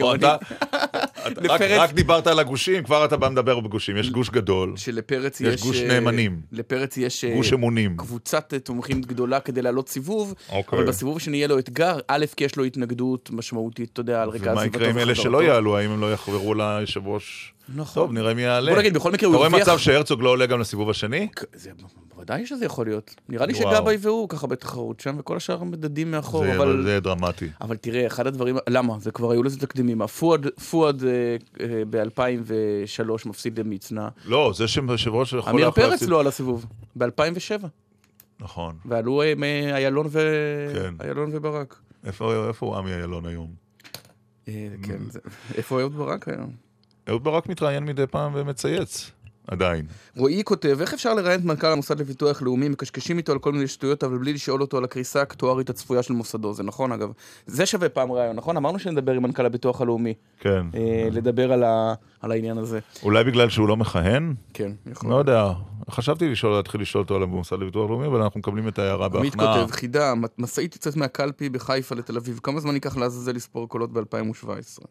[0.00, 3.96] או, אתה- רק- לפרץ- רק דיברת על הגושים, כבר אתה בא מדבר בגושים.
[3.96, 5.62] יש גוש גדול, שלפרץ יש יש...
[5.62, 7.24] גוש אה, נאמנים, לפרץ יש...
[7.24, 7.96] אה, גוש אמונים.
[7.96, 10.78] קבוצת תומכים גדולה כדי לעלות סיבוב, אוקיי.
[10.78, 14.28] אבל בסיבוב השני יהיה לו אתגר, א', כי יש לו התנגדות משמעותית, אתה יודע, על
[14.28, 15.14] רקע ומה סביבתו יקרה עם אלה.
[15.14, 17.52] שלא יעלו, האם הם לא יחברו ליושב ראש?
[17.74, 18.02] נכון.
[18.02, 18.70] טוב, נראה מי יעלה.
[18.72, 21.28] בוא נגיד, בכל מקרה הוא אתה רואה הרוויח- מצב שהרצוג לא עולה גם לסיבוב השני?
[21.54, 21.70] זה,
[22.14, 23.14] בוודאי שזה יכול להיות.
[23.28, 23.54] נראה לי.
[23.54, 26.82] שגבאי והוא ככה בתחרות שם, וכל השאר מדדים מאחור, זה- אבל...
[26.84, 27.48] זה דרמטי.
[27.60, 28.94] אבל תראה, אחד הדברים, למה?
[29.00, 30.06] זה כבר היו לזה תקדימים.
[30.06, 31.10] פואד, פואד אה,
[31.60, 34.08] אה, ב-2003 מפסיד למצנע.
[34.24, 35.52] לא, זה שיושב ראש יכול...
[35.52, 36.66] עמיר פרץ להפסיד- לא על הסיבוב,
[36.98, 37.66] ב-2007.
[38.40, 38.74] נכון.
[38.84, 40.18] ועלו אה, מ- איילון ו...
[40.74, 40.94] כן.
[41.00, 41.76] איילון וברק.
[42.06, 43.50] איפה איפה הוא עמי אילון היום?
[44.48, 44.98] אה, כן,
[45.54, 46.69] איפה אהוד ברק היום?
[47.10, 49.10] אהוד ברק מתראיין מדי פעם ומצייץ.
[49.46, 49.86] עדיין.
[50.16, 53.66] רועי כותב, איך אפשר לראיין את מנכ"ל המוסד לביטוח לאומי, מקשקשים איתו על כל מיני
[53.66, 57.12] שטויות, אבל בלי לשאול אותו על הקריסה האקטוארית הצפויה של מוסדו, זה נכון אגב.
[57.46, 58.56] זה שווה פעם ראיון, נכון?
[58.56, 60.66] אמרנו שנדבר עם מנכ"ל הביטוח הלאומי, כן.
[60.74, 61.94] אה, לדבר על, ה...
[62.20, 62.78] על העניין הזה.
[63.02, 64.34] אולי בגלל שהוא לא מכהן?
[64.54, 65.52] כן, יכול לא יודע.
[65.90, 69.36] חשבתי לשאול, להתחיל לשאול אותו על המוסד לביטוח לאומי, אבל אנחנו מקבלים את ההערה עמית
[69.36, 69.60] בהכנעה.
[69.60, 74.84] כותב, חידה, משאית יוצאת מהקלפי בחיפה לתל אביב, כמה זמן ייקח לעזאזל לספור קולות ב-2017?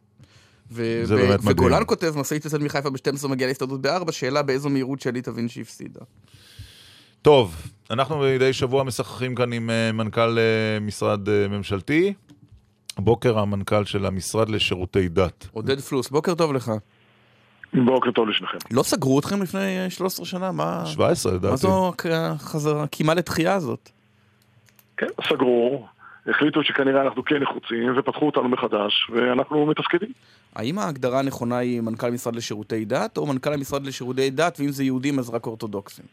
[0.71, 1.51] ו- זה ו- באמת מדהים.
[1.51, 5.99] וגולן כותב, משאית יוצאת מחיפה ב-12 מגיעה להסתדרות ב-4, שאלה באיזו מהירות שלי תבין שהפסידה.
[7.21, 7.55] טוב,
[7.91, 12.13] אנחנו מדי שבוע משחקים כאן עם אה, מנכ"ל אה, משרד אה, ממשלתי.
[12.97, 15.47] בוקר המנכ"ל של המשרד לשירותי דת.
[15.53, 16.71] עודד פלוס, בוקר טוב לך.
[17.85, 18.57] בוקר טוב לשניכם.
[18.71, 20.51] לא סגרו אתכם לפני אה, 13 שנה?
[20.51, 20.83] מה...
[20.85, 21.51] 17 לדעתי.
[21.51, 23.89] מה זו החזרה, קימה לתחייה הזאת?
[24.97, 25.85] כן, סגרו,
[26.29, 30.09] החליטו שכנראה אנחנו כן נחוצים, ופתחו אותנו מחדש, ואנחנו מתפקדים.
[30.55, 34.83] האם ההגדרה הנכונה היא מנכ"ל משרד לשירותי דת, או מנכ"ל המשרד לשירותי דת, ואם זה
[34.83, 36.05] יהודים אז רק אורתודוקסים?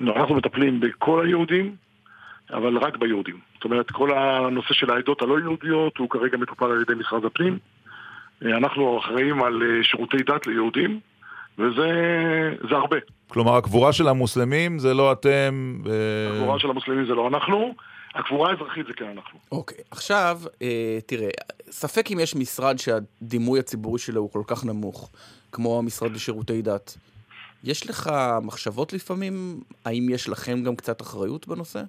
[0.00, 1.74] לא, אנחנו מטפלים בכל היהודים,
[2.50, 3.36] אבל רק ביהודים.
[3.54, 7.58] זאת אומרת, כל הנושא של העדות הלא יהודיות הוא כרגע מטופל על ידי משרד הפנים.
[8.44, 11.00] אה, אנחנו אחראים על אה, שירותי דת ליהודים,
[11.58, 11.90] וזה
[12.68, 12.96] זה הרבה.
[13.28, 15.74] כלומר, הקבורה של המוסלמים זה לא אתם...
[15.86, 17.74] אה, הקבורה של המוסלמים זה לא אנחנו,
[18.18, 19.38] הקבורה האזרחית זה כן אנחנו.
[19.52, 21.28] אוקיי, עכשיו, אה, תראה,
[21.70, 25.10] ספק אם יש משרד שהדימוי הציבורי שלו הוא כל כך נמוך,
[25.52, 26.96] כמו המשרד לשירותי דת.
[27.64, 28.10] יש לך
[28.42, 29.60] מחשבות לפעמים?
[29.84, 31.82] האם יש לכם גם קצת אחריות בנושא?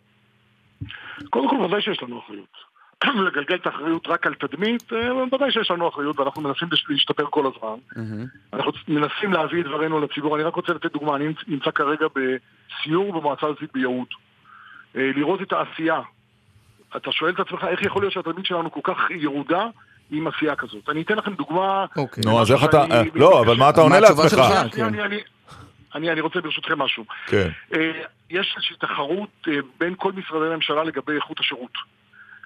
[1.29, 2.69] קודם כל, ודאי שיש לנו אחריות.
[3.27, 7.45] לגלגל את האחריות רק על תדמית, אה, ודאי שיש לנו אחריות, ואנחנו מנסים להשתפר כל
[7.45, 7.79] הזמן.
[8.53, 10.35] אנחנו מנסים להביא את דברינו לציבור.
[10.35, 14.07] אני רק רוצה לתת דוגמה, אני נמצא כרגע בסיור במועצה הארצית ביהוד.
[14.95, 16.01] אה, לראות את העשייה.
[16.97, 19.65] אתה שואל את עצמך, איך יכול להיות שהתדמית שלנו כל כך ירודה
[20.11, 20.89] עם עשייה כזאת?
[20.89, 21.85] אני אתן לכם דוגמה...
[22.25, 22.81] נו, אז איך אתה...
[22.91, 24.41] אה, לא, אבל מה אתה עונה לעצמך?
[24.81, 25.21] אני- אני-
[25.95, 27.05] אני אני רוצה ברשותכם משהו.
[27.27, 27.49] כן.
[27.73, 27.91] אה,
[28.29, 31.71] יש איזושהי תחרות אה, בין כל משרדי הממשלה לגבי איכות השירות.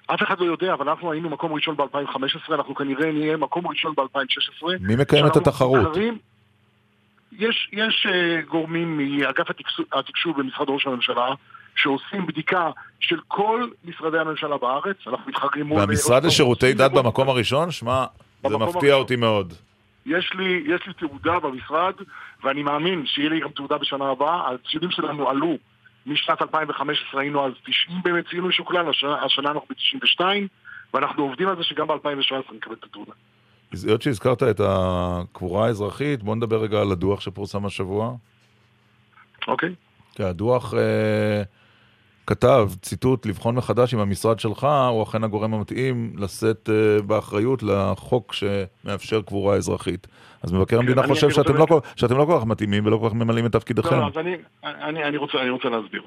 [0.06, 3.94] אף אחד לא יודע, אבל אנחנו היינו מקום ראשון ב-2015, אנחנו כנראה נהיה מקום ראשון
[3.96, 4.66] ב-2016.
[4.80, 5.96] מי מקיים את התחרות?
[7.38, 8.06] יש, יש
[8.48, 9.46] גורמים מאגף
[9.92, 11.28] התקשוב במשרד ראש הממשלה
[11.76, 12.70] שעושים בדיקה
[13.00, 15.78] של כל משרדי הממשלה בארץ, אנחנו מתחרים מול...
[15.78, 17.70] והמשרד לשירותי דת במקום הראשון?
[17.70, 18.04] שמע,
[18.48, 18.92] זה מפתיע הראשון.
[18.92, 19.54] אותי מאוד.
[20.06, 21.94] יש לי, יש לי תעודה במשרד,
[22.42, 24.50] ואני מאמין שיהיה לי גם תעודה בשנה הבאה.
[24.54, 25.56] הציונים שלנו עלו
[26.06, 30.24] משנת 2015, היינו אז 90 באמת ציון משוקלל, השנה, השנה אנחנו ב-92,
[30.94, 33.12] ואנחנו עובדים על זה שגם ב-2017 נקבל את התעודה.
[33.86, 38.14] היות שהזכרת את הקבורה האזרחית, בוא נדבר רגע על הדוח שפורסם השבוע.
[39.48, 39.74] אוקיי.
[40.14, 41.42] כן, הדוח אה,
[42.26, 48.32] כתב, ציטוט, לבחון מחדש אם המשרד שלך הוא אכן הגורם המתאים לשאת אה, באחריות לחוק
[48.34, 50.06] שמאפשר קבורה אזרחית.
[50.42, 53.14] אז מבקר המדינה אני- חושב שאתם לא, שאתם לא כל כך מתאימים ולא כל כך
[53.14, 53.94] ממלאים את תפקידכם.
[53.94, 56.02] לא, לא, אז אני, אני, אני, רוצה, אני רוצה להסביר.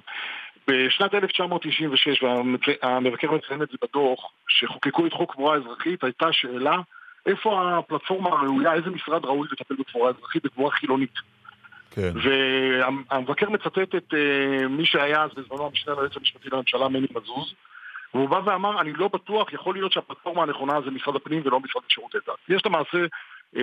[0.68, 6.78] בשנת 1996, והמבקר מציין את זה בדוח, שחוקקו את חוק קבורה אזרחית, הייתה שאלה
[7.26, 11.14] איפה הפלטפורמה הראויה, איזה משרד ראוי לטפל בקבורה אזרחית, בקבורה חילונית.
[11.98, 12.14] כן.
[13.12, 17.54] והמבקר מצטט את אה, מי שהיה אז בזמנו המשנה ליועץ המשפטי לממשלה, מני מזוז,
[18.14, 21.82] והוא בא ואמר, אני לא בטוח, יכול להיות שהפלטפורמה הנכונה זה משרד הפנים ולא משרד
[21.90, 22.36] לשירותי דת.
[22.50, 22.98] יש למעשה,
[23.56, 23.62] אה,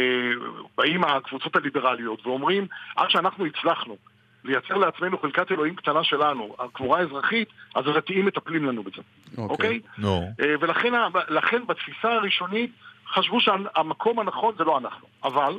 [0.77, 2.67] באים הקבוצות הליברליות ואומרים,
[2.97, 3.97] עד שאנחנו הצלחנו
[4.45, 9.03] לייצר לעצמנו חלקת אלוהים קטנה שלנו, הקבורה האזרחית, אז הדתיים מטפלים לנו בזה,
[9.39, 9.81] אוקיי?
[9.99, 10.23] נו.
[10.41, 12.71] אה, ולכן ה- לכן בתפיסה הראשונית
[13.15, 15.55] חשבו שהמקום הנכון זה לא אנחנו, אבל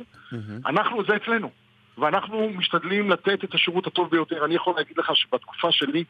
[0.66, 1.50] אנחנו, זה אצלנו,
[1.98, 4.44] ואנחנו משתדלים לתת את השירות הטוב ביותר.
[4.44, 6.04] אני יכול להגיד לך שבתקופה שלי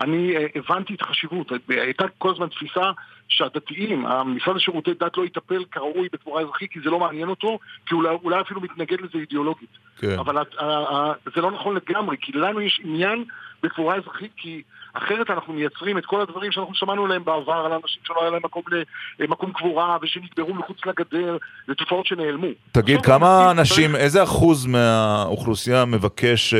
[0.00, 1.52] אני אה, הבנתי את החשיבות.
[1.68, 2.90] הייתה כל הזמן תפיסה
[3.28, 7.94] שהדתיים, המשרד לשירותי דת לא יטפל כראוי בקבורה אזרחית כי זה לא מעניין אותו, כי
[7.94, 9.68] אולי, אולי אפילו מתנגד לזה אידיאולוגית.
[9.98, 10.18] כן.
[10.18, 13.24] אבל ה- ה- ה- זה לא נכון לגמרי, כי לנו יש עניין
[13.62, 14.62] בקבורה אזרחית, כי
[14.92, 18.40] אחרת אנחנו מייצרים את כל הדברים שאנחנו שמענו עליהם בעבר, על אנשים שלא היה להם
[18.44, 21.36] מקום, ל- מקום קבורה ושנקברו מחוץ לגדר,
[21.66, 22.46] זה תופעות שנעלמו.
[22.72, 26.58] תגיד, כמה אנשים, איזה אחוז מהאוכלוסייה מבקש אה,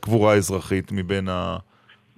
[0.00, 1.28] קבורה אזרחית מבין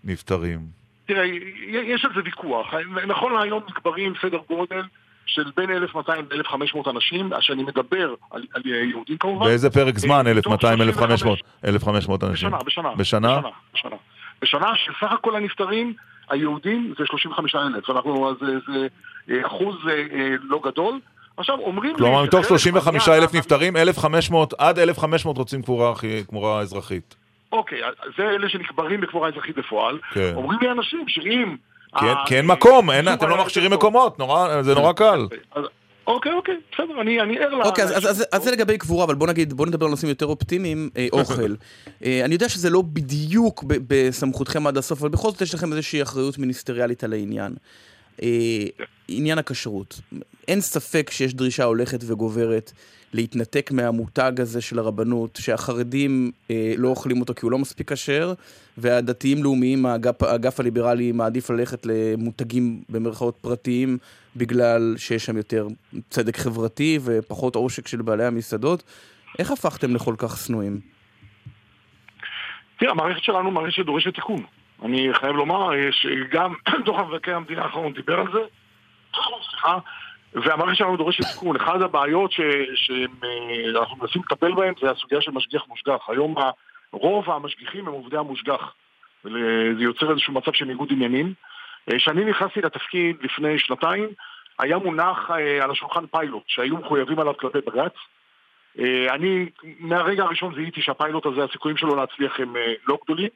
[0.07, 0.61] הנפטרים?
[1.07, 1.25] תראה,
[1.69, 2.67] יש על זה ויכוח.
[3.07, 4.83] נכון להיום נקברים סדר גודל
[5.27, 9.47] של בין 1,200 ל-1,500 אנשים, שאני מדבר על, על יהודים כמובן.
[9.47, 10.27] באיזה פרק זמן?
[10.27, 11.39] אה, 1,200, מתוך 1,500?
[11.65, 12.49] 1,500 אנשים.
[12.49, 12.95] בשנה, בשנה.
[12.97, 13.39] בשנה?
[13.39, 13.97] בשנה, בשנה.
[14.43, 15.95] בשנה שסך הכל הנפטרים
[16.31, 17.91] היהודים זה 35,000.
[17.91, 18.87] אנחנו, אז זה, זה
[19.31, 21.01] אה, אחוז אה, אה, לא גדול.
[21.37, 21.97] עכשיו, אומרים.
[21.97, 25.63] כלומר, מתוך שחלק 35 מהעניין- אלף נפטרים, 1,500, עד 1,500 רוצים
[26.29, 27.17] קבורה אזרחית.
[27.57, 27.79] אוקיי,
[28.17, 29.99] זה אלה שנקברים בקבורה אזרחית בפועל.
[30.15, 30.33] כן.
[30.35, 31.57] אומרים לי אנשים שאם...
[31.99, 33.73] כי אין- ה- כי אין מקום, אין- אתם לא מכשירים.
[33.73, 35.27] מקומות, נורא- זה נורא קל.
[35.55, 35.65] אז-
[36.07, 37.63] אוקיי, אוקיי, בסדר, אני אני ער ל...
[37.63, 40.09] אוקיי, אז- אז- אז- אז זה לגבי קבורה, אבל בוא נגיד, בוא נדבר על נושאים
[40.09, 41.55] יותר אופטימיים, אה, אוכל.
[42.05, 45.73] אה, אני יודע שזה לא בדיוק ב- בסמכותכם עד הסוף, אבל בכל זאת יש לכם
[45.73, 47.55] איזושהי אחריות מיניסטריאלית על העניין.
[48.23, 48.29] אה,
[49.09, 50.01] עניין הכשרות.
[50.49, 52.73] אין ספק שיש דרישה הולכת וגוברת
[53.17, 58.33] להתנתק מהמותג הזה של הרבנות, שהחרדים אה, לא אוכלים אותו כי הוא לא מספיק כשר,
[58.79, 63.99] והדתיים-לאומיים, האגף, האגף הליברלי מעדיף ללכת למותגים במרכאות פרטיים,
[64.37, 65.67] בגלל שיש שם יותר
[66.11, 68.83] צדק חברתי ופחות עושק של בעלי המסעדות.
[69.39, 70.81] איך הפכתם לכל כך שנואים?
[72.79, 74.43] תראה, המערכת שלנו מערכת שדורשת תיקון.
[74.83, 78.39] אני חייב לומר, יש גם דוח מבקר המדינה האחרון דיבר על זה,
[79.51, 79.79] סליחה,
[80.37, 81.57] והמערכת שלנו דורשת תיקון.
[81.57, 82.33] אחת הבעיות
[82.75, 86.09] שאנחנו מנסים לטפל בהן זה הסוגיה של משגיח מושגח.
[86.09, 86.35] היום
[86.93, 88.75] רוב המשגיחים הם עובדי המושגח.
[89.23, 91.35] זה יוצר איזשהו מצב של ניגוד עניינים.
[91.93, 94.09] אה, כשאני נכנסתי לתפקיד לפני שנתיים,
[94.59, 97.93] היה מונח אה, על השולחן פיילוט שהיו מחויבים עליו כלפי בג"ץ.
[98.79, 103.29] אה, אני מהרגע הראשון זיהיתי שהפיילוט הזה, הסיכויים שלו להצליח הם אה, לא גדולים.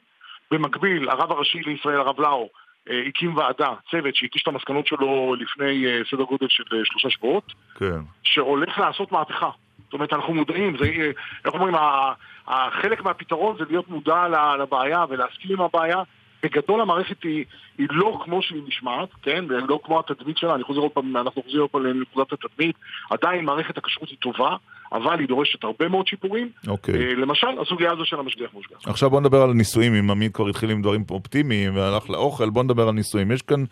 [0.50, 2.48] במקביל, הרב הראשי לישראל, הרב לאו, אה,
[2.88, 7.52] הקים ועדה, צוות שהגיש את המסקנות שלו לפני אה, סדר גודל של אה, שלושה שבועות,
[7.74, 8.00] כן.
[8.22, 9.50] שהולך לעשות מהפכה.
[9.84, 11.10] זאת אומרת, אנחנו מודעים, זה, אה,
[11.44, 11.74] איך אומרים,
[12.82, 14.26] חלק מהפתרון זה להיות מודע
[14.58, 16.02] לבעיה ולהסכים עם הבעיה.
[16.42, 17.44] בגדול המערכת היא,
[17.78, 19.44] היא לא כמו שהיא נשמעת, כן?
[19.44, 22.76] לא כמו התדמית שלה, אני חוזר עוד פעם, אנחנו חוזרים עוד פעם לנקודת התדמית.
[23.10, 24.56] עדיין מערכת הכשרות היא טובה,
[24.92, 26.48] אבל היא דורשת הרבה מאוד שיפורים.
[26.68, 26.94] אוקיי.
[26.94, 28.76] אה, למשל, הסוגיה הזו של המשגיח מושגח.
[28.86, 32.62] עכשיו בוא נדבר על ניסויים, אם עמית כבר התחיל עם דברים אופטימיים והלך לאוכל, בוא
[32.62, 33.30] נדבר על ניסויים.
[33.32, 33.64] יש כאן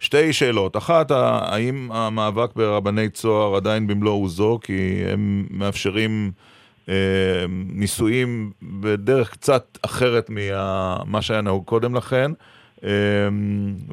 [0.00, 0.76] שתי שאלות.
[0.76, 6.32] אחת, האם המאבק ברבני צוהר עדיין במלוא עוזו, כי הם מאפשרים
[6.88, 6.94] אה,
[7.68, 12.30] ניסויים בדרך קצת אחרת ממה שהיה נהוג קודם לכן,
[12.84, 12.90] אה,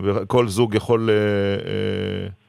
[0.04, 1.10] וכל זוג יכול...
[1.10, 2.43] אה, אה,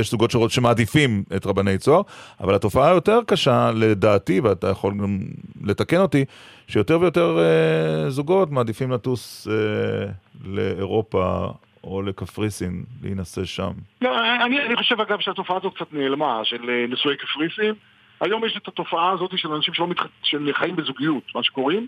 [0.00, 2.02] יש זוגות שמעדיפים את רבני צוהר,
[2.40, 5.18] אבל התופעה היותר קשה לדעתי, ואתה יכול גם
[5.64, 6.24] לתקן אותי,
[6.68, 10.10] שיותר ויותר אה, זוגות מעדיפים לטוס אה,
[10.44, 11.46] לאירופה
[11.84, 13.70] או לקפריסין, להינשא שם.
[14.02, 17.74] לא, אני, אני חושב אגב שהתופעה הזו קצת נעלמה, של אה, נישואי קפריסין.
[18.20, 20.06] היום יש את התופעה הזאת של אנשים שלא מתח...
[20.22, 21.86] של חיים בזוגיות, מה שקוראים.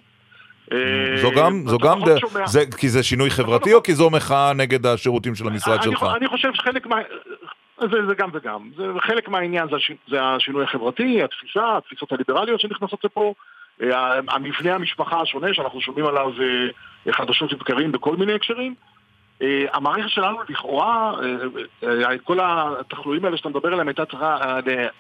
[0.73, 2.47] אה, זו גם, זו ואתה גם, ד...
[2.47, 6.07] זה, כי זה שינוי חברתי או כי זו מחאה נגד השירותים של המשרד אני, שלך?
[6.17, 6.97] אני חושב שחלק מה...
[7.81, 8.71] זה, זה גם וגם.
[8.77, 9.93] זה, חלק מהעניין זה, הש...
[10.09, 13.35] זה השינוי החברתי, התפיסה, התפיסות הליברליות שנכנסות לפה,
[13.83, 16.31] אה, המבנה המשפחה השונה שאנחנו שומעים עליו
[17.07, 18.75] אה, חדשות לבקרים בכל מיני הקשרים.
[19.43, 21.15] אה, המערכת שלנו לכאורה,
[21.83, 24.37] אה, אה, כל התחלואים האלה שאתה מדבר עליהם הייתה צריכה,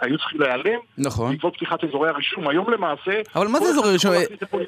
[0.01, 1.33] היו צריכים להיעלם נכון.
[1.33, 2.49] בעקבות פתיחת אזורי הרישום.
[2.49, 3.21] היום למעשה...
[3.35, 4.13] אבל מה זה אזורי רישום?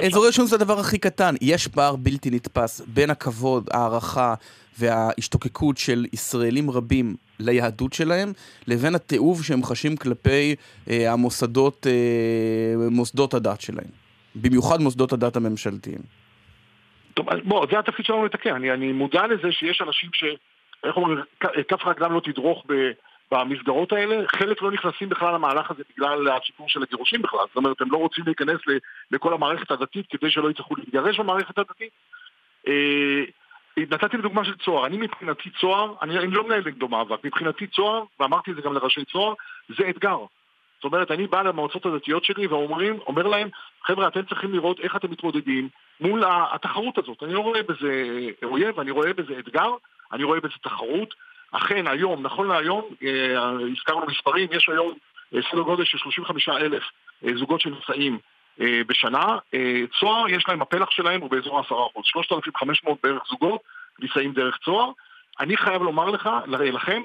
[0.06, 1.34] אזורי רישום זה הדבר הכי קטן.
[1.40, 4.34] יש פער בלתי נתפס בין הכבוד, הערכה
[4.78, 8.32] וההשתוקקות של ישראלים רבים ליהדות שלהם,
[8.66, 10.54] לבין התיעוב שהם חשים כלפי
[10.86, 11.86] המוסדות,
[12.90, 14.02] מוסדות הדת שלהם.
[14.34, 16.21] במיוחד מוסדות הדת הממשלתיים.
[17.14, 18.54] טוב, בוא, זה התפקיד שלנו לתקן.
[18.54, 20.24] אני, אני מודע לזה שיש אנשים ש...
[20.84, 21.18] איך אומרים,
[21.68, 22.90] כף רגלם לא תדרוך ב,
[23.30, 24.28] במסגרות האלה.
[24.28, 27.40] חלק לא נכנסים בכלל למהלך הזה בגלל הסיפור של הגירושים בכלל.
[27.48, 28.60] זאת אומרת, הם לא רוצים להיכנס
[29.10, 31.92] לכל המערכת הדתית כדי שלא יצטרכו להתגרש במערכת הדתית.
[32.68, 33.24] אה,
[33.76, 34.86] נתתי לדוגמה של צוהר.
[34.86, 37.24] אני מבחינתי צוהר, אני, אני לא מנהל נגדו מאבק.
[37.24, 39.34] מבחינתי צוהר, ואמרתי את זה גם לראשי צוהר,
[39.78, 40.18] זה אתגר.
[40.76, 43.48] זאת אומרת, אני בא למועצות הדתיות שלי ואומרים, אומר להם,
[43.84, 45.68] חבר'ה, אתם צריכים לראות איך אתם מתמודדים
[46.02, 47.22] מול התחרות הזאת.
[47.22, 48.04] אני לא רואה בזה
[48.42, 49.70] אויב, אני רואה בזה אתגר,
[50.12, 51.14] אני רואה בזה תחרות.
[51.52, 54.94] אכן, היום, נכון להיום, אה, הזכרנו מספרים, יש היום
[55.34, 56.82] אה, סדר גודל של 35 אלף
[57.24, 58.18] אה, זוגות שנישאים
[58.60, 59.38] אה, בשנה.
[60.00, 62.00] צוהר, יש להם, הפלח שלהם הוא באזור ה-10%.
[62.04, 63.60] 3,500 בערך זוגות
[63.98, 64.90] נישאים דרך צוהר.
[65.40, 67.02] אני חייב לומר לך, לכם,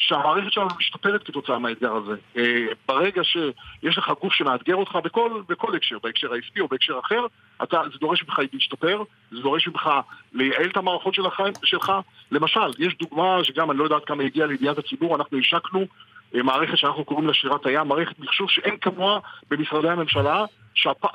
[0.00, 2.14] שהמערכת שלנו משתפרת כתוצאה מהאתגר הזה.
[2.36, 7.26] אה, ברגע שיש לך גוף שמאתגר אותך בכל, בכל הקשר, בהקשר העסקי או בהקשר אחר,
[7.62, 9.90] אתה, זה דורש ממך להשתפר, זה דורש ממך
[10.32, 11.92] לייעל את המערכות שלך, שלך.
[12.30, 15.86] למשל, יש דוגמה שגם אני לא יודעת כמה הגיעה לידיעת הציבור, אנחנו השקנו
[16.34, 19.18] אה, מערכת שאנחנו קוראים לה שירת הים, מערכת מחשוב שאין כמוה
[19.50, 20.44] במשרדי הממשלה.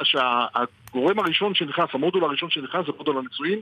[0.04, 3.60] שהגורם הראשון שנכנס, המודול הראשון שנכנס זה מודול הנישואין,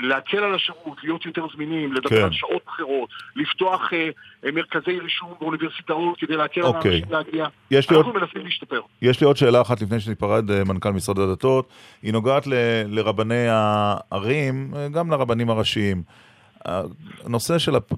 [0.00, 2.22] להקל על השירות, להיות יותר זמינים, לדבר כן.
[2.24, 4.08] על שעות אחרות, לפתוח אה,
[4.46, 6.90] אה, מרכזי רישום באוניברסיטאות כדי להקל על אוקיי.
[6.92, 7.46] האנשים להגיע.
[7.72, 8.80] אנחנו עוד- מנסים להשתפר.
[9.02, 11.68] יש לי עוד שאלה אחת לפני שניפרד, אה, מנכ"ל משרד הדתות.
[12.02, 12.54] היא נוגעת ל-
[12.86, 16.02] לרבני הערים, אה, גם לרבנים הראשיים.
[17.24, 17.92] הנושא של הפ-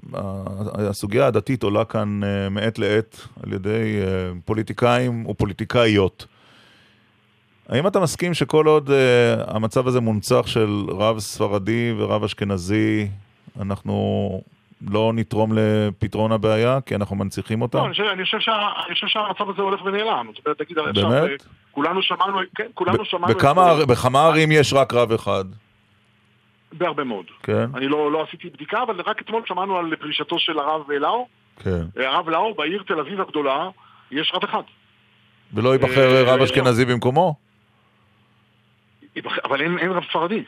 [0.74, 4.06] הסוגיה הדתית עולה כאן אה, מעת לעת על ידי אה,
[4.44, 6.26] פוליטיקאים ופוליטיקאיות.
[7.68, 13.08] האם אתה מסכים שכל עוד אה, המצב הזה מונצח של רב ספרדי ורב אשכנזי,
[13.60, 14.40] אנחנו
[14.90, 17.78] לא נתרום לפתרון הבעיה, כי אנחנו מנציחים אותה?
[17.78, 18.52] לא, אני חושב- אני חושב שה-
[18.86, 20.30] אני חושב שהמצב הזה הולך ונעלם.
[20.34, 21.30] זאת אומרת, תגיד, עכשיו, באמת?
[21.30, 21.36] אה,
[21.70, 23.34] כולנו שמענו, כן, כולנו שמענו...
[23.34, 25.44] בכמה, את- בכמה ערים יש רק רב אחד?
[26.72, 27.24] בהרבה מאוד.
[27.42, 31.26] כן, אני לא, לא עשיתי בדיקה, אבל רק אתמול שמענו על פרישתו של הרב לאו.
[31.62, 31.82] כן.
[31.96, 33.68] הרב לאו, בעיר תל אביב הגדולה,
[34.10, 34.62] יש רב אחד.
[35.54, 37.34] ולא ייבחר אה, רב אשכנזי במקומו?
[39.44, 40.44] אבל אין, אין רב ספרדי.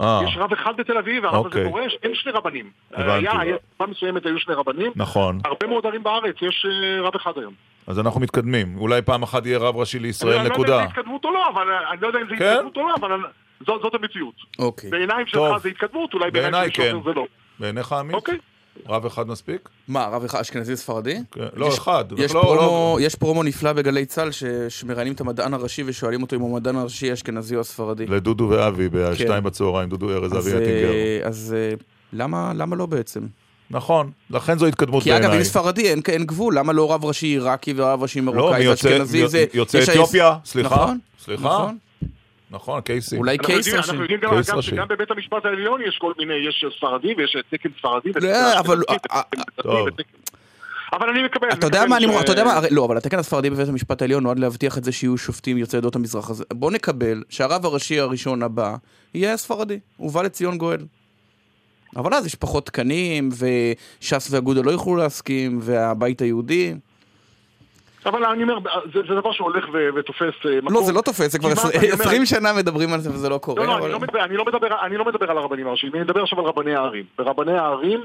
[0.00, 1.64] אה, יש רב אחד בתל אביב, והרב הזה אוקיי.
[1.64, 2.70] דורש, אין שני רבנים.
[2.92, 3.10] הבנתי.
[3.10, 4.92] היה, היה, תקופה מסוימת היו שני רבנים.
[4.96, 5.38] נכון.
[5.44, 7.54] הרבה מאוד ערים בארץ, יש אה, רב אחד היום.
[7.86, 8.76] אז אנחנו מתקדמים.
[8.76, 10.82] אולי פעם אחת יהיה רב ראשי לישראל, אני, אני לא יודע נקודה.
[10.82, 12.52] אם זה התקדמות או לא, אבל אה, אני לא יודע אם זה כן?
[12.52, 13.20] התקדמות או לא, אבל
[13.66, 14.34] זאת, המציאות.
[14.58, 14.90] אוקיי.
[14.90, 15.26] בעיניים.
[15.26, 17.08] שלך זה התקדמות, אולי בעיניים בעיניי של מישהו כן.
[17.08, 17.26] זה לא.
[17.58, 18.14] בעיניך עמית?
[18.14, 18.38] אוקיי.
[18.88, 19.68] רב אחד מספיק?
[19.88, 21.18] מה, רב אחד אשכנזי ספרדי?
[21.56, 22.04] לא, יש- אחד.
[22.18, 26.22] יש לא- פרומו- לא- יש פרומו נפלא בגלי צה"ל ש- שמראיינים את המדען הראשי ושואלים
[26.22, 28.06] אותו אם הוא המדען הראשי האשכנזי או הספרדי.
[28.06, 29.42] לדודו ואבי בשתיים כן.
[29.44, 30.90] בצהריים, דודו ארז, אבי אטינגר.
[30.92, 31.74] אה, אז אה,
[32.12, 33.20] למה למה לא בעצם?
[33.70, 35.38] נכון, לכן זו התקדמות כי אגב, בעיניי.
[35.38, 39.22] אם ספרדי אין אין גבול, למה לא רב ראשי עיראקי ורב ראשי לא, מרוקאי ואשכנזי?
[39.22, 41.70] מי- זה- יוצא יש אתיופיה, סליחה, נכון, סליחה.
[42.50, 42.80] נכון.
[42.80, 43.18] קייסים.
[43.18, 43.76] אולי קייס ראשי.
[43.76, 44.62] אנחנו יודעים גם.
[44.62, 48.10] שגם בבית המשפט העליון יש כל מיני, יש ספרדי ויש תקן ספרדי.
[48.20, 48.82] לא, אבל-
[49.12, 49.20] אה.
[49.86, 50.02] ותקן-
[50.92, 51.48] אבל אני מקבל.
[51.52, 54.22] אתה יודע מה אני אומר, אתה יודע מה, לא, אבל התקן הספרדי בבית המשפט העליון
[54.22, 56.44] נועד להבטיח את זה שיהיו שופטים יוצאי עדות המזרח הזה.
[56.52, 58.76] בוא נקבל שהרב הראשי הראשון הבא
[59.14, 60.78] יהיה הספרדי, ובא לציון גואל.
[61.96, 66.74] אבל אז יש פחות תקנים, וש"ס ואגודה לא יוכלו להסכים, והבית היהודי.
[68.06, 68.58] אבל אני אומר,
[68.94, 70.74] זה זה דבר שהולך ו- ותופס אה, מקום.
[70.74, 73.28] לא, זה לא תופס, זה כבר כמעט, אני אומר, 20 שנה מדברים על זה וזה
[73.28, 73.60] לא קורה.
[73.62, 75.92] לא, לא, אבל- אני לא מדבר- אני לא מדבר- אני לא מדבר על הרבנים הראשיים,
[75.94, 77.04] אני מדבר עכשיו על רבני הערים.
[77.18, 78.00] ברבני הערים,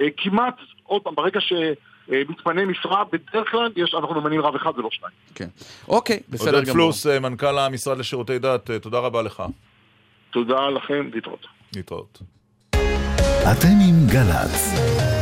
[0.00, 4.88] אה, כמעט, עוד פעם, ברגע שמתפנה משרה, בדרך כלל יש- אנחנו ממנים רב אחד ולא
[4.92, 5.14] שניים.
[5.34, 5.48] כן.
[5.88, 6.74] אוקיי, בסדר עודד גמור.
[6.74, 9.42] פלוס, אה, מנכ"ל המשרד לשירותי דת, אה, תודה רבה לך.
[10.30, 11.46] תודה לכם, להתראות.
[11.76, 12.18] להתראות.
[13.52, 15.17] אתם עם גל"צ.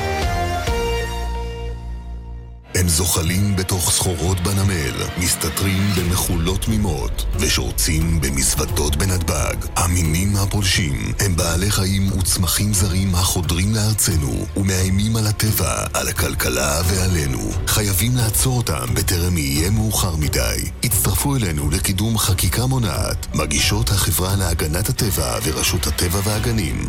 [2.78, 9.54] הם זוחלים בתוך סחורות בנמל, מסתתרים במחולות תמימות, ושורצים במזוודות בנתב"ג.
[9.76, 17.50] המינים הפולשים הם בעלי חיים וצמחים זרים החודרים לארצנו, ומאיימים על הטבע, על הכלכלה ועלינו.
[17.66, 20.56] חייבים לעצור אותם בטרם יהיה מאוחר מדי.
[20.84, 26.86] הצטרפו אלינו לקידום חקיקה מונעת, מגישות החברה להגנת הטבע ורשות הטבע והגנים.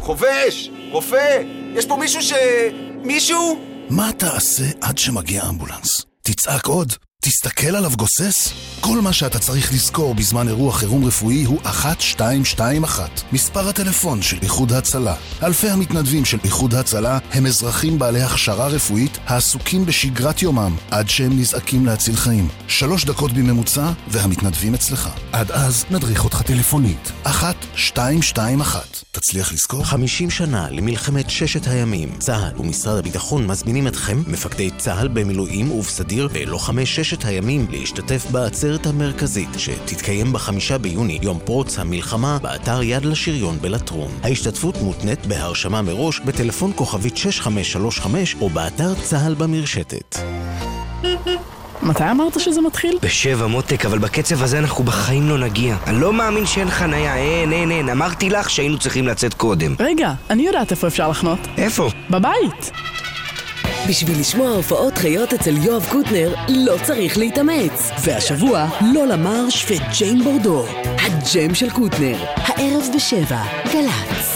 [0.00, 0.70] חובש!
[0.90, 1.42] רופא!
[1.74, 2.32] יש פה מישהו ש...
[3.04, 3.71] מישהו?
[3.90, 6.06] מה תעשה עד שמגיע אמבולנס?
[6.22, 6.92] תצעק עוד?
[7.24, 8.52] תסתכל עליו גוסס?
[8.80, 14.72] כל מה שאתה צריך לזכור בזמן אירוע חירום רפואי הוא 1221, מספר הטלפון של איחוד
[14.72, 15.14] הצלה.
[15.42, 21.38] אלפי המתנדבים של איחוד הצלה הם אזרחים בעלי הכשרה רפואית העסוקים בשגרת יומם עד שהם
[21.38, 22.48] נזעקים להציל חיים.
[22.68, 25.08] שלוש דקות בממוצע והמתנדבים אצלך.
[25.32, 27.12] עד אז נדריך אותך טלפונית.
[27.26, 29.02] 1221.
[29.10, 29.84] תצליח לזכור?
[29.84, 32.18] 50 שנה למלחמת ששת הימים.
[32.18, 39.48] צה"ל ומשרד הביטחון מזמינים אתכם, מפקדי צה"ל במילואים ובסדיר ולוחמי ששת הימים, להשתתף בעצרת המרכזית
[39.56, 44.10] שתתקיים בחמישה ביוני, יום פרוץ המלחמה, באתר יד לשריון בלטרון.
[44.22, 50.18] ההשתתפות מותנית בהרשמה מראש בטלפון כוכבית 6535 או באתר צה"ל במרשתת.
[51.82, 52.98] מתי אמרת שזה מתחיל?
[53.02, 55.76] בשבע מותק, אבל בקצב הזה אנחנו בחיים לא נגיע.
[55.86, 57.88] אני לא מאמין שאין חנייה, אין, אין, אין.
[57.88, 59.74] אמרתי לך שהיינו צריכים לצאת קודם.
[59.80, 61.38] רגע, אני יודעת איפה אפשר לחנות.
[61.56, 61.90] איפה?
[62.10, 62.70] בבית.
[63.88, 67.90] בשביל לשמוע הופעות חיות אצל יואב קוטנר, לא צריך להתאמץ.
[68.04, 70.64] והשבוע, לולה מרש וג'יין בורדו.
[70.84, 72.16] הג'ם של קוטנר.
[72.36, 73.42] הערב בשבע,
[73.72, 74.31] גל"צ.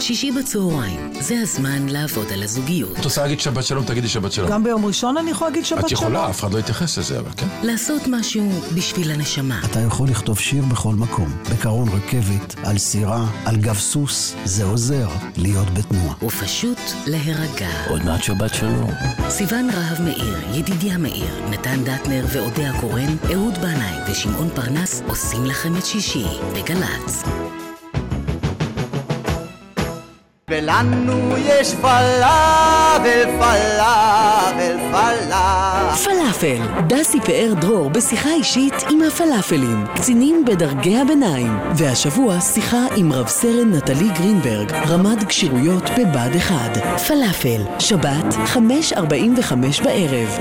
[0.00, 2.98] שישי בצהריים, זה הזמן לעבוד על הזוגיות.
[2.98, 4.50] את רוצה להגיד שבת שלום, תגידי שבת שלום.
[4.50, 5.86] גם ביום ראשון אני יכולה להגיד שבת שלום?
[5.86, 7.46] את יכולה, אף אחד לא יתייחס לזה, אבל כן.
[7.62, 9.60] לעשות משהו בשביל הנשמה.
[9.64, 15.08] אתה יכול לכתוב שיר בכל מקום, בקרון רכבת, על סירה, על גב סוס, זה עוזר
[15.36, 16.14] להיות בתנועה.
[16.22, 17.68] ופשוט להירגע.
[17.88, 18.90] עוד מעט שבת שלום.
[19.28, 25.76] סיון רהב מאיר, ידידיה מאיר, נתן דטנר ואודיה קורן, אהוד בנאי ושמעון פרנס עושים לכם
[25.76, 27.22] את שישי בגל"צ.
[30.62, 35.94] ולנו יש פלאפל, פלאפל, פלאפל.
[36.04, 41.58] פלאפל, דסי פאר דרור בשיחה אישית עם הפלאפלים, קצינים בדרגי הביניים.
[41.76, 46.54] והשבוע שיחה עם רב סרן נטלי גרינברג, רמ"ד כשירויות בבה"ד 1.
[47.08, 50.38] פלאפל, שבת, 5.45 בערב.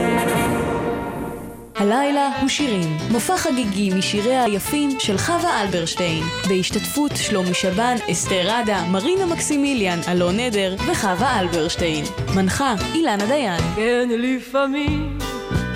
[1.80, 8.84] הלילה הוא שירים, מופע חגיגי משיריה היפים של חווה אלברשטיין, בהשתתפות שלומי שבן, אסתר עדה,
[8.92, 12.06] מרינה מקסימיליאן, אלון נדר וחווה אלברשטיין.
[12.36, 13.62] מנחה אילנה דיין.
[13.76, 15.18] כן, לפעמים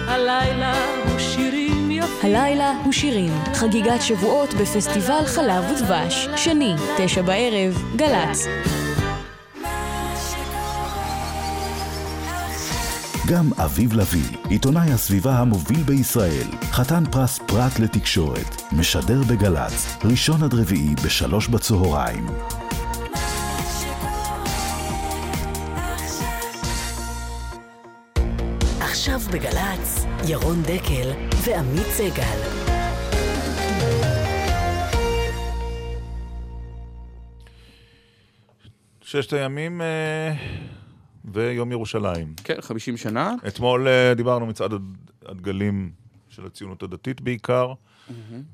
[0.08, 0.74] הלילה
[1.04, 2.36] הוא שירים יפים.
[2.36, 8.48] הלילה הוא שירים, חגיגת שבועות בפסטיבל חלב ודבש, שני, תשע בערב, גל"צ.
[13.28, 20.54] גם אביב לביא, עיתונאי הסביבה המוביל בישראל, חתן פרס פרט לתקשורת, משדר בגל"צ, ראשון עד
[20.54, 22.26] רביעי בשלוש בצהריים.
[28.80, 31.12] עכשיו בגל"צ, ירון דקל
[31.46, 32.40] ועמית סגל.
[39.02, 40.34] ששת הימים אה,
[41.26, 42.34] ויום ירושלים.
[42.44, 43.34] כן, 50 שנה.
[43.48, 44.82] אתמול אה, דיברנו מצעד הד-
[45.26, 45.92] הדגלים
[46.30, 47.74] של הציונות הדתית בעיקר,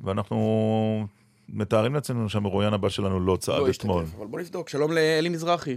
[0.01, 1.07] ואנחנו
[1.49, 4.03] מתארים לעצמנו שהמרואיין הבא שלנו לא צעד לא אתמול.
[4.17, 5.75] אבל בוא נבדוק, שלום לאלי מזרחי.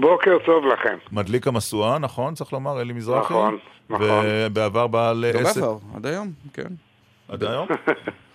[0.00, 0.96] בוקר טוב לכם.
[1.12, 2.34] מדליק המשואה, נכון?
[2.34, 3.34] צריך לומר, אלי מזרחי?
[3.34, 3.58] נכון,
[3.90, 4.06] נכון.
[4.26, 5.60] ובעבר בעל לא עסק...
[5.60, 6.68] בעבר, עד היום, כן.
[7.28, 7.68] עד היום?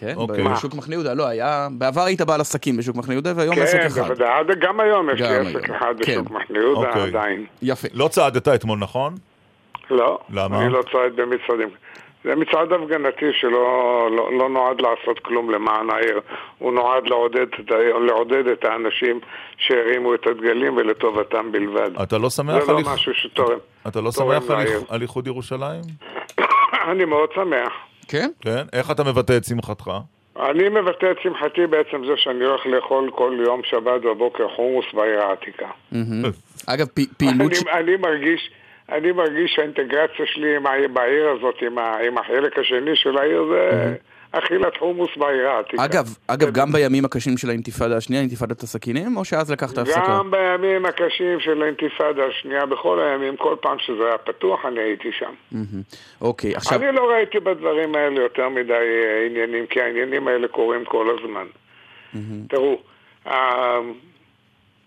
[0.00, 0.44] כן, אוקיי.
[0.44, 3.86] בשוק מחנה יהודה, לא, היה, בעבר היית בעל עסקים בשוק מחנה יהודה והיום עסק כן,
[3.86, 4.00] אחד.
[4.00, 6.12] בוודאי, עד- גם היום יש לי עסק היום, אחד כן.
[6.12, 7.02] בשוק מחנה יהודה אוקיי.
[7.02, 7.46] עדיין.
[7.62, 7.88] יפה.
[7.94, 9.14] לא צעדת אתמול, נכון?
[9.90, 10.18] לא.
[10.34, 10.62] למה?
[10.62, 11.68] אני לא צועד במצעדים.
[12.24, 13.60] זה מצעד הפגנתי שלא
[14.16, 16.20] לא, לא נועד לעשות כלום למען העיר,
[16.58, 17.46] הוא נועד לעודד,
[18.06, 19.20] לעודד את האנשים
[19.56, 22.00] שהרימו את הדגלים ולטובתם בלבד.
[22.02, 23.58] אתה לא שמח זה על לא איח- משהו שתורם.
[23.88, 24.42] אתה לא שמח
[24.88, 25.80] על איחוד ירושלים?
[26.90, 27.72] אני מאוד שמח.
[28.10, 28.30] כן?
[28.40, 28.62] כן?
[28.72, 29.90] איך אתה מבטא את שמחתך?
[30.36, 35.20] אני מבטא את שמחתי בעצם זה שאני הולך לאכול כל יום שבת בבוקר חומוס בעיר
[35.20, 35.68] העתיקה.
[36.66, 37.52] אגב, פעילות...
[37.72, 38.50] אני, מרגיש...
[38.88, 43.44] אני מרגיש שהאינטגרציה שלי עם העיר, בעיר הזאת, עם, ה, עם החלק השני של העיר,
[43.50, 43.94] זה
[44.32, 45.84] אכילת חומוס בעיר העתיקה.
[45.84, 50.00] אגב, אגב, גם בימים הקשים של האינתיפאדה השנייה, אינתיפאדת הסכינים, או שאז לקחת הפסקה?
[50.08, 55.12] גם בימים הקשים של האינתיפאדה השנייה, בכל הימים, כל פעם שזה היה פתוח, אני הייתי
[55.12, 55.32] שם.
[56.20, 56.82] אוקיי, עכשיו...
[56.82, 61.46] אני לא ראיתי בדברים האלה יותר מדי אה, עניינים, כי העניינים האלה קורים כל הזמן.
[62.48, 62.78] תראו,
[63.26, 63.78] ה-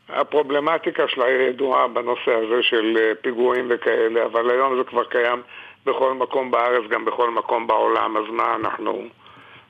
[0.10, 5.42] הפרובלמטיקה של העיר ידועה בנושא הזה של אה, פיגועים וכאלה, אבל היום זה כבר קיים
[5.86, 9.04] בכל מקום בארץ, גם בכל מקום בעולם, אז מה אנחנו...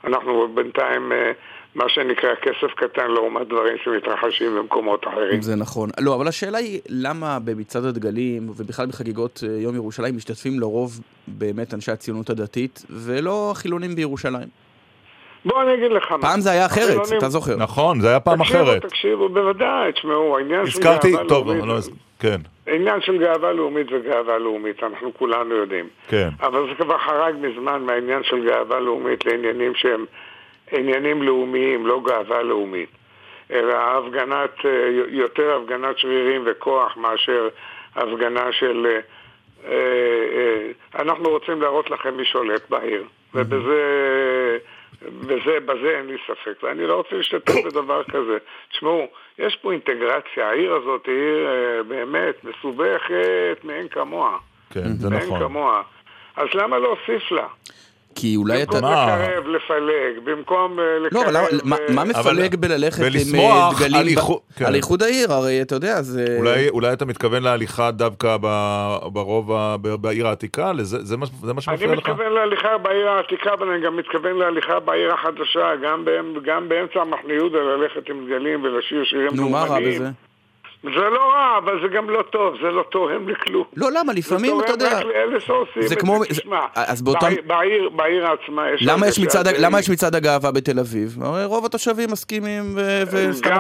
[0.04, 1.32] אנחנו בינתיים, אה,
[1.76, 5.42] מה שנקרא, כסף קטן לעומת דברים שמתרחשים במקומות אחרים.
[5.42, 5.90] זה נכון.
[6.00, 11.74] לא, אבל השאלה היא, למה במצעד הדגלים, ובכלל בחגיגות אה, יום ירושלים, משתתפים לרוב באמת
[11.74, 14.63] אנשי הציונות הדתית, ולא החילונים בירושלים?
[15.46, 16.22] בוא אני אגיד לך מה.
[16.22, 17.56] פעם זה היה אחרת, אתה זוכר.
[17.56, 18.86] נכון, זה היה פעם תקשיבו, אחרת.
[18.86, 21.76] תקשיבו, בוודאי, תשמעו, העניין של הזכרתי, גאווה טוב, לאומית, לא,
[22.20, 22.38] כן,
[22.68, 25.88] העניין של גאווה לאומית זה גאווה לאומית, אנחנו כולנו יודעים.
[26.08, 26.30] כן.
[26.42, 30.06] אבל זה כבר חרג מזמן מהעניין של גאווה לאומית לעניינים שהם
[30.72, 32.90] עניינים לאומיים, לא גאווה לאומית.
[33.52, 37.50] אלא הפגנת, אה, יותר הפגנת שרירים וכוח מאשר
[37.96, 38.88] הפגנה של...
[38.90, 43.04] אה, אה, אנחנו רוצים להראות לכם מי שולט בעיר.
[43.34, 44.58] ובזה...
[45.20, 48.38] וזה, בזה אין לי ספק, ואני לא רוצה להשתתף בדבר כזה.
[48.70, 49.08] תשמעו,
[49.40, 54.38] יש פה אינטגרציה, העיר הזאת היא עיר אה, באמת מסובכת מאין כמוה.
[54.70, 55.40] כן, זה מאין נכון.
[55.40, 55.82] כמוה.
[56.36, 57.48] אז למה להוסיף לה?
[58.16, 58.72] כי אולי אתה...
[58.72, 61.24] במקום לקרב, לפלג, במקום אה, לקרב...
[61.24, 64.66] לא, אבל מה- אה, מפלג בללכת עם אה, דגלים על ב- איחוד- כן.
[64.66, 65.34] על איחוד העיר?
[65.34, 66.26] הרי אתה יודע, זה...
[66.72, 69.52] אולי, אתה מתכוון להליכה דווקא ב- ברוב,
[70.02, 70.72] בעיר העתיקה?
[70.82, 71.98] זה, מה, אני שמפריע לך?
[72.10, 77.02] מתכוון להליכה בעיר העתיקה, אבל אני גם מתכוון להליכה בעיר החדשה, גם, באמ- גם באמצע
[77.02, 79.80] המחנה יהודה ללכת עם דגלים ולשיר שירים נו, מה רע.
[79.80, 80.10] בזה?
[80.84, 83.64] זה לא רע, אבל זה גם לא טוב, זה לא תורם לכלום.
[83.76, 84.14] לא, למה?
[84.14, 84.90] לפעמים, זה אתה יודע...
[84.90, 86.26] תורם רק לאלה שעושים זה את כמו- זה.
[86.30, 88.82] תשמע, אז באותם- בעיר- בעיר- עצמה יש...
[88.88, 89.20] למה יש,
[89.60, 91.18] למה יש מצעד הגאווה בתל אביב?
[91.24, 93.04] הרי רוב התושבים מסכימים ו...
[93.12, 93.58] ו- סתם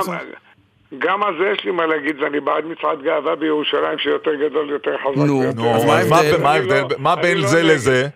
[0.97, 4.95] גם, על זה יש לי מה להגיד, ואני בעד מצעד גאווה בירושלים שיותר גדול, יותר
[4.97, 5.17] חזק.
[5.17, 6.15] נו, נו, אז מה אז מה-
[6.51, 6.81] ההבדל?
[6.99, 7.15] מה?
[7.15, 7.63] לא- בין לא זה.
[7.63, 8.07] לזה?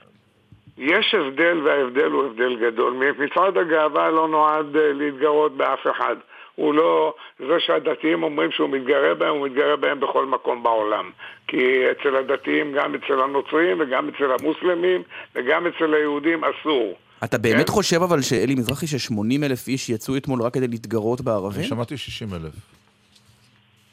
[0.78, 2.94] יש הבדל, וההבדל הוא הבדל גדול.
[3.20, 6.16] מצעד הגאווה לא נועד אה, להתגרות באף אחד.
[6.58, 11.12] הוא לא, זה שהדתיים אומרים שהוא מתגרה בהם, הוא מתגרה בהם בכל מקום בעולם.
[11.48, 11.58] כי
[11.92, 15.02] אצל הדתיים, גם אצל הנוצרים וגם אצל המוסלמים
[15.36, 16.94] וגם אצל היהודים אסור.
[17.24, 21.60] אתה באמת חושב אבל שאלי מזרחי ש-80 אלף איש יצאו אתמול רק כדי להתגרות בערבים?
[21.60, 22.54] אני שמעתי 60 אלף.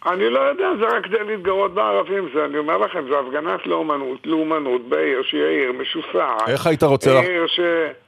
[0.06, 4.26] אני לא יודע, זה רק כדי להתגרות בערבים, זה, אני אומר לכם, זה הפגנת לאומנות,
[4.26, 6.48] לאומנות בעיר שהיא עיר משוסעת.
[6.48, 7.60] איך היית רוצה לך- עיר ש...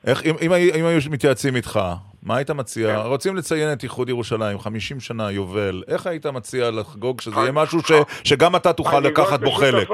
[0.06, 1.80] איך, אם, אם, אם היו מתייעצים איתך,
[2.26, 3.02] מה היית מציע?
[3.02, 5.82] רוצים לציין את איחוד ירושלים, 50 שנה, יובל.
[5.88, 7.92] איך היית מציע לחגוג שזה יהיה משהו ש,
[8.24, 9.88] שגם אתה תוכל לקחת בו חלק?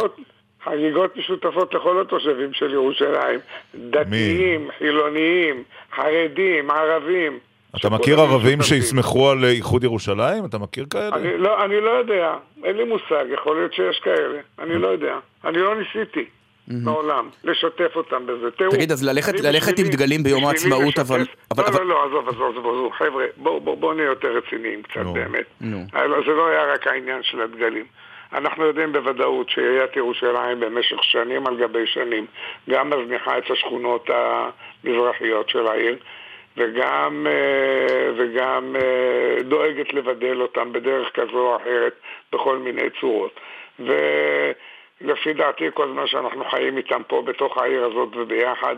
[0.64, 3.40] חגיגות משותפות לכל התושבים של ירושלים.
[3.74, 5.62] דתיים, חילוניים,
[5.96, 7.38] חרדים, ערבים.
[7.76, 10.44] אתה מכיר ערבים שיסמכו על איחוד ירושלים?
[10.44, 11.16] אתה מכיר כאלה?
[11.16, 12.34] אני לא, אני לא יודע,
[12.64, 15.14] אין לי מושג, יכול להיות שיש כאלה, אני לא יודע.
[15.44, 16.24] אני לא ניסיתי
[16.68, 18.50] מעולם לשתף אותם בזה.
[18.50, 22.04] תראו, תגיד, אז ללכת- ללכת עם בשבילי- דגלים ביום העצמאות, אבל- אבל- לא, לא, לא,
[22.06, 25.44] עזוב, עזוב, עזוב, עזוב, חבר'ה, בואו בוא, בוא נהיה יותר רציניים קצת באמת.
[25.60, 25.84] נו.
[25.94, 27.84] אה, לא, זה לא היה רק העניין של הדגלים.
[28.32, 32.26] אנחנו יודעים בוודאות שעיריית ירושלים במשך שנים על גבי שנים
[32.70, 35.96] גם מזניחה את השכונות המזרחיות של העיר
[36.56, 41.92] וגם, אה, וגם אה, דואגת לבדל אותם בדרך כזו או אחרת
[42.32, 43.40] בכל מיני צורות.
[45.02, 48.76] ולפי דעתי כל זמן שאנחנו חיים איתם פה בתוך העיר הזאת וביחד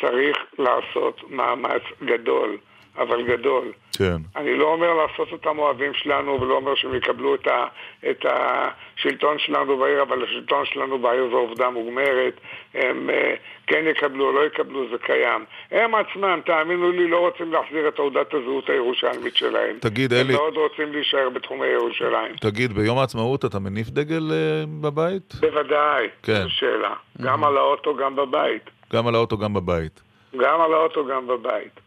[0.00, 2.56] צריך לעשות מאמץ גדול,
[2.98, 4.16] אבל גדול, כן.
[4.36, 7.66] אני לא אומר לעשות אותם אוהבים שלנו ולא אומר שהם יקבלו את, ה,
[8.10, 12.40] את השלטון שלנו בעיר, אבל השלטון שלנו בעיר זו עובדה מוגמרת.
[12.74, 13.34] הם אה,
[13.66, 15.44] כן יקבלו או לא יקבלו, זה קיים.
[15.70, 19.76] הם עצמם, תאמינו לי, לא רוצים להחזיר את תעודת הזהות הירושלמית שלהם.
[19.80, 22.36] תגיד, הם אלי- מאוד רוצים להישאר בתחומי ירושלים.
[22.40, 24.36] תגיד, ביום העצמאות אתה מניף דגל אה,
[24.80, 25.34] בבית?
[25.40, 26.42] בוודאי, כן.
[26.42, 26.94] זו שאלה.
[27.22, 28.70] גם על האוטו, גם בבית.
[28.92, 30.00] גם על האוטו, גם בבית.
[30.36, 31.80] גם על האוטו, גם בבית.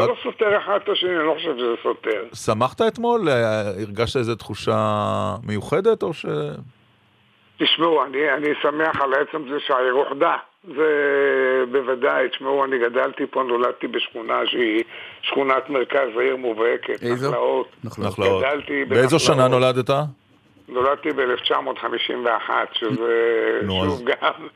[0.00, 2.22] זה מה- לא סותר אחד את השני, אני לא חושב שזה סותר.
[2.34, 3.28] שמחת אתמול?
[3.28, 4.76] אה, הרגשת איזו תחושה
[5.46, 6.26] מיוחדת, או ש...
[7.58, 10.36] תשמעו, אני, אני שמח על עצם זה שהעיר אוחדה.
[10.76, 10.84] זה
[11.72, 14.84] בוודאי, תשמעו, אני גדלתי פה, נולדתי בשכונה שהיא
[15.22, 17.02] שכונת מרכז העיר מובהקת.
[17.02, 17.28] איזו?
[17.30, 17.68] נחלאות.
[17.84, 18.42] נחלאות.
[18.44, 19.50] גדלתי באיזו שנה בנחלאות.
[19.50, 19.90] נולדת?
[20.68, 24.46] נולדתי ב-1951, שזה נו, שוב אז- גם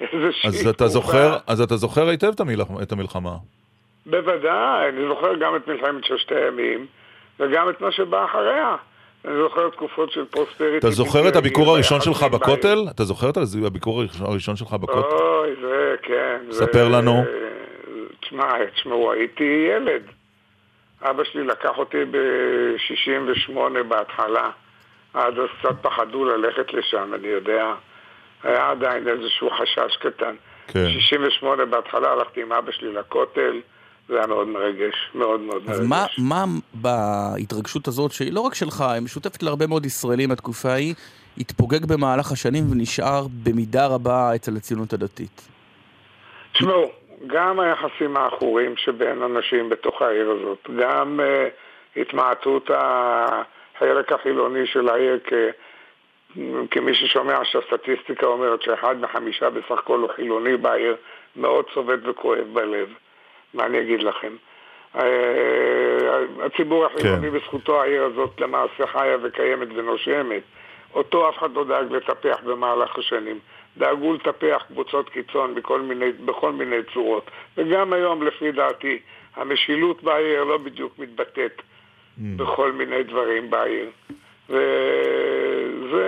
[0.00, 0.88] איזושהי אז אתה תקופה.
[0.88, 2.32] זוכר, אז אתה זוכר היטב
[2.82, 3.34] את המלחמה.
[4.06, 6.86] בוודאי, אני זוכר גם את מלחמת ששת הימים,
[7.40, 8.76] וגם את מה שבא אחריה.
[9.24, 10.78] אני זוכר תקופות של פרוספריטי.
[10.78, 12.22] אתה זוכר את הביקור הראשון שלך.
[12.22, 12.78] בכותל?
[12.90, 15.14] אתה זוכר את הביקור הראשון שלך בכותל?
[15.14, 16.38] אוי, זה, כן.
[16.50, 17.24] ספר לנו.
[18.20, 20.02] תשמע, תשמעו, הייתי ילד.
[21.02, 24.50] אבא שלי לקח אותי ב-68 בהתחלה.
[25.14, 27.74] אז קצת פחדו ללכת לשם, אני יודע.
[28.42, 30.34] היה עדיין איזשהו חשש קטן.
[30.66, 30.88] כן.
[30.88, 33.60] 68 בהתחלה הלכתי עם אבא שלי לכותל,
[34.10, 35.80] זה היה מאוד מרגש, מאוד מאוד מרגש.
[35.80, 40.68] אז מה, מה בהתרגשות הזאת, שהיא לא רק שלך, היא משותפת להרבה מאוד ישראלים מהתקופה
[40.68, 40.94] ההיא,
[41.38, 45.48] התפוגג במהלך השנים ונשאר במידה רבה אצל הציונות הדתית?
[46.52, 46.90] תשמעו,
[47.26, 55.18] גם היחסים העכורים שבין אנשים בתוך העיר הזאת, גם uh, התמעטות החלק החילוני של העיר
[55.24, 55.32] כ...
[56.70, 60.96] כמי ששומע שהסטטיסטיקה אומרת שאחד מחמישה בסך הכל הוא חילוני בעיר,
[61.36, 62.88] מאוד צובט וכואב בלב.
[63.54, 64.32] מה אני אגיד לכם?
[64.96, 65.02] אה,
[66.42, 70.42] הציבור החילוני בזכותו העיר הזאת למעשה חיה וקיימת ונושמת.
[70.94, 73.38] אותו אף אחד לא דאג לטפח במהלך השנים.
[73.76, 77.30] דאגו לטפח קבוצות קיצון בכל מיני, בכל מיני צורות.
[77.56, 78.98] וגם היום, לפי דעתי,
[79.36, 81.62] המשילות בעיר לא בדיוק מתבטאת
[82.18, 83.90] בכל מיני דברים בעיר.
[84.48, 86.06] וזה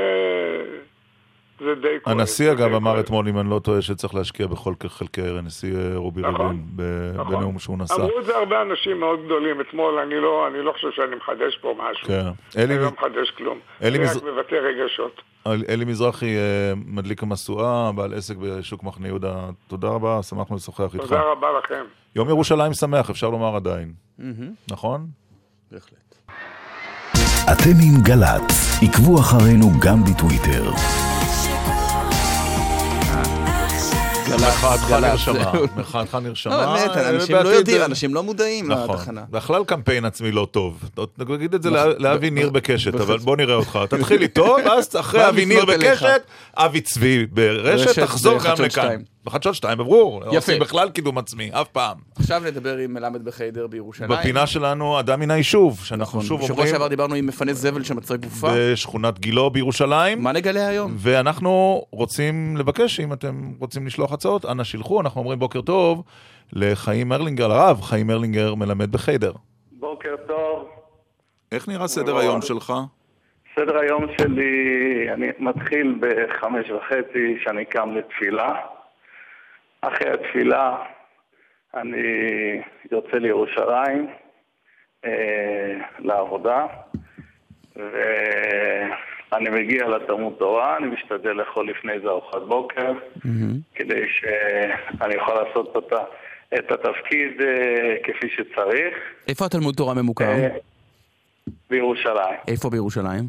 [1.64, 2.18] זה די כואב.
[2.18, 5.92] הנשיא אגב אמר אתמול, אם אני לא טועה, שצריך להשקיע בכל חלקי העיר, הנשיא אה,
[5.96, 7.34] רובי נכון, ריבלין, נכון.
[7.36, 7.94] בנאום שהוא נשא.
[7.94, 11.58] אמרו את זה הרבה אנשים מאוד גדולים אתמול, אני לא, אני לא חושב שאני מחדש
[11.60, 12.06] פה משהו.
[12.08, 12.26] כן.
[12.60, 13.58] אלי אני לא מחדש כלום.
[13.82, 15.22] אלי אני מז- רק מבטא רגשות.
[15.46, 16.42] אל- אלי מזרחי, אה,
[16.86, 19.34] מדליק המשואה, בעל עסק בשוק מחנה יהודה,
[19.68, 21.04] תודה רבה, שמחנו לשוחח איתך.
[21.04, 21.84] תודה רבה לכם.
[22.16, 23.92] יום ירושלים שמח, אפשר לומר עדיין.
[24.70, 25.06] נכון?
[27.52, 30.62] אתם עם גל"צ, עקבו אחרינו גם בטוויטר.
[34.36, 35.52] מחאתך גל"צ, נרשמה.
[35.76, 36.56] מחאתך נרשמה.
[36.56, 38.96] לא, באמת, אה, אנשים לא בעתיד, יודעים, אה, אנשים לא מודעים נכון.
[38.96, 39.22] לתחנה.
[39.30, 40.90] בכלל קמפיין עצמי לא טוב.
[41.18, 41.92] נגיד את זה נכון.
[41.98, 43.18] לאבי ניר בקשת, אבל.
[43.18, 43.78] בוא נראה אותך.
[43.90, 45.64] תתחיל איתו, ואז אחרי אבי ניר.
[45.64, 46.22] בקשת,
[46.56, 49.02] אבי צבי ברשת, רשת תחזור גם לכאן.
[49.22, 49.32] שתיים.
[49.32, 50.20] בחדשות 2 בברור.
[50.20, 50.36] לא יפה.
[50.36, 51.96] עושים בכלל קידום עצמי, אף פעם.
[52.18, 54.10] עכשיו נדבר עם מלמד בחיידר בירושלים.
[54.10, 58.16] בפינה שלנו, אדם מן היישוב, שאנחנו שוב בשבוע אומרים, שעבר דיברנו עם מפנה זבל שמצא
[58.16, 58.48] גופה.
[58.52, 60.22] בשכונת גילו בירושלים.
[60.22, 60.92] מה נגלה היום?
[60.96, 66.02] ואנחנו רוצים לבקש, אם אתם רוצים לשלוח הצעות, אנא שילחו, אנחנו אומרים בוקר טוב
[66.52, 69.32] לחיים ארלינגר, לרב חיים ארלינגר מלמד בחיידר.
[69.72, 70.68] בוקר טוב.
[71.52, 72.72] איך נראה סדר היום שלך?
[73.56, 78.52] סדר היום שלי, אני מתחיל בחמש וחצי, שאני קם לתפילה.
[79.82, 80.76] אחרי התפילה
[81.74, 82.60] אני
[82.92, 84.06] יוצא לירושלים
[85.04, 86.66] אה, לעבודה,
[87.76, 92.92] ואני מגיע לתלמוד תורה, אני משתדל לאכול לפני זה ארוחת בוקר,
[93.74, 96.04] כדי שאני יכול לעשות אותה,
[96.58, 98.94] את התפקיד אה, כפי שצריך.
[99.28, 100.24] איפה התלמוד תורה ממוקם?
[100.24, 100.48] אה,
[101.70, 103.24] בירושלים, איפה בירושלים?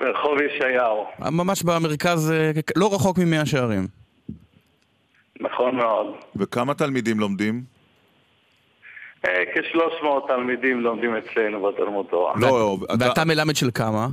[0.00, 1.06] ברחוב ישעיהו.
[1.18, 4.01] ממש במרכז, אה, לא רחוק ממאה שערים.
[5.42, 6.06] נכון מאוד.
[6.36, 7.62] וכמה תלמידים לומדים?
[9.28, 12.34] אה, כ-300 תלמידים לומדים אצלנו בתלמוד תורה.
[12.40, 14.08] לא, ואתה מלמד של כמה?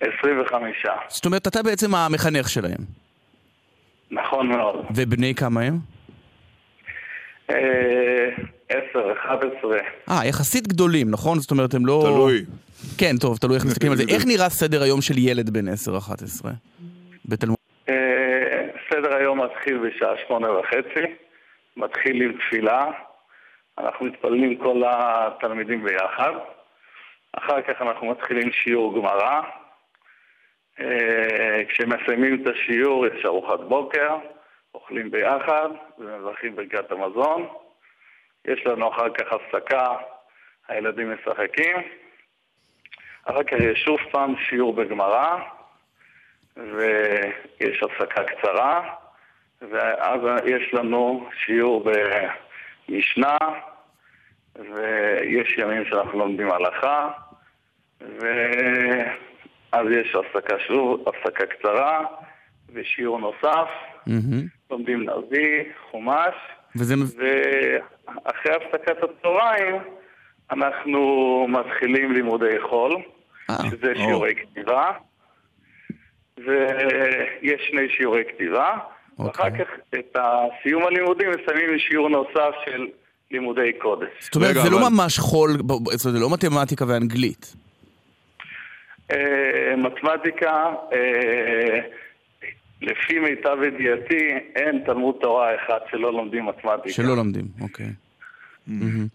[0.00, 0.86] 25.
[1.08, 2.78] זאת אומרת, אתה בעצם המחנך שלהם.
[4.10, 4.76] נכון מאוד.
[4.94, 5.78] ובני כמה הם?
[7.50, 7.56] אה,
[8.68, 9.76] 10, 11.
[10.10, 11.38] אה, יחסית גדולים, נכון?
[11.38, 12.02] זאת אומרת, הם לא...
[12.06, 12.44] תלוי.
[12.98, 14.04] כן, טוב, תלוי איך מסתכלים על זה.
[14.14, 15.72] איך נראה סדר היום של ילד בן 10-11?
[17.24, 17.55] בתלמוד...
[19.56, 21.14] מתחיל בשעה שמונה וחצי,
[21.76, 22.90] מתחיל עם תפילה,
[23.78, 26.32] אנחנו מתפללים כל התלמידים ביחד,
[27.32, 29.40] אחר כך אנחנו מתחילים שיעור גמרא,
[30.80, 34.16] אה, כשמסיימים את השיעור יש ארוחת בוקר,
[34.74, 35.68] אוכלים ביחד
[35.98, 37.48] ומברכים ברכת המזון,
[38.44, 39.86] יש לנו אחר כך הפסקה,
[40.68, 41.76] הילדים משחקים,
[43.24, 45.38] אחר כך יש שוב פעם שיעור בגמרא,
[46.56, 48.94] ויש הפסקה קצרה,
[49.62, 51.84] ואז יש לנו שיעור
[52.88, 53.36] במשנה,
[54.56, 57.08] ויש ימים שאנחנו לומדים הלכה,
[58.00, 62.04] ואז יש הפסקה שוב, הפסקה קצרה,
[62.72, 63.68] ושיעור נוסף,
[64.70, 66.34] לומדים נביא, חומש,
[66.76, 66.94] וזה...
[66.94, 69.76] ואחרי הפסקת הצהריים
[70.50, 73.02] אנחנו מתחילים לימודי חול,
[73.70, 74.92] שזה שיעורי כתיבה,
[76.38, 78.78] ויש שני שיעורי כתיבה,
[79.18, 80.16] ואחר כך את
[80.62, 82.86] סיום הלימודים מסיימים עם שיעור נוסף של
[83.30, 84.08] לימודי קודש.
[84.20, 87.54] זאת אומרת, זה לא ממש חול, ב- ב- זאת אומרת, זה לא מתמטיקה ואנגלית.
[89.12, 91.80] אה, מתמטיקה, אה,
[92.82, 96.94] לפי מיטב ידיעתי, אין תלמוד תורה אחד שלא לומדים מתמטיקה.
[96.94, 97.86] שלא לומדים, אוקיי.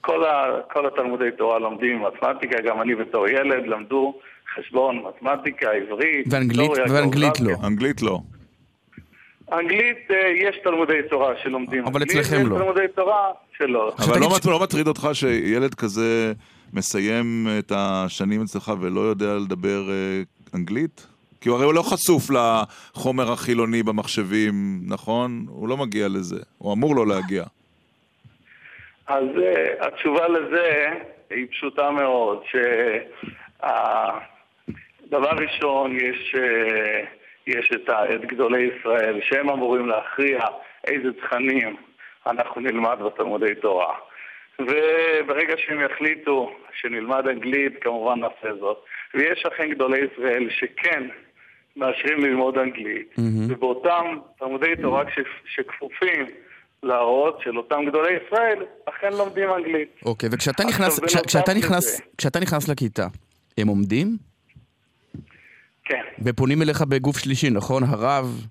[0.01, 4.19] כל, ה, כל התלמודי תורה לומדים מתמטיקה, גם אני בתור ילד למדו
[4.55, 6.27] חשבון, מתמטיקה, עברית,
[6.89, 7.39] ואנגלית.
[7.39, 7.53] לא.
[7.63, 8.19] אנגלית לא.
[9.51, 12.57] אנגלית, אה, יש תלמודי תורה שלומדים אבל אצלכם לא.
[12.57, 13.93] תלמודי תורה שלא.
[13.99, 16.33] אבל לא לא מטריד אותך שילד כזה
[16.73, 20.21] מסיים את השנים אצלך ולא יודע לדבר אה,
[20.55, 21.07] אנגלית?
[21.41, 24.53] כי הוא הרי הוא לא חשוף לחומר החילוני במחשבים,
[24.87, 25.45] נכון?
[25.49, 26.39] הוא לא מגיע לזה.
[26.57, 27.43] הוא אמור לא להגיע.
[29.07, 30.87] אז uh, התשובה לזה
[31.29, 32.43] היא פשוטה מאוד,
[33.59, 36.39] שדבר ראשון, יש, uh,
[37.47, 40.39] יש את, את גדולי ישראל, שהם אמורים להכריע
[40.87, 41.75] איזה תכנים
[42.27, 43.93] אנחנו נלמד בתלמודי תורה.
[44.59, 46.51] וברגע שהם יחליטו
[46.81, 48.77] שנלמד אנגלית, כמובן נעשה זאת.
[49.13, 51.03] ויש אכן גדולי ישראל שכן
[51.75, 53.15] מאשרים ללמוד אנגלית,
[53.49, 54.05] ובאותם
[54.39, 55.19] תלמודי תורה ש-
[55.55, 56.25] שכפופים
[56.83, 59.89] להוראות של אותם גדולי ישראל, אכן לומדים אנגלית.
[60.05, 63.07] אוקיי, וכשאתה עכשיו, נכנס, כש- כשאתה נכנס, כשאתה נכנס לכיתה,
[63.57, 64.07] הם עומדים?
[65.91, 66.23] כן.
[66.25, 67.83] ופונים אליך בגוף שלישי, נכון?
[67.83, 68.45] הרב?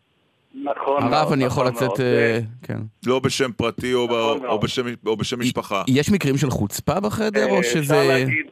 [0.65, 1.89] נכון הרב מאוד, אני יכול נכון לצאת...
[1.89, 2.01] מאוד.
[2.01, 2.79] אה, כן.
[3.07, 4.61] לא בשם פרטי או, ב- נכון או, מאוד.
[4.65, 5.83] בשם, או בשם משפחה.
[5.89, 7.95] יש מקרים של חוצפה בחדר, אה, או אפשר שזה...
[8.09, 8.47] להגיד-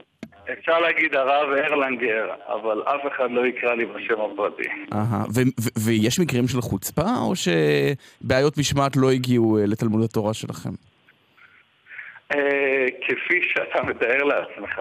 [0.58, 4.62] אפשר להגיד הרב ארלנגר, אבל אף אחד לא יקרא לי בשם הפרטי.
[4.92, 5.24] אהה,
[5.78, 10.70] ויש מקרים של חוצפה, או שבעיות משמעת לא הגיעו אה, לתלמוד התורה שלכם?
[12.34, 14.80] אה, כפי שאתה מתאר לעצמך,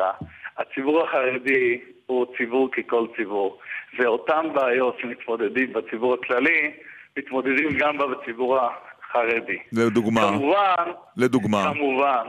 [0.58, 3.58] הציבור החרדי הוא ציבור ככל ציבור,
[3.98, 6.72] ואותן בעיות שמתמודדים בציבור הכללי,
[7.18, 9.58] מתמודדים גם בציבור החרדי.
[9.74, 10.22] לדוגמה.
[10.22, 11.74] כמובן, לדוגמה.
[11.74, 12.26] כמובן,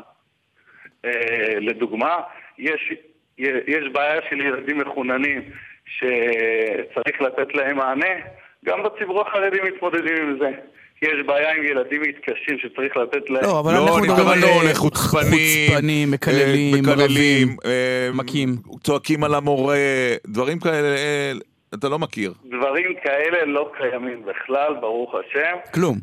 [1.05, 2.17] אה, לדוגמה,
[2.59, 2.93] יש,
[3.39, 5.43] יש בעיה של ילדים מחוננים
[5.87, 8.15] שצריך לתת להם מענה,
[8.65, 10.51] גם בציבור החרדי מתמודדים עם זה.
[11.03, 13.45] יש בעיה עם ילדים מתקשים שצריך לתת להם...
[13.45, 18.11] לא, אבל לא, אנחנו אני מדברים מתכוון על לא לחוצפנים, חוצפנים, מקללים, אה, מקללים, אה,
[18.15, 18.57] מכים.
[18.85, 19.77] צועקים על המורה,
[20.27, 21.33] דברים כאלה, אה,
[21.75, 22.35] אתה לא מכיר.
[22.45, 25.73] דברים כאלה לא קיימים בכלל, ברוך השם.
[25.75, 25.99] כלום.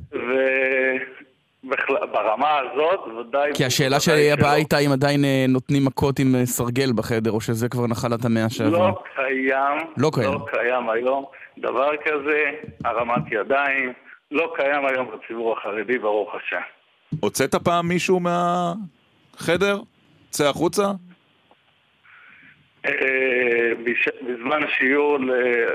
[1.64, 3.52] וברמה הזאת, ודאי...
[3.54, 4.48] כי השאלה שהבאה שלא.
[4.48, 8.50] הייתה אם עדיין אה, נותנים מכות עם אה, סרגל בחדר, או שזה כבר נחלת המאה
[8.50, 8.90] שעברה.
[8.90, 10.34] לא קיים, לא קיים.
[10.34, 11.26] לא קיים היום
[11.58, 12.44] דבר כזה,
[12.86, 13.94] הרמת ידיים,
[14.32, 16.62] לא קיים היום בציבור החרדי, ברוך השם.
[17.20, 19.80] הוצאת פעם מישהו מהחדר?
[20.30, 20.84] צא החוצה?
[22.86, 25.18] אה, בש- בזמן השיעור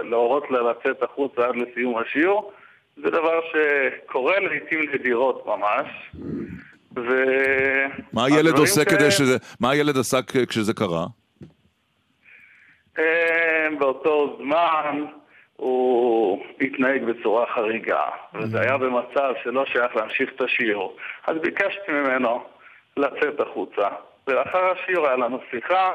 [0.05, 2.53] להורות לה לצאת החוצה עד לסיום השיעור,
[2.97, 5.87] זה דבר שקורה לעיתים נדירות ממש.
[6.97, 7.25] ו...
[8.13, 9.37] מה הילד עושה ש- כדי שזה...
[9.61, 10.19] מה הילד עשה
[10.49, 11.07] כשזה קרה?
[12.99, 15.05] אה, באותו זמן
[15.57, 18.03] הוא התנהג בצורה חריגה,
[18.35, 20.97] וזה היה במצב שלא שייך להמשיך את השיעור.
[21.27, 22.43] אז ביקשתי ממנו
[22.97, 23.89] לצאת החוצה,
[24.27, 25.93] ולאחר השיעור היה לנו שיחה,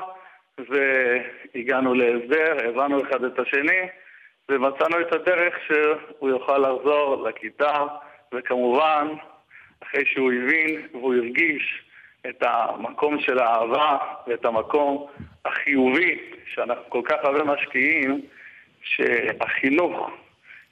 [0.59, 3.81] והגענו להסדר, הבנו אחד את השני,
[4.49, 7.85] ומצאנו את הדרך שהוא יוכל לחזור לכיתה,
[8.33, 9.07] וכמובן,
[9.83, 11.83] אחרי שהוא הבין והוא הרגיש
[12.29, 15.07] את המקום של האהבה ואת המקום
[15.45, 18.21] החיובי שאנחנו כל כך הרבה משקיעים,
[18.81, 20.09] שהחינוך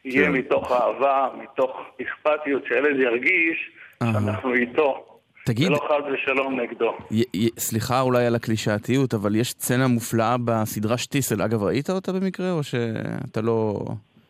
[0.06, 3.72] יהיה מתוך אהבה, מתוך אכפתיות, שהילד ירגיש
[4.04, 5.13] שאנחנו איתו,
[5.46, 6.92] תגיד- ולא חס ושלום נגדו.
[7.12, 11.42] י- י- סליחה אולי על הקלישאתיות, אבל יש סצנה מופלאה בסדרה שטיסל.
[11.42, 13.80] אגב, ראית אותה במקרה, או שאתה לא...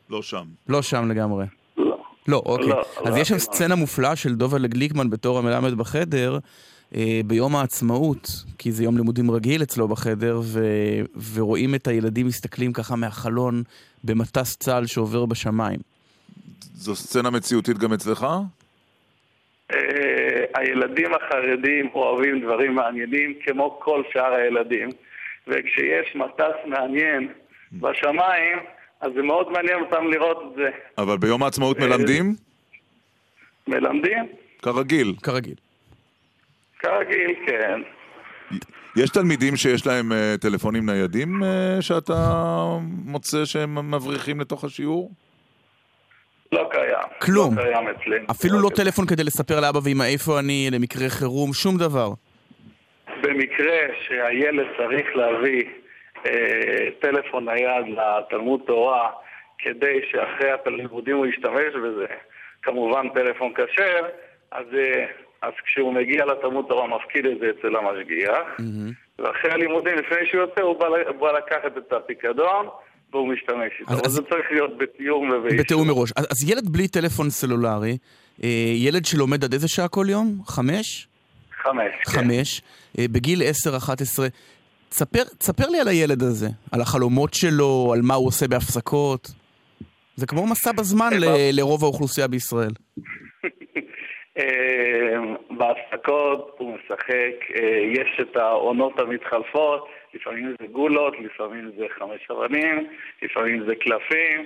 [0.09, 0.43] לא שם.
[0.69, 1.45] לא שם לגמרי.
[1.77, 1.97] לא.
[2.27, 2.67] לא, אוקיי.
[2.67, 3.39] לא, אז לא, יש שם לא.
[3.39, 6.39] סצנה מופלאה של דובה גליקמן בתור המלמד בחדר,
[6.95, 10.65] אה, ביום העצמאות, כי זה יום לימודים רגיל אצלו בחדר, ו...
[11.33, 13.63] ורואים את הילדים מסתכלים ככה מהחלון
[14.03, 15.79] במטס צה"ל שעובר בשמיים.
[16.75, 18.27] זו סצנה מציאותית גם אצלך?
[20.55, 24.89] אה, הילדים החרדים אוהבים דברים מעניינים כמו כל שאר הילדים,
[25.47, 27.27] וכשיש מטס מעניין
[27.73, 28.57] בשמיים,
[29.01, 30.69] אז זה מאוד מעניין אותם לראות את זה.
[30.97, 32.35] אבל ביום העצמאות מלמדים?
[33.67, 34.27] מלמדים?
[34.61, 35.15] כרגיל.
[35.23, 35.55] כרגיל.
[36.79, 37.81] כרגיל, כן.
[38.95, 42.23] יש תלמידים שיש להם אה, טלפונים ניידים אה, שאתה
[43.05, 45.11] מוצא שהם מבריחים לתוך השיעור?
[46.53, 47.07] לא קיים.
[47.21, 47.57] כלום.
[47.57, 48.25] לא קיים אצלנו.
[48.31, 52.09] אפילו לא טלפון כדי לספר לאבא ואמא איפה אני, למקרה חירום, שום דבר.
[53.23, 53.77] במקרה
[54.07, 55.63] שהילד צריך להביא
[56.25, 59.09] אה, טלפון נייד לתלמוד תורה
[59.57, 62.05] כדי שאחרי הלימודים הוא ישתמש בזה,
[62.61, 64.05] כמובן טלפון כשר,
[64.51, 65.05] אז, אה,
[65.41, 68.57] אז כשהוא מגיע לתלמוד תורה מפקיד את זה אצל המשגיח,
[69.19, 70.87] ואחרי הלימודים, לפני שהוא יוצא, הוא בא,
[71.19, 72.67] בא לקחת את הפיקדון
[73.13, 73.93] והוא משתמש איתו.
[73.93, 75.59] אז- אבל זה צריך להיות בתיאום ובאישור.
[75.59, 76.11] בתיאום מראש.
[76.15, 77.97] אז, אז ילד בלי טלפון סלולרי,
[78.43, 80.35] אה, ילד שלומד עד איזה שעה כל יום?
[80.45, 81.07] חמש?
[81.63, 82.11] חמש, כן.
[82.11, 82.61] חמש.
[82.99, 84.27] אה, בגיל עשר, אחת עשרה.
[84.89, 89.31] תספר, תספר לי על הילד הזה, על החלומות שלו, על מה הוא עושה בהפסקות.
[90.15, 91.25] זה כמו מסע בזמן ל-
[91.59, 92.71] לרוב האוכלוסייה בישראל.
[94.37, 94.43] אה,
[95.57, 97.55] בהפסקות הוא משחק,
[97.93, 102.87] יש את העונות המתחלפות, לפעמים זה גולות, לפעמים זה חמש אבנים,
[103.21, 104.45] לפעמים זה קלפים,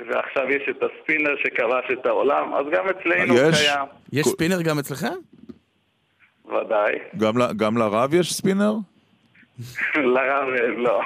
[0.00, 3.66] ועכשיו יש את הספינר שכבש את העולם, אז גם אצלנו יש?
[3.66, 5.14] קיים, יש ספינר גם אצלכם?
[6.46, 6.92] ודאי.
[7.16, 8.72] גם גם לרב יש ספינר?
[10.14, 11.00] לרב לא.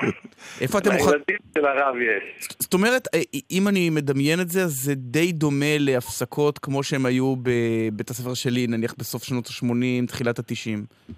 [0.60, 1.14] איפה אתם מוכנים?
[1.14, 2.48] לילדים של הרב יש.
[2.60, 3.20] זאת אומרת, אה,
[3.50, 8.34] אם אני מדמיין את זה, אז זה די דומה להפסקות כמו שהם היו בבית הספר
[8.34, 11.12] שלי, נניח בסוף שנות ה-80, תחילת ה-90.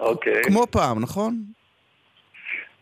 [0.00, 0.42] אוקיי.
[0.44, 1.34] כמו פעם, נכון?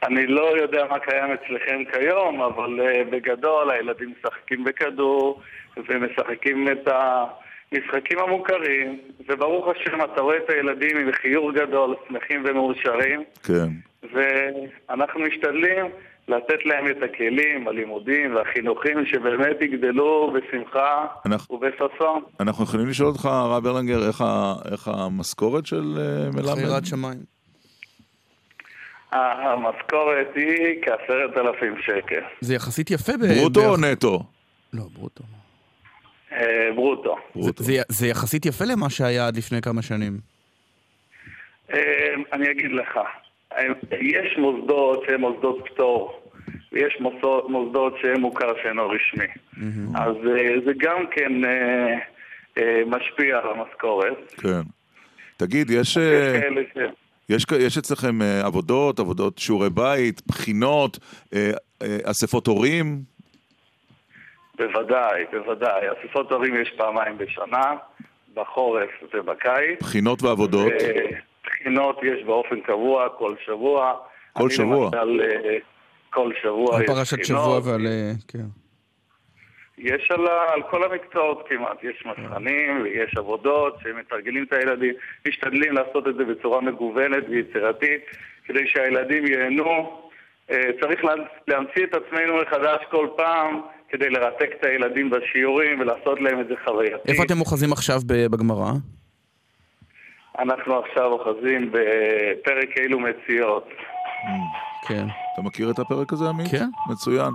[0.03, 5.40] אני לא יודע מה קיים אצלכם כיום, אבל uh, בגדול הילדים משחקים בכדור
[5.77, 13.24] ומשחקים את המשחקים המוכרים, וברוך השם אתה רואה את הילדים עם חיוך גדול, שמחים ומאושרים,
[13.47, 13.69] כן.
[14.12, 15.86] ואנחנו משתדלים
[16.29, 22.23] לתת להם את הכלים, הלימודים והחינוכים שבאמת יגדלו בשמחה אנחנו- ובששון.
[22.41, 26.59] אנחנו יכולים לשאול אותך, הרב ברלנגר, איך, ה, איך המשכורת של אה, מלמד?
[26.59, 27.19] יראת שמיים.
[29.13, 32.21] המשכורת היא כעשרת אלפים שקל.
[32.41, 33.13] זה יחסית יפה.
[33.17, 34.23] ב- ברוטו או נטו?
[34.73, 35.25] לא, ברוטו.
[36.33, 37.17] אה, ברוטו.
[37.35, 40.19] זה, זה, זה יחסית יפה למה שהיה עד לפני כמה שנים.
[41.75, 41.79] אה,
[42.33, 43.03] אני אגיד לך, אה,
[44.01, 46.23] יש מוסדות שהם מוסדות פטור,
[46.73, 47.01] ויש
[47.49, 49.27] מוסדות, שהם מוכר שאינו רשמי.
[49.95, 51.99] אז אה, זה גם כן אה,
[52.59, 54.33] אה, משפיע על המשכורת.
[54.43, 54.61] כן.
[55.37, 55.97] תגיד, יש,
[57.29, 57.45] יש.
[57.53, 60.99] יש, אצלכם עבודות, עבודות שיעורי בית, בחינות,
[62.05, 62.99] אספות הורים?
[64.59, 65.87] בוודאי, בוודאי.
[65.89, 67.75] אספות הורים יש פעמיים בשנה,
[68.35, 69.81] בחורף ובקיץ.
[69.81, 70.73] בחינות ועבודות?
[70.73, 71.19] אה,
[71.60, 73.94] בחינות יש באופן קבוע, כל שבוע.
[74.32, 74.90] כל שבוע?
[74.93, 75.56] למשל, אה,
[76.10, 77.43] כל שבוע על יש פרשת בחינות.
[77.43, 77.86] שבוע ועל...
[77.86, 78.44] אה, כן.
[79.78, 84.94] יש על, ה- על כל המקצועות כמעט, יש מבחנים ויש עבודות שמתרגלים את הילדים,
[85.28, 88.01] משתדלים לעשות את זה בצורה מגוונת ויצירתית
[88.47, 90.01] כדי שהילדים ייהנו.
[90.51, 91.12] אה, צריך לה-
[91.48, 96.55] להמציא את עצמנו מחדש כל פעם כדי לרתק את הילדים בשיעורים ולעשות להם את זה
[96.64, 97.09] חווייתי.
[97.12, 97.98] איפה אתם אוחזים עכשיו
[98.30, 98.70] בגמרא?
[100.39, 103.69] אנחנו עכשיו אוחזים בפרק אילו מציאות.
[104.89, 105.05] כן.
[105.35, 106.51] אתה מכיר את הפרק הזה, עמית?
[106.51, 106.65] כן.
[106.90, 107.31] מצוין.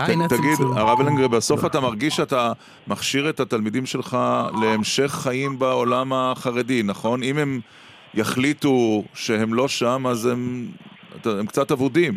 [0.00, 0.58] אה, ת- תגיד.
[0.76, 2.52] הרב אלנגר, בסוף אתה מרגיש שאתה
[2.86, 4.16] מכשיר את התלמידים שלך
[4.62, 7.22] להמשך חיים בעולם החרדי, נכון?
[7.22, 7.60] אם הם
[8.14, 10.66] יחליטו שהם לא שם, אז הם,
[11.48, 12.14] קצת אבודים.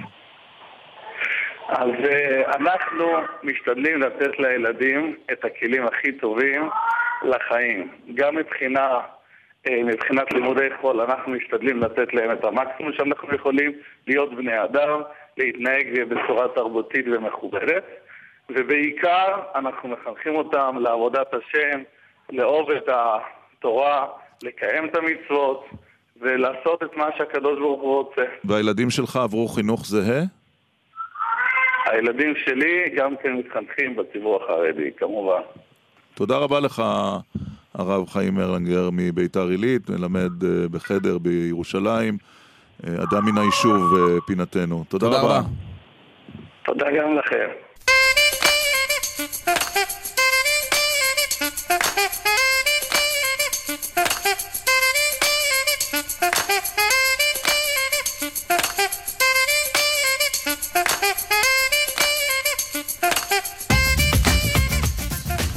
[1.70, 3.06] אז אה, אנחנו
[3.44, 6.70] משתדלים לתת לילדים את הכלים הכי טובים
[7.24, 7.88] לחיים.
[8.16, 8.88] גם מבחינה,
[9.70, 13.72] מבחינת לימודי חול, אנחנו משתדלים לתת להם את המקסימום שאנחנו יכולים,
[14.08, 15.02] להיות בני אדם,
[15.38, 17.84] להתנהג בצורה תרבותית ומכובדת,
[18.50, 21.82] ובעיקר אנחנו מחנכים אותם לעבודת השם,
[22.32, 24.08] לאהוב את התורה,
[24.44, 25.66] לקיים את המצוות
[26.22, 28.22] ולעשות את מה שהקדוש ברוך הוא רוצה.
[28.44, 30.24] והילדים שלך עברו חינוך זהה?
[31.86, 35.42] הילדים שלי גם כן מתחנכים בציבור החרדי, כמובן.
[36.14, 36.84] תודה רבה לך,
[37.76, 42.18] הרב חיים ארלנגר מביתר עילית, מלמד אה, בחדר בירושלים,
[42.88, 44.84] אה, אדם מן היישוב אה, פינתנו.
[44.90, 45.38] תודה, תודה רבה.
[45.38, 45.48] רבה.
[46.66, 47.48] תודה גם לכם.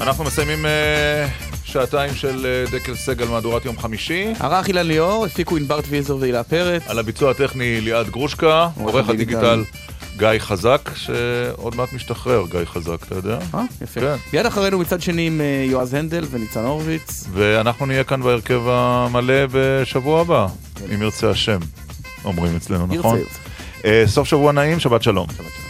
[0.01, 0.65] אנחנו מסיימים
[1.75, 4.33] שעתיים של אה, דקל סגל מהדורת יום חמישי.
[4.41, 6.83] ערך אילן ליאור, הפיקו ענבר טוויזר והילה פרץ.
[6.87, 9.65] על הביצוע הטכני ליעד גרושקה, עורך הדיגיטל
[10.17, 13.39] גיא חזק, שעוד מעט משתחרר, גיא חזק, אתה יודע?
[13.55, 14.01] אה, יפה.
[14.01, 14.17] כן.
[14.33, 17.25] מיד אחרינו מצד שני עם אה, יועז הנדל וניצן הורוביץ.
[17.33, 20.47] ואנחנו נהיה כאן בהרכב המלא בשבוע הבא,
[20.95, 21.59] אם ירצה השם,
[22.25, 23.19] אומרים אצלנו, ירצה, נכון?
[23.19, 23.39] ירצה.
[23.85, 25.27] אה, סוף שבוע נעים, שבת שלום.
[25.29, 25.64] שבת שלום.